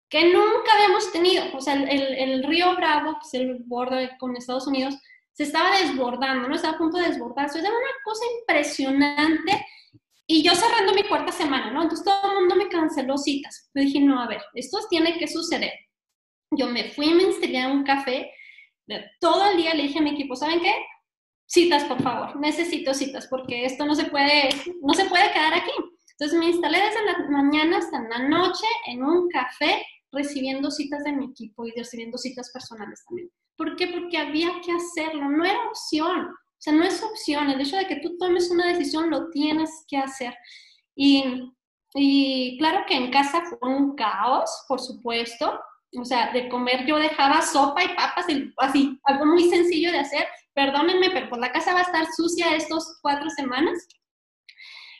que 0.08 0.32
nunca 0.32 0.72
habíamos 0.74 1.12
tenido. 1.12 1.44
O 1.54 1.60
sea, 1.60 1.74
el, 1.74 2.42
río 2.44 2.74
Bravo, 2.76 3.18
que 3.20 3.26
es 3.26 3.34
el 3.34 3.62
borde 3.64 4.10
con 4.18 4.36
Estados 4.36 4.66
Unidos, 4.66 4.96
se 5.32 5.44
estaba 5.44 5.78
desbordando, 5.78 6.48
¿no? 6.48 6.54
Estaba 6.54 6.74
a 6.74 6.78
punto 6.78 6.98
de 6.98 7.08
desbordarse. 7.08 7.60
Era 7.60 7.68
una 7.68 7.78
cosa 8.04 8.24
impresionante. 8.40 9.66
Y 10.26 10.42
yo 10.42 10.54
cerrando 10.54 10.92
mi 10.94 11.04
cuarta 11.04 11.32
semana, 11.32 11.70
¿no? 11.70 11.82
Entonces 11.82 12.04
todo 12.04 12.32
el 12.32 12.40
mundo 12.40 12.56
me 12.56 12.68
canceló 12.68 13.16
citas. 13.16 13.70
Yo 13.74 13.82
dije, 13.82 14.00
no, 14.00 14.20
a 14.20 14.26
ver, 14.26 14.42
esto 14.54 14.78
tiene 14.88 15.16
que 15.16 15.28
suceder. 15.28 15.72
Yo 16.50 16.66
me 16.66 16.90
fui 16.90 17.14
me 17.14 17.24
instalé 17.24 17.60
a 17.60 17.68
un 17.68 17.84
café. 17.84 18.30
Todo 19.20 19.50
el 19.50 19.56
día 19.56 19.74
le 19.74 19.84
dije 19.84 19.98
a 19.98 20.02
mi 20.02 20.10
equipo, 20.10 20.34
¿saben 20.34 20.60
qué? 20.60 20.74
Citas, 21.46 21.84
por 21.84 22.02
favor. 22.02 22.36
Necesito 22.40 22.92
citas 22.92 23.28
porque 23.28 23.64
esto 23.64 23.86
no 23.86 23.94
se 23.94 24.04
puede, 24.04 24.50
no 24.82 24.94
se 24.94 25.04
puede 25.06 25.32
quedar 25.32 25.54
aquí. 25.54 25.70
Entonces 26.12 26.38
me 26.38 26.46
instalé 26.46 26.78
desde 26.80 27.04
la 27.04 27.28
mañana 27.30 27.78
hasta 27.78 28.00
la 28.02 28.28
noche 28.28 28.66
en 28.86 29.02
un 29.02 29.28
café 29.28 29.82
recibiendo 30.12 30.70
citas 30.70 31.04
de 31.04 31.12
mi 31.12 31.26
equipo 31.26 31.66
y 31.66 31.70
recibiendo 31.70 32.18
citas 32.18 32.50
personales 32.50 33.04
también. 33.06 33.30
¿Por 33.56 33.76
qué? 33.76 33.86
Porque 33.86 34.18
había 34.18 34.60
que 34.60 34.72
hacerlo, 34.72 35.28
no 35.28 35.44
era 35.44 35.58
opción. 35.68 36.26
O 36.26 36.62
sea, 36.62 36.72
no 36.72 36.84
es 36.84 37.02
opción. 37.02 37.48
El 37.48 37.60
hecho 37.60 37.76
de 37.76 37.86
que 37.86 38.00
tú 38.00 38.18
tomes 38.18 38.50
una 38.50 38.66
decisión 38.66 39.08
lo 39.08 39.30
tienes 39.30 39.70
que 39.88 39.98
hacer. 39.98 40.34
Y, 40.94 41.52
y 41.94 42.58
claro 42.58 42.84
que 42.86 42.96
en 42.96 43.10
casa 43.10 43.42
fue 43.44 43.68
un 43.68 43.94
caos, 43.94 44.64
por 44.68 44.80
supuesto, 44.80 45.58
o 45.98 46.04
sea, 46.04 46.32
de 46.32 46.48
comer 46.48 46.86
yo 46.86 46.98
dejaba 46.98 47.42
sopa 47.42 47.82
y 47.82 47.88
papas, 47.88 48.26
así, 48.58 49.00
algo 49.04 49.26
muy 49.26 49.48
sencillo 49.48 49.90
de 49.92 49.98
hacer. 49.98 50.26
Perdónenme, 50.54 51.10
pero 51.10 51.28
pues 51.28 51.40
la 51.40 51.52
casa 51.52 51.72
va 51.72 51.80
a 51.80 51.84
estar 51.84 52.06
sucia 52.14 52.54
estos 52.54 52.98
cuatro 53.02 53.28
semanas. 53.30 53.86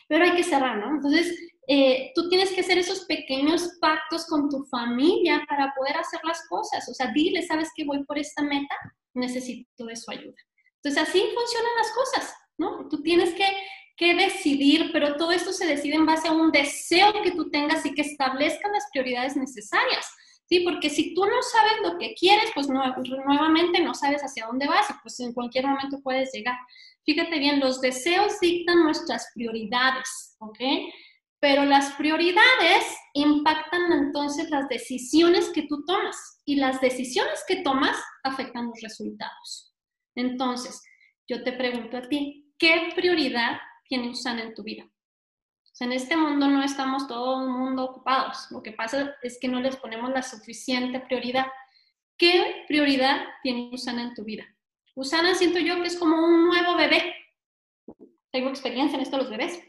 Pero 0.09 0.25
hay 0.25 0.35
que 0.35 0.43
cerrar, 0.43 0.79
¿no? 0.79 0.97
Entonces, 0.97 1.37
eh, 1.69 2.11
tú 2.15 2.29
tienes 2.29 2.51
que 2.51 2.63
hacer 2.63 2.79
esos 2.79 3.05
pequeños 3.05 3.79
pactos 3.81 4.27
con 4.27 4.49
tu 4.49 4.65
familia 4.65 5.45
para 5.49 5.73
poder 5.77 5.97
hacer 5.97 6.21
las 6.25 6.47
cosas. 6.49 6.89
O 6.89 6.95
sea, 6.95 7.13
dile, 7.13 7.43
¿sabes 7.43 7.71
que 7.77 7.85
voy 7.85 8.05
por 8.05 8.19
esta 8.19 8.43
meta? 8.43 8.75
Necesito 9.15 9.85
de 9.85 9.95
su 9.95 10.11
ayuda. 10.11 10.37
Entonces, 10.83 11.09
así 11.09 11.21
funcionan 11.21 11.73
las 11.77 11.93
cosas, 11.93 12.35
¿no? 12.59 12.89
Tú 12.89 13.03
tienes 13.03 13.35
que, 13.35 13.47
que 13.97 14.15
decidir, 14.15 14.91
pero 14.93 15.17
todo 15.17 15.31
esto 15.31 15.53
se 15.53 15.67
decide 15.67 15.95
en 15.95 16.07
base 16.07 16.27
a 16.27 16.33
un 16.33 16.51
deseo 16.51 17.13
que 17.23 17.33
tú 17.33 17.51
tengas 17.51 17.85
y 17.87 17.95
que 17.95 18.03
establezcan 18.03 18.73
las 18.73 18.87
prioridades 18.91 19.37
necesarias. 19.37 20.07
Sí, 20.51 20.61
porque 20.65 20.91
si 20.91 21.15
tú 21.15 21.25
no 21.25 21.43
sabes 21.43 21.75
lo 21.85 21.97
que 21.97 22.13
quieres, 22.15 22.51
pues 22.53 22.67
nuevamente 22.69 23.81
no 23.81 23.95
sabes 23.95 24.21
hacia 24.21 24.47
dónde 24.47 24.67
vas 24.67 24.91
y 24.91 24.95
pues 25.01 25.21
en 25.21 25.33
cualquier 25.33 25.65
momento 25.65 26.01
puedes 26.03 26.33
llegar. 26.33 26.57
Fíjate 27.05 27.39
bien, 27.39 27.61
los 27.61 27.81
deseos 27.81 28.41
dictan 28.41 28.83
nuestras 28.83 29.31
prioridades, 29.33 30.35
¿ok? 30.41 30.59
Pero 31.39 31.65
las 31.65 31.93
prioridades 31.93 32.85
impactan 33.15 33.93
entonces 33.93 34.51
las 34.51 34.69
decisiones 34.69 35.51
que 35.51 35.69
tú 35.69 35.85
tomas 35.85 36.43
y 36.45 36.57
las 36.57 36.81
decisiones 36.81 37.45
que 37.47 37.63
tomas 37.63 37.97
afectan 38.25 38.67
los 38.67 38.81
resultados. 38.83 39.73
Entonces, 40.17 40.83
yo 41.29 41.45
te 41.45 41.53
pregunto 41.53 41.97
a 41.97 42.09
ti, 42.09 42.53
¿qué 42.59 42.91
prioridad 42.97 43.57
tiene 43.89 44.11
Usana 44.11 44.43
en 44.43 44.55
tu 44.55 44.65
vida? 44.65 44.90
En 45.81 45.93
este 45.93 46.17
mundo 46.17 46.47
no 46.47 46.63
estamos 46.63 47.09
todo 47.09 47.43
el 47.43 47.49
mundo 47.51 47.85
ocupados. 47.85 48.47
Lo 48.51 48.63
que 48.63 48.73
pasa 48.73 49.17
es 49.23 49.39
que 49.41 49.49
no 49.49 49.61
les 49.61 49.77
ponemos 49.77 50.11
la 50.11 50.23
suficiente 50.23 51.01
prioridad. 51.01 51.47
¿Qué 52.19 52.65
prioridad 52.69 53.27
tiene 53.43 53.71
Usana 53.73 54.03
en 54.03 54.15
tu 54.15 54.23
vida? 54.25 54.45
Usana 54.95 55.35
siento 55.35 55.59
yo 55.59 55.81
que 55.81 55.89
es 55.89 55.99
como 55.99 56.23
un 56.23 56.47
nuevo 56.47 56.77
bebé. 56.77 57.15
Tengo 58.31 58.51
experiencia 58.51 58.97
en 58.97 59.03
esto 59.03 59.17
de 59.17 59.23
los 59.23 59.31
bebés. 59.31 59.63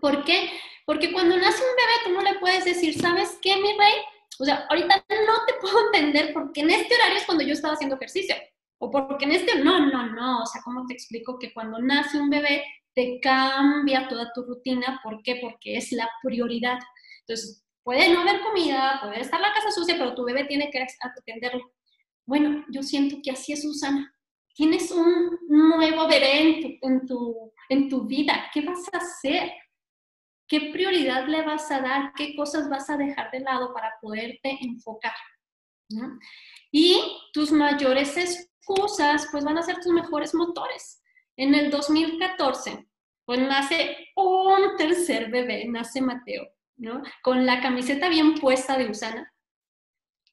¿Por 0.00 0.24
qué? 0.24 0.50
Porque 0.86 1.12
cuando 1.12 1.36
nace 1.36 1.62
un 1.62 1.76
bebé 1.76 1.92
tú 2.04 2.10
no 2.12 2.22
le 2.22 2.38
puedes 2.38 2.64
decir, 2.64 2.98
¿sabes 2.98 3.38
qué, 3.42 3.56
mi 3.56 3.76
rey? 3.76 3.94
O 4.38 4.44
sea, 4.44 4.66
ahorita 4.70 5.04
no 5.26 5.46
te 5.46 5.54
puedo 5.60 5.86
entender 5.86 6.32
porque 6.32 6.62
en 6.62 6.70
este 6.70 6.94
horario 6.94 7.18
es 7.18 7.26
cuando 7.26 7.44
yo 7.44 7.52
estaba 7.52 7.74
haciendo 7.74 7.96
ejercicio. 7.96 8.34
O 8.82 8.90
porque 8.90 9.24
en 9.24 9.32
este, 9.32 9.62
no, 9.62 9.86
no, 9.86 10.06
no. 10.06 10.42
O 10.42 10.46
sea, 10.46 10.60
¿cómo 10.64 10.84
te 10.86 10.94
explico 10.94 11.38
que 11.38 11.52
cuando 11.52 11.78
nace 11.78 12.18
un 12.18 12.30
bebé 12.30 12.64
te 12.94 13.20
cambia 13.20 14.08
toda 14.08 14.32
tu 14.32 14.42
rutina. 14.42 15.00
¿Por 15.02 15.22
qué? 15.22 15.38
Porque 15.40 15.76
es 15.76 15.92
la 15.92 16.08
prioridad. 16.22 16.78
Entonces, 17.20 17.64
puede 17.82 18.12
no 18.12 18.20
haber 18.20 18.40
comida, 18.42 19.00
puede 19.02 19.20
estar 19.20 19.40
la 19.40 19.52
casa 19.52 19.70
sucia, 19.70 19.96
pero 19.98 20.14
tu 20.14 20.24
bebé 20.24 20.44
tiene 20.44 20.70
que 20.70 20.86
atenderlo. 21.00 21.72
Bueno, 22.26 22.64
yo 22.70 22.82
siento 22.82 23.16
que 23.22 23.30
así 23.30 23.52
es 23.52 23.62
Susana. 23.62 24.14
Tienes 24.54 24.90
un 24.90 25.38
nuevo 25.48 26.06
bebé 26.06 26.78
en 26.82 27.06
tu, 27.06 27.52
en 27.70 27.88
tu, 27.88 28.06
vida. 28.06 28.50
¿Qué 28.52 28.60
vas 28.60 28.86
a 28.92 28.98
hacer? 28.98 29.50
¿Qué 30.46 30.70
prioridad 30.72 31.26
le 31.26 31.42
vas 31.42 31.70
a 31.70 31.80
dar? 31.80 32.12
¿Qué 32.14 32.36
cosas 32.36 32.68
vas 32.68 32.90
a 32.90 32.98
dejar 32.98 33.30
de 33.30 33.40
lado 33.40 33.72
para 33.72 33.94
poderte 34.00 34.58
enfocar? 34.60 35.14
Y 36.70 37.00
tus 37.32 37.50
mayores 37.50 38.16
excusas, 38.62 39.28
pues 39.30 39.44
van 39.44 39.58
a 39.58 39.62
ser 39.62 39.76
tus 39.76 39.92
mejores 39.92 40.34
motores. 40.34 41.02
En 41.36 41.54
el 41.54 41.70
2014, 41.70 42.86
pues 43.24 43.40
nace 43.40 43.96
un 44.16 44.76
tercer 44.76 45.30
bebé, 45.30 45.66
nace 45.66 46.00
Mateo, 46.00 46.48
¿no? 46.76 47.02
Con 47.22 47.46
la 47.46 47.60
camiseta 47.60 48.08
bien 48.08 48.34
puesta 48.34 48.76
de 48.76 48.90
Usana. 48.90 49.32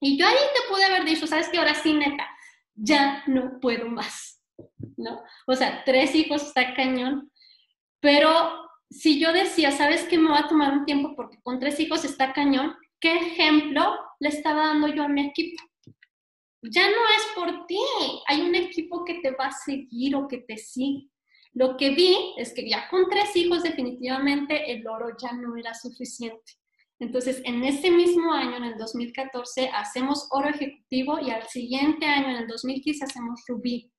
Y 0.01 0.17
yo 0.17 0.27
ahí 0.27 0.35
te 0.35 0.71
pude 0.71 0.85
haber 0.85 1.05
dicho, 1.05 1.27
¿sabes 1.27 1.49
qué? 1.49 1.57
Ahora 1.57 1.75
sí, 1.75 1.93
neta, 1.93 2.27
ya 2.75 3.23
no 3.27 3.59
puedo 3.59 3.87
más, 3.87 4.41
¿no? 4.97 5.23
O 5.47 5.55
sea, 5.55 5.83
tres 5.83 6.15
hijos 6.15 6.43
está 6.43 6.73
cañón, 6.73 7.31
pero 7.99 8.69
si 8.89 9.19
yo 9.19 9.33
decía, 9.33 9.71
¿sabes 9.71 10.03
qué? 10.05 10.17
Me 10.17 10.29
va 10.29 10.39
a 10.39 10.47
tomar 10.47 10.71
un 10.71 10.85
tiempo 10.85 11.15
porque 11.15 11.41
con 11.41 11.59
tres 11.59 11.79
hijos 11.79 12.05
está 12.05 12.33
cañón, 12.33 12.75
¿qué 12.99 13.15
ejemplo 13.15 13.97
le 14.19 14.29
estaba 14.29 14.67
dando 14.67 14.87
yo 14.87 15.03
a 15.03 15.09
mi 15.09 15.27
equipo? 15.27 15.68
Ya 16.61 16.89
no 16.89 16.97
es 17.17 17.27
por 17.35 17.65
ti, 17.67 17.79
hay 18.27 18.41
un 18.41 18.55
equipo 18.55 19.05
que 19.05 19.15
te 19.21 19.31
va 19.31 19.47
a 19.47 19.51
seguir 19.51 20.15
o 20.15 20.27
que 20.27 20.39
te 20.39 20.57
sigue. 20.57 21.09
Lo 21.53 21.77
que 21.77 21.91
vi 21.91 22.15
es 22.37 22.53
que 22.53 22.69
ya 22.69 22.87
con 22.89 23.09
tres 23.09 23.35
hijos 23.35 23.63
definitivamente 23.63 24.71
el 24.71 24.87
oro 24.87 25.09
ya 25.21 25.31
no 25.33 25.55
era 25.55 25.73
suficiente. 25.73 26.53
Entonces, 26.99 27.41
en 27.45 27.63
ese 27.63 27.89
mismo 27.89 28.33
año, 28.33 28.57
en 28.57 28.65
el 28.65 28.77
2014, 28.77 29.69
hacemos 29.69 30.27
oro 30.31 30.49
ejecutivo 30.49 31.17
y 31.19 31.31
al 31.31 31.47
siguiente 31.47 32.05
año, 32.05 32.29
en 32.29 32.35
el 32.43 32.47
2015, 32.47 33.05
hacemos 33.05 33.41
rubí. 33.47 33.89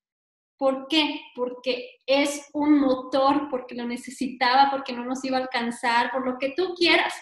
¿Por 0.55 0.87
qué? 0.87 1.19
Porque 1.35 1.89
es 2.05 2.47
un 2.53 2.79
motor, 2.79 3.47
porque 3.49 3.73
lo 3.73 3.85
necesitaba, 3.87 4.69
porque 4.69 4.93
no 4.93 5.03
nos 5.03 5.25
iba 5.25 5.39
a 5.39 5.41
alcanzar, 5.41 6.11
por 6.11 6.23
lo 6.23 6.37
que 6.37 6.53
tú 6.55 6.75
quieras, 6.75 7.15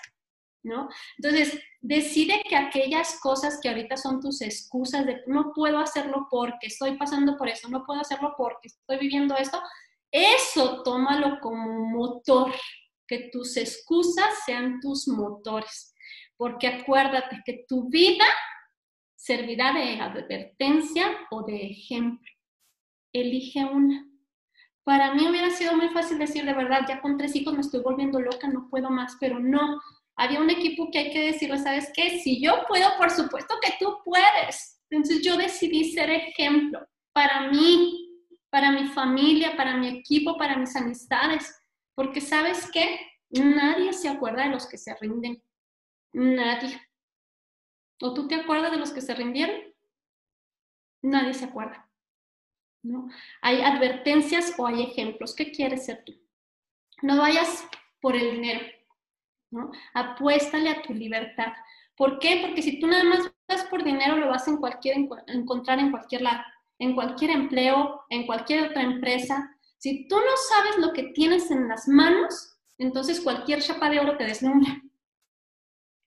¿no? 0.64 0.90
Entonces, 1.18 1.60
decide 1.82 2.42
que 2.48 2.56
aquellas 2.56 3.20
cosas 3.20 3.60
que 3.62 3.70
ahorita 3.70 3.98
son 3.98 4.20
tus 4.20 4.42
excusas 4.42 5.06
de 5.06 5.22
no 5.28 5.52
puedo 5.54 5.80
hacerlo 5.80 6.28
porque 6.30 6.68
estoy 6.68 6.98
pasando 6.98 7.38
por 7.38 7.50
eso, 7.50 7.70
no 7.70 7.86
puedo 7.86 8.02
hacerlo 8.02 8.34
porque 8.38 8.68
estoy 8.68 8.98
viviendo 8.98 9.36
esto, 9.38 9.62
eso 10.12 10.84
tómalo 10.84 11.40
como 11.40 11.90
motor, 11.90 12.54
que 13.08 13.30
tus 13.32 13.58
excusas 13.58 14.44
sean 14.46 14.80
tus 14.80 15.08
motores, 15.08 15.94
porque 16.38 16.68
acuérdate 16.68 17.42
que 17.46 17.66
tu 17.68 17.90
vida 17.90 18.26
servirá 19.16 19.74
de 19.74 20.00
advertencia 20.00 21.06
o 21.32 21.44
de 21.44 21.68
ejemplo. 21.68 22.32
Elige 23.12 23.66
una. 23.66 24.06
Para 24.84 25.14
mí 25.14 25.28
hubiera 25.28 25.50
sido 25.50 25.76
muy 25.76 25.90
fácil 25.90 26.18
decir 26.18 26.46
de 26.46 26.54
verdad, 26.54 26.86
ya 26.88 27.02
con 27.02 27.18
tres 27.18 27.36
hijos 27.36 27.54
me 27.54 27.62
estoy 27.62 27.82
volviendo 27.82 28.20
loca, 28.20 28.48
no 28.48 28.70
puedo 28.70 28.90
más, 28.90 29.18
pero 29.20 29.40
no, 29.40 29.82
había 30.20 30.42
un 30.42 30.50
equipo 30.50 30.92
que 30.92 31.00
hay 31.00 31.12
que 31.12 31.32
decirle, 31.32 31.58
¿sabes 31.58 31.90
qué? 31.96 32.20
Si 32.20 32.44
yo 32.44 32.66
puedo, 32.68 32.90
por 32.98 33.10
supuesto 33.10 33.56
que 33.62 33.74
tú 33.80 34.00
puedes. 34.04 34.82
Entonces 34.90 35.22
yo 35.24 35.38
decidí 35.38 35.94
ser 35.94 36.10
ejemplo 36.10 36.86
para 37.14 37.50
mí, 37.50 38.22
para 38.50 38.70
mi 38.70 38.88
familia, 38.90 39.56
para 39.56 39.78
mi 39.78 39.88
equipo, 39.88 40.38
para 40.38 40.58
mis 40.58 40.76
amistades. 40.76 41.58
Porque 41.96 42.20
sabes 42.20 42.70
qué? 42.70 43.00
Nadie 43.30 43.94
se 43.94 44.10
acuerda 44.10 44.44
de 44.44 44.50
los 44.50 44.68
que 44.68 44.78
se 44.78 44.94
rinden. 44.96 45.42
Nadie. 46.12 46.82
¿O 48.02 48.14
tú 48.14 48.28
te 48.28 48.36
acuerdas 48.36 48.72
de 48.72 48.78
los 48.78 48.92
que 48.92 49.00
se 49.00 49.16
rindieron? 49.16 49.74
Nadie 51.02 51.34
se 51.34 51.46
acuerda. 51.46 51.90
¿no? 52.84 53.08
Hay 53.42 53.62
advertencias 53.62 54.54
o 54.58 54.68
hay 54.68 54.84
ejemplos. 54.84 55.34
¿Qué 55.34 55.50
quieres 55.50 55.86
ser 55.86 56.04
tú? 56.04 56.14
No 57.04 57.18
vayas 57.20 57.66
por 58.02 58.18
el 58.18 58.32
dinero. 58.32 58.79
¿No? 59.52 59.72
Apuéstale 59.94 60.70
a 60.70 60.82
tu 60.82 60.94
libertad. 60.94 61.54
¿Por 61.96 62.20
qué? 62.20 62.40
Porque 62.42 62.62
si 62.62 62.80
tú 62.80 62.88
nada 62.88 63.04
más 63.04 63.32
vas 63.48 63.64
por 63.66 63.84
dinero, 63.84 64.16
lo 64.18 64.30
vas 64.30 64.48
a 64.48 64.52
encontrar 64.52 65.80
en 65.80 65.92
cualquier 65.92 66.22
lado, 66.22 66.44
en 66.78 66.96
cualquier 66.96 67.32
empleo, 67.32 68.02
en 68.10 68.26
cualquier 68.26 68.70
otra 68.70 68.84
empresa. 68.84 69.56
Si 69.78 70.08
tú 70.08 70.16
no 70.16 70.32
sabes 70.50 70.78
lo 70.78 70.94
que 70.94 71.12
tienes 71.14 71.52
en 71.52 71.68
las 71.68 71.88
manos, 71.88 72.58
entonces 72.78 73.22
cualquier 73.22 73.62
chapa 73.62 73.90
de 73.90 74.00
oro 74.00 74.18
te 74.18 74.26
deslumbra. 74.26 74.82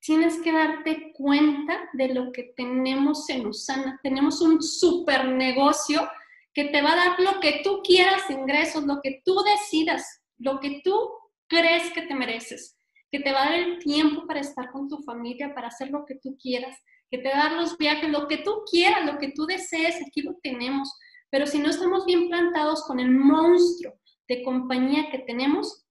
Tienes 0.01 0.41
que 0.41 0.51
darte 0.51 1.13
cuenta 1.13 1.79
de 1.93 2.15
lo 2.15 2.33
que 2.33 2.55
tenemos 2.57 3.29
en 3.29 3.47
Usana. 3.47 4.01
Tenemos 4.03 4.41
un 4.41 4.63
super 4.63 5.27
negocio 5.27 6.09
que 6.53 6.65
te 6.67 6.83
va 6.83 6.93
a 6.93 6.97
dar 6.97 7.21
lo 7.21 7.39
que 7.41 7.61
tú 7.63 7.83
quieras, 7.85 8.29
ingresos, 8.29 8.85
lo 8.85 9.01
que 9.01 9.23
tú 9.25 9.43
decidas, 9.43 10.23
lo 10.39 10.59
que 10.59 10.81
tú 10.83 10.99
crees 11.47 11.93
que 11.93 12.03
te 12.03 12.15
mereces 12.15 12.77
que 13.13 13.21
te 13.21 13.31
va 13.31 13.43
a 13.43 13.51
dar 13.51 13.59
el 13.59 13.79
tiempo 13.79 14.27
para 14.27 14.41
estar 14.41 14.73
con 14.73 14.89
tu 14.89 14.97
familia, 15.03 15.55
para 15.55 15.69
hacer 15.69 15.91
lo 15.91 16.07
que 16.07 16.15
tú 16.15 16.37
quieras, 16.41 16.77
que 17.11 17.19
te 17.19 17.29
va 17.29 17.35
a 17.35 17.49
dar 17.51 17.53
los 17.53 17.77
viajes, 17.77 18.09
lo 18.09 18.27
que 18.27 18.39
tú 18.39 18.63
quieras, 18.69 19.05
lo 19.05 19.19
que 19.19 19.33
tú 19.33 19.45
desees, 19.45 20.01
aquí 20.01 20.23
lo 20.23 20.39
tenemos. 20.43 20.99
Pero 21.29 21.47
si 21.47 21.59
no 21.59 21.69
estamos 21.69 22.07
bien 22.07 22.29
plantados 22.29 22.85
con 22.87 22.99
el 22.99 23.11
monstruo 23.11 23.93
de 24.29 24.43
compañía 24.43 25.11
que 25.11 25.19
tenemos, 25.19 25.85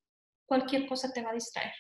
cualquier 0.48 0.88
cosa 0.88 1.14
te 1.14 1.22
va 1.22 1.30
a 1.30 1.36
distraer. 1.36 1.74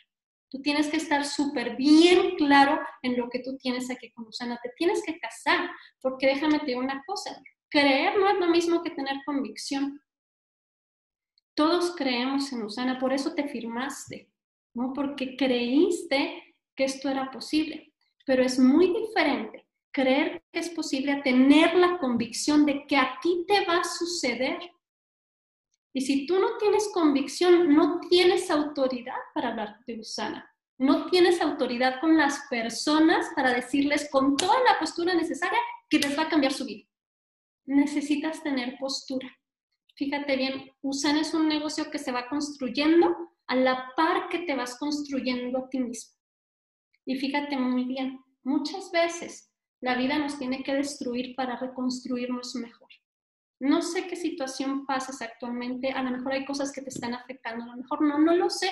Tú 0.52 0.62
tienes 0.62 0.89
que 0.89 0.98
estar 0.98 1.26
súper 1.26 1.76
bien 1.76 2.36
claro 2.36 2.80
en 3.02 3.18
lo 3.18 3.28
que 3.30 3.39
tú 3.39 3.58
tienes 3.58 3.89
aquí 3.89 4.12
con 4.12 4.28
Usana. 4.28 4.60
Te 4.62 4.70
tienes 4.78 5.02
que 5.04 5.18
casar, 5.18 5.72
porque 6.02 6.28
déjame 6.28 6.60
te 6.60 6.68
digo 6.68 6.82
una 6.82 7.04
cosa, 7.08 7.42
creer 7.70 8.20
no 8.20 8.30
es 8.30 8.38
lo 8.38 8.48
mismo 8.48 8.84
que 8.84 8.92
tener 8.92 9.16
convicción. 9.26 10.00
Todos 11.56 11.96
creemos 11.96 12.52
en 12.54 12.62
Usana, 12.62 13.00
por 13.00 13.12
eso 13.12 13.34
te 13.34 13.48
firmaste. 13.48 14.31
¿No? 14.74 14.94
Porque 14.94 15.36
creíste 15.36 16.56
que 16.76 16.86
esto 16.86 17.10
era 17.10 17.32
posible. 17.32 17.94
Pero 18.26 18.44
es 18.44 18.60
muy 18.60 18.94
diferente 18.94 19.68
creer 19.92 20.44
que 20.52 20.60
es 20.60 20.70
posible 20.70 21.12
a 21.12 21.22
tener 21.22 21.76
la 21.76 21.98
convicción 21.98 22.66
de 22.66 22.86
que 22.88 22.98
a 22.98 23.18
ti 23.22 23.46
te 23.48 23.66
va 23.66 23.80
a 23.80 23.84
suceder. 23.84 24.60
Y 25.94 26.02
si 26.02 26.26
tú 26.26 26.40
no 26.40 26.58
tienes 26.58 26.90
convicción, 26.94 27.74
no 27.76 28.00
tienes 28.10 28.50
autoridad 28.50 29.18
para 29.34 29.50
hablar 29.50 29.80
de 29.86 30.00
Usana. 30.00 30.48
No 30.78 31.08
tienes 31.10 31.42
autoridad 31.42 32.00
con 32.00 32.18
las 32.18 32.48
personas 32.50 33.30
para 33.36 33.54
decirles 33.54 34.10
con 34.10 34.36
toda 34.36 34.58
la 34.64 34.80
postura 34.80 35.14
necesaria 35.14 35.60
que 35.90 36.00
les 36.00 36.18
va 36.18 36.24
a 36.24 36.30
cambiar 36.30 36.54
su 36.54 36.66
vida. 36.66 36.88
Necesitas 37.66 38.42
tener 38.42 38.78
postura. 38.80 39.30
Fíjate 39.96 40.36
bien, 40.38 40.72
Usana 40.82 41.22
es 41.22 41.34
un 41.34 41.48
negocio 41.48 41.92
que 41.92 42.00
se 42.00 42.12
va 42.12 42.28
construyendo 42.30 43.31
a 43.52 43.56
la 43.56 43.91
par 43.97 44.30
que 44.30 44.39
te 44.39 44.56
vas 44.56 44.80
construyendo 44.80 45.60
a 45.60 45.68
ti 45.68 45.78
mismo. 45.78 46.16
Y 47.06 47.18
fíjate 47.18 47.58
muy 47.58 47.84
bien, 47.84 48.18
muchas 48.43 48.89
veces 48.91 49.52
la 49.82 49.95
vida 49.95 50.18
nos 50.18 50.39
tiene 50.39 50.64
que 50.64 50.74
destruir 50.74 51.36
para 51.36 51.60
reconstruirnos 51.60 52.56
mejor. 52.56 52.88
No 53.60 53.82
sé 53.82 54.08
qué 54.08 54.16
situación 54.16 54.86
pasas 54.86 55.22
actualmente, 55.22 55.91
a 55.91 56.02
lo 56.02 56.12
mejor 56.12 56.32
hay 56.32 56.45
cosas 56.45 56.72
que 56.72 56.82
te 56.82 56.91
están 56.91 57.14
afectando, 57.14 57.66
a 57.66 57.76
lo 57.76 57.82
mejor 57.82 58.02
no, 58.02 58.20
no 58.20 58.38
lo 58.38 58.49
sé, 58.49 58.72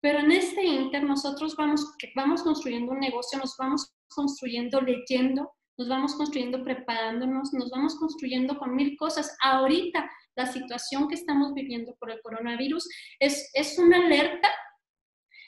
pero 0.00 0.20
en 0.20 0.32
este 0.32 0.64
inter 0.64 1.04
nosotros 1.04 1.54
vamos, 1.54 1.94
vamos 2.16 2.42
construyendo 2.42 2.92
un 2.92 3.00
negocio, 3.00 3.38
nos 3.38 3.56
vamos 3.58 3.92
construyendo 4.08 4.80
leyendo, 4.80 5.52
nos 5.76 5.86
vamos 5.86 6.14
construyendo 6.14 6.64
preparándonos, 6.64 7.52
nos 7.52 7.70
vamos 7.70 7.94
construyendo 7.96 8.58
con 8.58 8.74
mil 8.74 8.96
cosas. 8.96 9.36
Ahorita 9.42 10.10
la 10.38 10.46
situación 10.46 11.08
que 11.08 11.16
estamos 11.16 11.52
viviendo 11.52 11.96
por 11.96 12.12
el 12.12 12.22
coronavirus 12.22 12.88
es, 13.18 13.50
es 13.54 13.76
una 13.76 13.96
alerta 13.96 14.48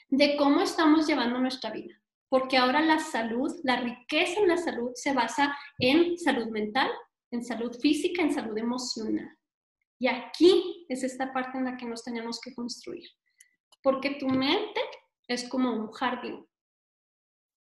de 0.09 0.35
cómo 0.35 0.59
estamos 0.59 1.07
llevando 1.07 1.39
nuestra 1.39 1.71
vida, 1.71 1.95
porque 2.27 2.57
ahora 2.57 2.81
la 2.81 2.99
salud, 2.99 3.49
la 3.63 3.77
riqueza 3.77 4.41
en 4.41 4.49
la 4.49 4.57
salud 4.57 4.91
se 4.95 5.13
basa 5.13 5.57
en 5.79 6.17
salud 6.17 6.47
mental, 6.49 6.91
en 7.31 7.41
salud 7.41 7.73
física, 7.79 8.21
en 8.21 8.33
salud 8.33 8.57
emocional. 8.57 9.29
Y 9.97 10.07
aquí 10.07 10.85
es 10.89 11.03
esta 11.03 11.31
parte 11.31 11.57
en 11.57 11.63
la 11.63 11.77
que 11.77 11.85
nos 11.85 12.03
tenemos 12.03 12.41
que 12.41 12.53
construir, 12.53 13.07
porque 13.81 14.15
tu 14.15 14.27
mente 14.27 14.81
es 15.25 15.47
como 15.47 15.71
un 15.71 15.89
jardín. 15.93 16.45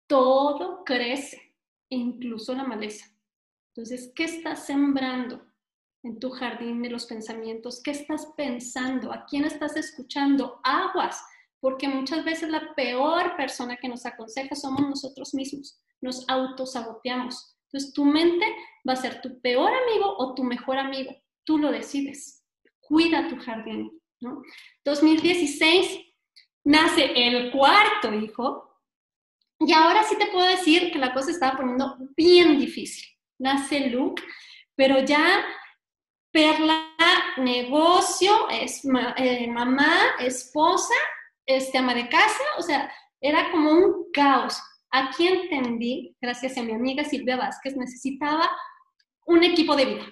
Todo 0.08 0.82
crece 0.84 1.54
incluso 1.88 2.52
la 2.52 2.64
maleza. 2.64 3.06
Entonces, 3.68 4.12
¿qué 4.16 4.24
estás 4.24 4.66
sembrando 4.66 5.51
en 6.02 6.18
tu 6.18 6.30
jardín 6.30 6.82
de 6.82 6.90
los 6.90 7.06
pensamientos? 7.06 7.80
¿Qué 7.82 7.92
estás 7.92 8.26
pensando? 8.36 9.12
¿A 9.12 9.24
quién 9.26 9.44
estás 9.44 9.76
escuchando? 9.76 10.60
Aguas, 10.64 11.24
porque 11.60 11.88
muchas 11.88 12.24
veces 12.24 12.48
la 12.48 12.74
peor 12.74 13.36
persona 13.36 13.76
que 13.76 13.88
nos 13.88 14.04
aconseja 14.06 14.54
somos 14.54 14.82
nosotros 14.82 15.34
mismos. 15.34 15.80
Nos 16.00 16.28
autosaboteamos. 16.28 17.56
Entonces, 17.66 17.92
tu 17.92 18.04
mente 18.04 18.46
va 18.86 18.94
a 18.94 18.96
ser 18.96 19.20
tu 19.20 19.40
peor 19.40 19.72
amigo 19.72 20.16
o 20.18 20.34
tu 20.34 20.44
mejor 20.44 20.78
amigo. 20.78 21.14
Tú 21.44 21.58
lo 21.58 21.70
decides. 21.70 22.44
Cuida 22.80 23.28
tu 23.28 23.36
jardín. 23.38 23.90
¿no? 24.20 24.42
2016 24.84 26.00
nace 26.64 27.12
el 27.14 27.50
cuarto 27.50 28.14
hijo, 28.14 28.72
y 29.66 29.72
ahora 29.72 30.02
sí 30.02 30.16
te 30.18 30.26
puedo 30.26 30.46
decir 30.46 30.90
que 30.90 30.98
la 30.98 31.12
cosa 31.12 31.30
estaba 31.30 31.56
poniendo 31.56 31.96
bien 32.16 32.58
difícil. 32.58 33.04
Nace 33.38 33.90
Luke, 33.90 34.22
pero 34.74 35.04
ya 35.04 35.44
Perla, 36.32 36.92
negocio, 37.36 38.48
es 38.48 38.82
eh, 39.16 39.48
mamá, 39.48 40.16
esposa, 40.18 40.94
este, 41.46 41.78
ama 41.78 41.94
de 41.94 42.08
casa, 42.08 42.42
o 42.58 42.62
sea, 42.62 42.90
era 43.20 43.50
como 43.50 43.70
un 43.70 44.10
caos. 44.12 44.60
Aquí 44.90 45.28
entendí, 45.28 46.16
gracias 46.20 46.56
a 46.56 46.62
mi 46.62 46.72
amiga 46.72 47.04
Silvia 47.04 47.36
Vázquez, 47.36 47.76
necesitaba 47.76 48.50
un 49.26 49.44
equipo 49.44 49.76
de 49.76 49.84
vida. 49.84 50.04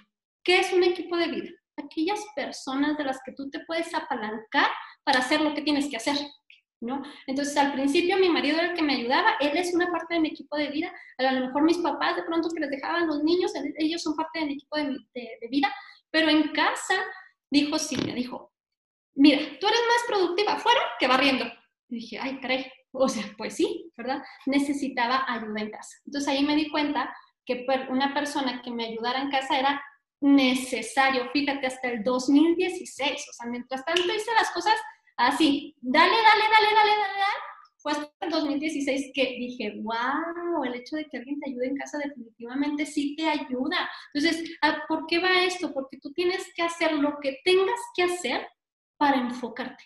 ¿Qué 0.45 0.61
es 0.61 0.73
un 0.73 0.83
equipo 0.83 1.17
de 1.17 1.29
vida? 1.29 1.51
Aquellas 1.77 2.21
personas 2.37 2.97
de 2.97 3.05
las 3.05 3.21
que 3.25 3.33
tú 3.33 3.51
te 3.51 3.61
puedes 3.67 3.95
apalancar 3.95 4.71
para 5.05 5.21
hacer 5.21 5.41
lo 5.41 5.55
que 5.55 5.63
tienes 5.63 5.89
que 5.89 5.97
hacer. 5.97 6.17
¿no? 6.81 7.03
Entonces, 7.27 7.57
al 7.57 7.73
principio 7.73 8.17
mi 8.17 8.31
marido 8.31 8.59
era 8.59 8.71
el 8.71 8.75
que 8.75 8.83
me 8.83 8.95
ayudaba, 8.95 9.35
él 9.41 9.57
es 9.57 9.75
una 9.75 9.91
parte 9.91 10.15
de 10.15 10.21
mi 10.21 10.29
equipo 10.29 10.57
de 10.57 10.69
vida, 10.69 10.93
a 11.19 11.33
lo 11.33 11.47
mejor 11.47 11.63
mis 11.63 11.79
papás 11.79 12.17
de 12.17 12.23
pronto 12.23 12.49
que 12.49 12.61
les 12.61 12.71
dejaban 12.71 13.07
los 13.07 13.23
niños, 13.23 13.53
ellos 13.77 14.03
son 14.03 14.17
parte 14.17 14.41
de 14.41 14.47
mi 14.47 14.53
equipo 14.55 14.77
de, 14.79 15.49
vida, 15.51 15.73
pero 16.11 16.29
en 16.29 16.53
casa 16.53 16.95
dijo 17.51 17.77
me 18.07 18.15
dijo, 18.15 18.53
mira, 19.15 19.39
tú 19.61 19.67
eres 19.67 19.81
más 19.89 20.07
productiva 20.07 20.53
afuera 20.55 20.81
que 20.99 21.09
barriendo. 21.09 21.45
Y 21.89 21.97
dije, 21.97 22.19
ay, 22.21 22.41
caray, 22.41 22.71
o 22.93 23.09
sea, 23.09 23.25
pues 23.37 23.57
sí, 23.57 23.91
¿verdad? 23.97 24.23
Necesitaba 24.47 25.25
ayuda 25.29 25.61
en 25.61 25.71
casa. 25.71 25.97
Entonces 26.07 26.29
ahí 26.29 26.45
me 26.45 26.55
di 26.55 26.71
cuenta 26.71 27.15
que 27.45 27.67
una 27.89 28.15
persona 28.15 28.63
que 28.63 28.71
me 28.71 28.87
ayudara 28.87 29.21
en 29.21 29.31
casa 29.31 29.59
era 29.59 29.83
necesario, 30.21 31.31
fíjate, 31.33 31.67
hasta 31.67 31.89
el 31.89 32.05
2016, 32.05 33.13
o 33.13 33.33
sea, 33.33 33.51
mientras 33.51 33.85
tanto 33.85 34.03
hice 34.03 34.33
las 34.35 34.51
cosas 34.51 34.75
Así, 35.21 35.77
dale, 35.83 36.17
dale, 36.17 36.45
dale, 36.51 36.75
dale, 36.75 36.97
dale, 36.97 37.21
dale. 37.21 37.50
Fue 37.83 37.93
hasta 37.93 38.11
el 38.21 38.31
2016 38.31 39.13
que 39.15 39.25
dije, 39.39 39.81
wow, 39.83 40.65
el 40.65 40.75
hecho 40.75 40.97
de 40.97 41.07
que 41.07 41.17
alguien 41.17 41.41
te 41.41 41.51
ayude 41.51 41.69
en 41.69 41.77
casa 41.77 41.99
definitivamente 41.99 42.85
sí 42.85 43.17
te 43.17 43.27
ayuda. 43.27 43.89
Entonces, 44.13 44.59
ah, 44.61 44.83
¿por 44.87 45.07
qué 45.07 45.19
va 45.19 45.45
esto? 45.45 45.73
Porque 45.73 45.99
tú 45.99 46.13
tienes 46.13 46.53
que 46.55 46.63
hacer 46.63 46.93
lo 46.93 47.19
que 47.21 47.39
tengas 47.43 47.81
que 47.97 48.03
hacer 48.03 48.47
para 48.99 49.19
enfocarte. 49.19 49.85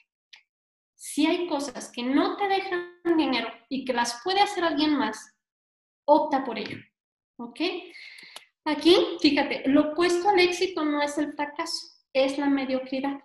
Si 0.97 1.27
hay 1.27 1.47
cosas 1.47 1.93
que 1.93 2.03
no 2.03 2.37
te 2.37 2.49
dejan 2.49 2.95
dinero 3.17 3.49
y 3.69 3.85
que 3.85 3.93
las 3.93 4.21
puede 4.25 4.41
hacer 4.41 4.65
alguien 4.65 4.97
más, 4.97 5.33
opta 6.05 6.45
por 6.45 6.59
ello. 6.59 6.79
¿Ok? 7.37 7.61
Aquí, 8.65 8.97
fíjate, 9.21 9.69
lo 9.69 9.93
opuesto 9.93 10.31
al 10.31 10.41
éxito 10.41 10.85
no 10.85 11.03
es 11.03 11.19
el 11.19 11.33
fracaso, 11.33 11.87
es 12.13 12.39
la 12.39 12.49
mediocridad. 12.49 13.21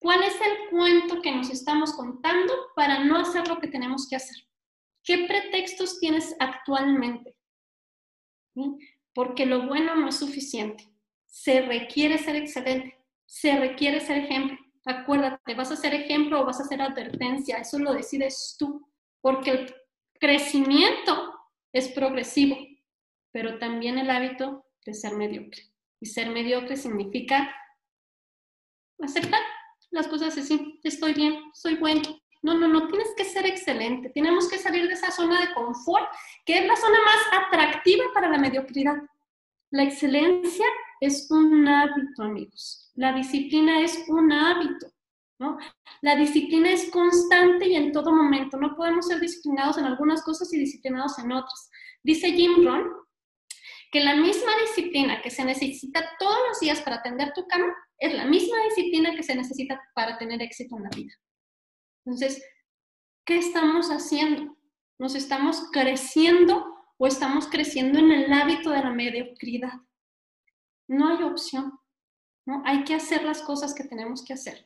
¿Cuál 0.00 0.22
es 0.22 0.34
el 0.40 0.70
cuento 0.70 1.20
que 1.20 1.30
nos 1.30 1.50
estamos 1.50 1.92
contando 1.92 2.54
para 2.74 3.04
no 3.04 3.18
hacer 3.18 3.46
lo 3.46 3.60
que 3.60 3.68
tenemos 3.68 4.08
que 4.08 4.16
hacer? 4.16 4.36
¿Qué 5.04 5.26
pretextos 5.26 6.00
tienes 6.00 6.34
actualmente? 6.38 7.36
Porque 9.14 9.44
lo 9.44 9.66
bueno 9.66 9.94
no 9.94 10.08
es 10.08 10.16
suficiente. 10.16 10.90
Se 11.26 11.60
requiere 11.60 12.16
ser 12.16 12.36
excelente, 12.36 12.98
se 13.26 13.58
requiere 13.58 14.00
ser 14.00 14.24
ejemplo. 14.24 14.56
Acuérdate, 14.86 15.54
vas 15.54 15.70
a 15.70 15.76
ser 15.76 15.92
ejemplo 15.92 16.40
o 16.40 16.46
vas 16.46 16.60
a 16.60 16.64
ser 16.64 16.80
advertencia, 16.80 17.58
eso 17.58 17.78
lo 17.78 17.92
decides 17.92 18.56
tú, 18.58 18.88
porque 19.20 19.50
el 19.50 19.74
crecimiento 20.18 21.34
es 21.72 21.88
progresivo, 21.88 22.56
pero 23.32 23.58
también 23.58 23.98
el 23.98 24.10
hábito 24.10 24.64
de 24.86 24.94
ser 24.94 25.14
mediocre. 25.14 25.62
Y 26.00 26.06
ser 26.06 26.30
mediocre 26.30 26.78
significa 26.78 27.54
aceptar 28.98 29.40
las 29.90 30.08
cosas 30.08 30.36
así, 30.36 30.80
estoy 30.82 31.14
bien, 31.14 31.50
soy 31.54 31.76
bueno. 31.76 32.02
No, 32.42 32.54
no, 32.54 32.68
no, 32.68 32.88
tienes 32.88 33.08
que 33.16 33.24
ser 33.24 33.44
excelente. 33.46 34.10
Tenemos 34.10 34.48
que 34.48 34.58
salir 34.58 34.86
de 34.88 34.94
esa 34.94 35.10
zona 35.10 35.40
de 35.40 35.52
confort, 35.52 36.08
que 36.46 36.58
es 36.58 36.66
la 36.66 36.76
zona 36.76 36.98
más 37.04 37.44
atractiva 37.44 38.04
para 38.14 38.30
la 38.30 38.38
mediocridad. 38.38 38.96
La 39.70 39.82
excelencia 39.82 40.64
es 41.00 41.30
un 41.30 41.68
hábito, 41.68 42.22
amigos. 42.22 42.90
La 42.94 43.12
disciplina 43.12 43.82
es 43.82 44.04
un 44.08 44.32
hábito. 44.32 44.86
¿no? 45.38 45.58
La 46.00 46.16
disciplina 46.16 46.70
es 46.70 46.90
constante 46.90 47.68
y 47.68 47.76
en 47.76 47.92
todo 47.92 48.14
momento. 48.14 48.56
No 48.56 48.74
podemos 48.74 49.06
ser 49.06 49.20
disciplinados 49.20 49.76
en 49.78 49.84
algunas 49.84 50.22
cosas 50.22 50.52
y 50.52 50.58
disciplinados 50.58 51.18
en 51.18 51.32
otras. 51.32 51.70
Dice 52.02 52.32
Jim 52.32 52.64
Rohn 52.64 52.90
que 53.90 54.00
la 54.00 54.14
misma 54.14 54.52
disciplina 54.60 55.20
que 55.20 55.30
se 55.30 55.44
necesita 55.44 56.08
todos 56.18 56.38
los 56.48 56.60
días 56.60 56.80
para 56.80 56.96
atender 56.96 57.32
tu 57.32 57.46
cama 57.46 57.74
es 57.98 58.14
la 58.14 58.24
misma 58.24 58.56
disciplina 58.64 59.14
que 59.14 59.22
se 59.22 59.34
necesita 59.34 59.80
para 59.94 60.16
tener 60.16 60.40
éxito 60.42 60.76
en 60.76 60.84
la 60.84 60.90
vida. 60.90 61.12
Entonces, 62.04 62.44
¿qué 63.24 63.38
estamos 63.38 63.88
haciendo? 63.88 64.56
¿Nos 64.98 65.14
estamos 65.14 65.70
creciendo 65.72 66.74
o 66.98 67.06
estamos 67.06 67.48
creciendo 67.48 67.98
en 67.98 68.12
el 68.12 68.32
hábito 68.32 68.70
de 68.70 68.82
la 68.82 68.90
mediocridad? 68.90 69.72
No 70.88 71.08
hay 71.08 71.22
opción, 71.24 71.78
¿no? 72.46 72.62
Hay 72.64 72.84
que 72.84 72.94
hacer 72.94 73.24
las 73.24 73.42
cosas 73.42 73.74
que 73.74 73.84
tenemos 73.84 74.24
que 74.24 74.34
hacer. 74.34 74.64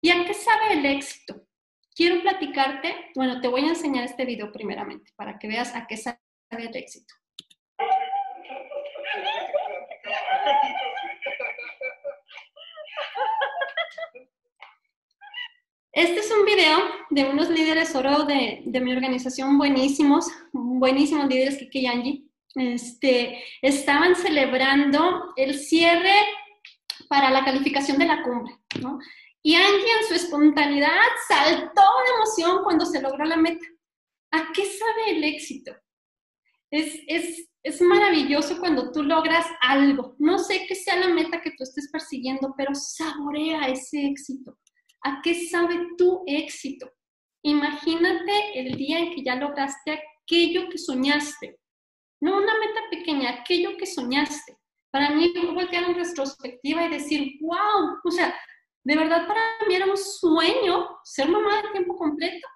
¿Y 0.00 0.10
a 0.10 0.24
qué 0.24 0.34
sabe 0.34 0.74
el 0.74 0.86
éxito? 0.86 1.46
Quiero 1.94 2.22
platicarte, 2.22 3.10
bueno, 3.14 3.40
te 3.40 3.48
voy 3.48 3.64
a 3.64 3.70
enseñar 3.70 4.04
este 4.04 4.24
video 4.24 4.50
primeramente 4.50 5.12
para 5.16 5.38
que 5.38 5.48
veas 5.48 5.74
a 5.74 5.86
qué 5.86 5.96
sabe 5.96 6.18
el 6.50 6.74
éxito. 6.74 7.14
Este 15.92 16.20
es 16.20 16.30
un 16.30 16.46
video 16.46 16.78
de 17.10 17.24
unos 17.24 17.50
líderes 17.50 17.94
oro 17.94 18.24
de, 18.24 18.62
mi 18.64 18.92
organización 18.92 19.58
buenísimos, 19.58 20.26
buenísimos 20.52 21.26
líderes 21.26 21.58
Kiki 21.58 21.80
y 21.80 21.86
Angie. 21.86 22.24
Este, 22.54 23.44
estaban 23.60 24.16
celebrando 24.16 25.34
el 25.36 25.58
cierre 25.58 26.14
para 27.08 27.30
la 27.30 27.44
calificación 27.44 27.98
de 27.98 28.06
la 28.06 28.22
cumbre, 28.22 28.54
¿no? 28.80 28.98
Y 29.42 29.54
Angie 29.54 29.92
en 30.00 30.08
su 30.08 30.14
espontaneidad 30.14 30.88
saltó 31.28 31.82
de 31.82 32.14
emoción 32.16 32.64
cuando 32.64 32.86
se 32.86 33.02
logró 33.02 33.24
la 33.24 33.36
meta. 33.36 33.66
¿A 34.30 34.50
qué 34.54 34.64
sabe 34.64 35.10
el 35.10 35.24
éxito? 35.24 35.76
Es, 36.70 37.00
es, 37.06 37.50
es 37.62 37.80
maravilloso 37.80 38.58
cuando 38.58 38.90
tú 38.90 39.02
logras 39.02 39.46
algo. 39.60 40.16
No 40.18 40.38
sé 40.38 40.66
qué 40.66 40.74
sea 40.74 40.96
la 40.96 41.08
meta 41.08 41.40
que 41.40 41.52
tú 41.52 41.62
estés 41.62 41.90
persiguiendo, 41.90 42.54
pero 42.56 42.74
saborea 42.74 43.68
ese 43.68 44.04
éxito. 44.06 44.58
¿A 45.02 45.20
qué 45.22 45.46
sabe 45.48 45.76
tu 45.96 46.22
éxito? 46.26 46.90
Imagínate 47.42 48.58
el 48.58 48.76
día 48.76 48.98
en 49.00 49.14
que 49.14 49.22
ya 49.22 49.36
lograste 49.36 50.00
aquello 50.24 50.68
que 50.68 50.78
soñaste. 50.78 51.58
No 52.20 52.36
una 52.36 52.58
meta 52.58 52.80
pequeña, 52.90 53.30
aquello 53.30 53.76
que 53.76 53.86
soñaste. 53.86 54.56
Para 54.90 55.10
mí, 55.10 55.32
voltear 55.54 55.84
en 55.84 55.94
retrospectiva 55.94 56.84
y 56.84 56.90
decir, 56.90 57.38
wow, 57.40 57.98
o 58.04 58.10
sea, 58.10 58.34
De 58.84 58.96
verdad, 58.96 59.28
para 59.28 59.40
mí 59.68 59.76
era 59.76 59.86
un 59.86 59.96
sueño 59.96 60.98
ser 61.04 61.28
mamá 61.28 61.62
de 61.62 61.68
tiempo 61.70 61.96
completo. 61.96 62.48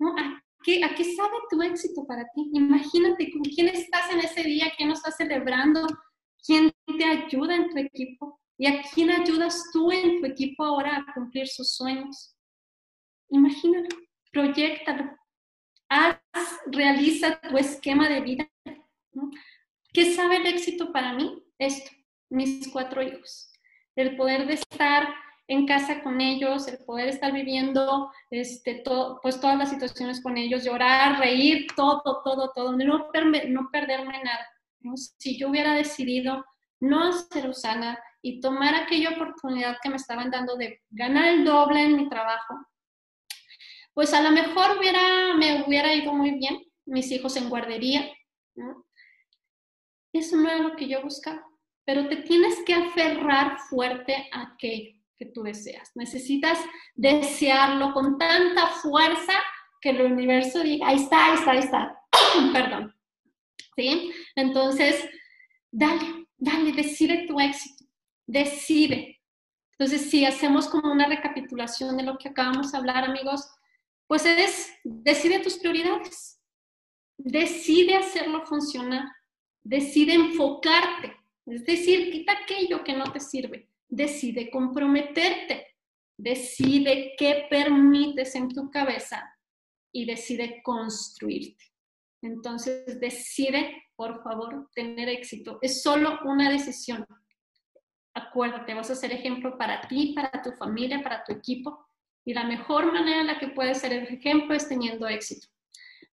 ¿A, 0.00 0.40
qué, 0.68 0.84
¿A 0.84 0.94
qué 0.94 1.04
sabe 1.14 1.36
tu 1.48 1.62
éxito 1.62 2.06
para 2.06 2.24
ti? 2.34 2.50
Imagínate 2.52 3.30
con 3.32 3.42
quién 3.42 3.68
estás 3.68 4.10
en 4.12 4.20
ese 4.20 4.42
día, 4.42 4.72
quién 4.76 4.90
lo 4.90 4.94
estás 4.94 5.16
celebrando, 5.16 5.86
quién 6.44 6.70
te 6.98 7.04
ayuda 7.04 7.56
en 7.56 7.70
tu 7.70 7.78
equipo 7.78 8.38
y 8.58 8.66
a 8.66 8.82
quién 8.82 9.10
ayudas 9.10 9.70
tú 9.72 9.90
en 9.90 10.20
tu 10.20 10.26
equipo 10.26 10.62
ahora 10.64 10.96
a 10.98 11.14
cumplir 11.14 11.48
sus 11.48 11.74
sueños. 11.74 12.36
Imagínalo, 13.30 13.88
proyectalo, 14.30 15.10
haz, 15.88 16.20
realiza 16.66 17.40
tu 17.40 17.56
esquema 17.56 18.08
de 18.10 18.20
vida. 18.20 18.50
¿Qué 19.94 20.14
sabe 20.14 20.36
el 20.36 20.46
éxito 20.48 20.92
para 20.92 21.14
mí? 21.14 21.42
Esto, 21.58 21.90
mis 22.28 22.68
cuatro 22.70 23.02
hijos. 23.02 23.50
El 23.96 24.16
poder 24.16 24.46
de 24.46 24.54
estar 24.54 25.14
en 25.48 25.66
casa 25.66 26.02
con 26.02 26.20
ellos, 26.20 26.68
el 26.68 26.78
poder 26.84 27.08
estar 27.08 27.32
viviendo 27.32 28.12
este, 28.30 28.82
pues 29.22 29.40
todas 29.40 29.56
las 29.56 29.70
situaciones 29.70 30.22
con 30.22 30.36
ellos, 30.36 30.62
llorar, 30.62 31.18
reír, 31.18 31.66
todo, 31.74 32.02
todo, 32.22 32.52
todo, 32.54 32.76
no, 32.76 33.10
no 33.48 33.70
perderme 33.72 34.22
nada. 34.22 34.46
Si 35.16 35.38
yo 35.38 35.48
hubiera 35.48 35.74
decidido 35.74 36.44
no 36.80 37.12
ser 37.12 37.48
Usana 37.48 37.98
y 38.20 38.40
tomar 38.40 38.74
aquella 38.74 39.10
oportunidad 39.10 39.78
que 39.82 39.88
me 39.88 39.96
estaban 39.96 40.30
dando 40.30 40.54
de 40.56 40.82
ganar 40.90 41.28
el 41.28 41.44
doble 41.46 41.82
en 41.82 41.96
mi 41.96 42.08
trabajo, 42.10 42.54
pues 43.94 44.12
a 44.12 44.20
lo 44.20 44.30
mejor 44.30 44.78
hubiera, 44.78 45.34
me 45.34 45.64
hubiera 45.66 45.94
ido 45.94 46.12
muy 46.12 46.32
bien, 46.32 46.62
mis 46.84 47.10
hijos 47.10 47.36
en 47.36 47.48
guardería. 47.48 48.06
Eso 50.12 50.36
no 50.36 50.48
era 50.48 50.58
lo 50.58 50.76
que 50.76 50.88
yo 50.88 51.02
buscaba, 51.02 51.42
pero 51.86 52.06
te 52.06 52.16
tienes 52.16 52.62
que 52.66 52.74
aferrar 52.74 53.58
fuerte 53.70 54.28
a 54.30 54.42
aquello 54.42 54.97
que 55.18 55.26
tú 55.26 55.42
deseas. 55.42 55.90
Necesitas 55.94 56.58
desearlo 56.94 57.92
con 57.92 58.16
tanta 58.18 58.68
fuerza 58.68 59.34
que 59.80 59.90
el 59.90 60.02
universo 60.12 60.62
diga, 60.62 60.88
ahí 60.88 60.96
está, 60.96 61.26
ahí 61.26 61.34
está, 61.34 61.50
ahí 61.50 61.58
está. 61.58 61.98
Perdón. 62.52 62.94
¿Sí? 63.76 64.12
Entonces, 64.34 65.08
dale, 65.70 66.26
dale, 66.36 66.72
decide 66.72 67.26
tu 67.26 67.38
éxito, 67.38 67.84
decide. 68.26 69.20
Entonces, 69.72 70.10
si 70.10 70.24
hacemos 70.24 70.68
como 70.68 70.90
una 70.90 71.06
recapitulación 71.06 71.96
de 71.96 72.02
lo 72.02 72.18
que 72.18 72.28
acabamos 72.28 72.72
de 72.72 72.78
hablar, 72.78 73.04
amigos, 73.04 73.48
pues 74.08 74.24
es, 74.26 74.72
decide 74.82 75.38
tus 75.38 75.58
prioridades, 75.58 76.40
decide 77.16 77.94
hacerlo 77.94 78.44
funcionar, 78.46 79.04
decide 79.62 80.14
enfocarte, 80.14 81.14
es 81.46 81.64
decir, 81.64 82.10
quita 82.10 82.32
aquello 82.32 82.82
que 82.82 82.94
no 82.94 83.04
te 83.12 83.20
sirve, 83.20 83.68
decide 83.88 84.50
comprometerte, 84.50 85.66
decide 86.16 87.14
qué 87.16 87.46
permites 87.48 88.34
en 88.34 88.48
tu 88.48 88.70
cabeza 88.70 89.34
y 89.92 90.04
decide 90.04 90.60
construirte. 90.62 91.64
Entonces, 92.20 93.00
decide, 93.00 93.84
por 93.96 94.22
favor, 94.22 94.68
tener 94.74 95.08
éxito. 95.08 95.58
Es 95.62 95.82
solo 95.82 96.18
una 96.24 96.50
decisión. 96.50 97.06
Acuérdate, 98.14 98.74
vas 98.74 98.90
a 98.90 98.96
ser 98.96 99.12
ejemplo 99.12 99.56
para 99.56 99.80
ti, 99.82 100.12
para 100.14 100.42
tu 100.42 100.52
familia, 100.52 101.02
para 101.02 101.24
tu 101.24 101.32
equipo. 101.32 101.86
Y 102.24 102.34
la 102.34 102.44
mejor 102.44 102.92
manera 102.92 103.20
en 103.20 103.28
la 103.28 103.38
que 103.38 103.48
puedes 103.48 103.78
ser 103.78 103.92
el 103.92 104.04
ejemplo 104.08 104.54
es 104.54 104.68
teniendo 104.68 105.06
éxito. 105.08 105.46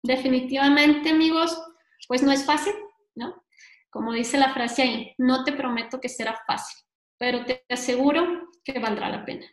Definitivamente, 0.04 1.10
amigos, 1.10 1.60
pues 2.08 2.22
no 2.22 2.32
es 2.32 2.46
fácil, 2.46 2.74
¿no? 3.16 3.44
Como 3.90 4.14
dice 4.14 4.38
la 4.38 4.54
frase 4.54 4.84
ahí, 4.84 5.16
no 5.18 5.44
te 5.44 5.54
prometo 5.54 6.00
que 6.00 6.10
será 6.10 6.40
fácil 6.46 6.85
pero 7.18 7.46
te 7.46 7.66
aseguro 7.70 8.52
que 8.64 8.80
valdrá 8.80 9.10
la 9.10 9.26
pena. 9.26 9.46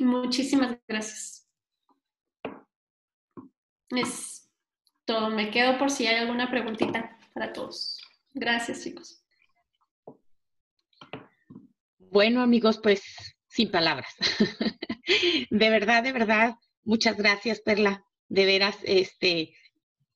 Muchísimas 0.00 0.76
gracias. 0.86 1.48
Es 3.90 4.50
todo. 5.04 5.30
Me 5.30 5.50
quedo 5.50 5.78
por 5.78 5.90
si 5.90 6.06
hay 6.06 6.16
alguna 6.16 6.50
preguntita 6.50 7.18
para 7.32 7.52
todos. 7.52 8.00
Gracias, 8.34 8.82
chicos. 8.82 9.22
Bueno, 11.98 12.42
amigos, 12.42 12.78
pues 12.82 13.02
sin 13.48 13.70
palabras. 13.70 14.14
de 15.50 15.70
verdad, 15.70 16.02
de 16.02 16.12
verdad, 16.12 16.54
muchas 16.84 17.16
gracias, 17.16 17.60
Perla. 17.60 18.04
De 18.28 18.44
veras, 18.44 18.76
este, 18.82 19.54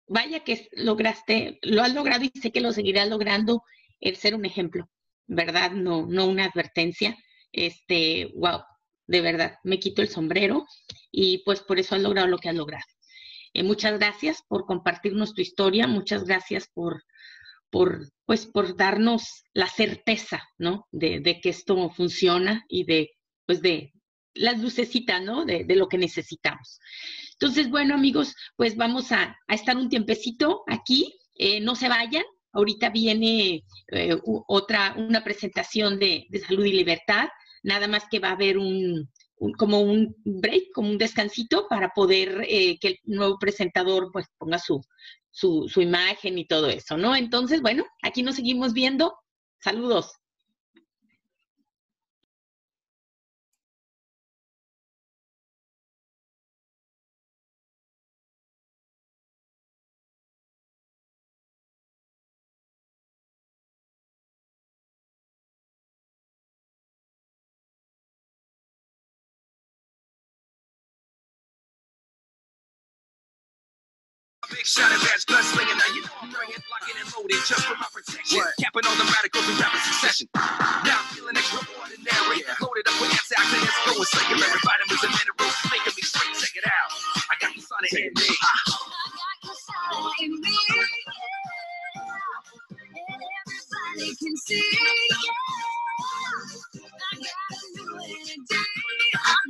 vaya 0.07 0.41
que 0.45 0.69
lograste, 0.73 1.59
lo 1.63 1.83
has 1.83 1.95
logrado 1.95 2.25
y 2.25 2.33
sé 2.41 2.51
que 2.51 2.61
lo 2.61 2.73
seguirás 2.73 3.09
logrando 3.09 3.63
el 4.01 4.17
ser 4.17 4.35
un 4.35 4.45
ejemplo. 4.45 4.89
¿Verdad? 5.31 5.71
No, 5.71 6.07
no 6.07 6.27
una 6.27 6.45
advertencia. 6.45 7.17
Este, 7.53 8.31
wow, 8.35 8.63
de 9.07 9.21
verdad, 9.21 9.55
me 9.65 9.79
quito 9.79 10.03
el 10.03 10.09
sombrero 10.09 10.67
y 11.11 11.39
pues 11.45 11.61
por 11.61 11.79
eso 11.79 11.95
has 11.95 12.03
logrado 12.03 12.29
lo 12.29 12.39
que 12.39 12.49
has 12.49 12.55
logrado. 12.55 12.85
Eh, 13.55 13.63
muchas 13.63 13.99
gracias 13.99 14.43
por 14.49 14.67
compartirnos 14.67 15.33
tu 15.33 15.41
historia, 15.41 15.87
muchas 15.87 16.25
gracias 16.25 16.69
por, 16.73 17.05
por, 17.71 18.11
pues, 18.27 18.47
por 18.47 18.77
darnos 18.77 19.45
la 19.53 19.69
certeza, 19.69 20.43
¿no? 20.59 20.87
De, 20.91 21.41
que 21.41 21.49
esto 21.49 21.91
funciona 21.91 22.65
y 22.69 22.85
de, 22.85 23.11
pues, 23.47 23.63
de 23.63 23.93
las 24.35 24.61
lucecitas, 24.61 25.23
¿no? 25.23 25.45
De, 25.45 25.65
lo 25.77 25.89
que 25.89 25.99
necesitamos. 25.99 26.79
Entonces, 27.33 27.71
bueno, 27.71 27.95
amigos, 27.95 28.35
pues 28.57 28.77
vamos 28.77 29.13
a, 29.13 29.37
a 29.47 29.55
estar 29.55 29.77
un 29.77 29.89
tiempecito 29.89 30.63
aquí. 30.67 31.17
Eh, 31.35 31.61
no 31.61 31.75
se 31.75 31.89
vayan, 31.89 32.25
Ahorita 32.53 32.91
viene 32.91 33.65
eh, 33.89 34.19
otra, 34.49 34.95
una 34.97 35.23
presentación 35.23 35.99
de, 35.99 36.27
salud 36.47 36.65
y 36.65 36.73
libertad, 36.73 37.29
nada 37.63 37.89
más 37.89 38.05
que 38.11 38.19
va 38.19 38.29
a 38.29 38.33
haber 38.33 38.59
un, 38.59 39.09
como 39.57 39.81
un 39.81 40.15
break, 40.25 40.73
como 40.75 40.91
un 40.91 40.99
descansito 40.99 41.67
para 41.69 41.91
poder 41.91 42.45
eh, 42.49 42.79
que 42.81 42.89
el 42.89 42.99
nuevo 43.05 43.39
presentador 43.39 44.11
pues 44.13 44.27
ponga 44.39 44.59
su, 44.59 44.81
su, 45.31 45.69
su 45.69 45.81
imagen 45.81 46.39
y 46.39 46.47
todo 46.47 46.69
eso, 46.69 46.97
¿no? 46.97 47.15
Entonces, 47.17 47.63
bueno, 47.63 47.85
aquí 48.03 48.23
nos 48.23 48.37
seguimos 48.37 48.73
viendo. 48.73 49.15
Saludos. 49.61 50.20
Big 74.61 74.69
shot 74.69 74.93
blood 75.25 75.41
slinging. 75.41 75.73
Now 75.73 75.89
you 75.97 76.05
know 76.05 76.13
I'm 76.21 76.29
bringing, 76.29 76.61
locking 76.69 76.93
and 77.01 77.09
loaded 77.17 77.41
just 77.49 77.65
for 77.65 77.81
my 77.81 77.89
protection. 77.97 78.45
What? 78.45 78.53
Capping 78.61 78.85
all 78.85 78.99
the 79.01 79.09
radicals 79.09 79.49
in 79.49 79.57
rapid 79.57 79.81
succession. 79.89 80.29
Now 80.37 81.01
I'm 81.01 81.17
feeling 81.17 81.33
extraordinary. 81.33 82.45
Yeah. 82.45 82.61
Loaded 82.61 82.85
up 82.85 82.93
with 83.01 83.09
antioxidants, 83.09 83.73
going 83.89 84.05
slinging 84.05 84.37
every 84.45 84.61
vitamins 84.61 85.01
and 85.01 85.17
minerals, 85.17 85.57
making 85.65 85.97
me 85.97 86.05
straight. 86.05 86.37
Check 86.37 86.61
it 86.61 86.69
out. 86.69 86.93
I 87.25 87.41
got 87.41 87.57
the 87.57 87.63
sun 87.65 87.81
in 87.89 88.13
me. 88.13 88.29
I 88.37 89.09
got 89.17 89.39
the 89.49 89.55
sun 89.65 90.13
in 90.29 90.33
me. 90.45 90.57
And 93.01 93.17
everybody 93.17 94.13
can 94.13 94.37
see. 94.45 94.61
Yeah. 94.61 95.41
I 97.01 97.17
got 97.17 97.49
a 97.49 97.65
new 97.81 97.97
energy. 97.97 98.61
I'm 99.25 99.49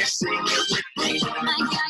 Everybody 0.00 0.10
sing 0.10 0.32
it 0.32 0.84
with 0.96 1.12
me. 1.12 1.20
Got 1.20 1.89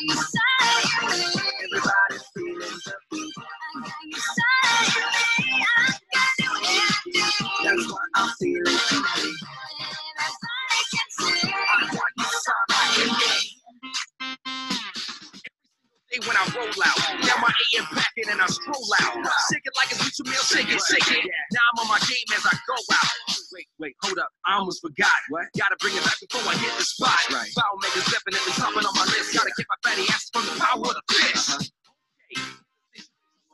when 16.31 16.39
I 16.39 16.47
roll 16.55 16.71
out. 16.87 16.99
Now 17.27 17.43
my 17.43 17.51
AM 17.51 17.85
packing 17.91 18.31
and 18.31 18.39
I 18.39 18.47
stroll 18.47 18.87
out. 19.03 19.19
Shake 19.51 19.67
it 19.67 19.75
like 19.75 19.91
a 19.91 19.99
future 19.99 20.23
meal, 20.23 20.39
shake 20.47 20.71
it, 20.71 20.79
shake 20.79 21.11
it. 21.11 21.27
Now 21.51 21.63
I'm 21.75 21.83
on 21.83 21.87
my 21.91 21.99
game 22.07 22.29
as 22.31 22.47
I 22.47 22.55
go 22.63 22.75
out. 22.79 23.11
Wait, 23.51 23.67
wait, 23.79 23.95
hold 23.99 24.17
up. 24.17 24.31
I 24.47 24.55
almost 24.55 24.79
forgot. 24.79 25.11
What? 25.27 25.51
Gotta 25.59 25.75
bring 25.83 25.91
it 25.91 26.03
back 26.07 26.15
before 26.23 26.47
I 26.47 26.55
hit 26.55 26.71
the 26.79 26.87
spot. 26.87 27.19
Right. 27.35 27.51
Foul 27.51 27.75
makers 27.83 28.07
definitely 28.07 28.55
topping 28.55 28.87
on 28.87 28.95
my 28.95 29.03
list. 29.11 29.35
Gotta 29.35 29.51
get 29.51 29.67
my 29.67 29.79
fatty 29.83 30.07
ass 30.07 30.31
from 30.31 30.47
the 30.47 30.55
power 30.55 30.87
of 30.87 30.95
the 30.95 31.03
fish. 31.11 31.51
Uh-huh. 31.51 31.67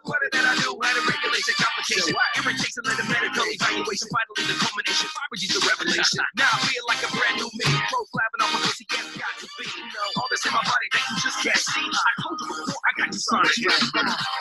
What 0.07 0.23
that 0.23 0.39
I 0.39 0.55
knew 0.63 0.71
how 0.71 0.93
to 0.95 1.03
regulation 1.03 1.51
complication. 1.59 2.15
Irritation 2.39 2.79
led 2.87 2.95
to 2.95 3.05
medical 3.11 3.43
evaluation. 3.43 4.07
Finally, 4.07 4.43
the 4.47 4.55
culmination. 4.55 5.09
Biology's 5.11 5.51
a 5.51 5.61
revelation. 5.67 6.23
Now 6.39 6.53
Sorry. 13.29 14.36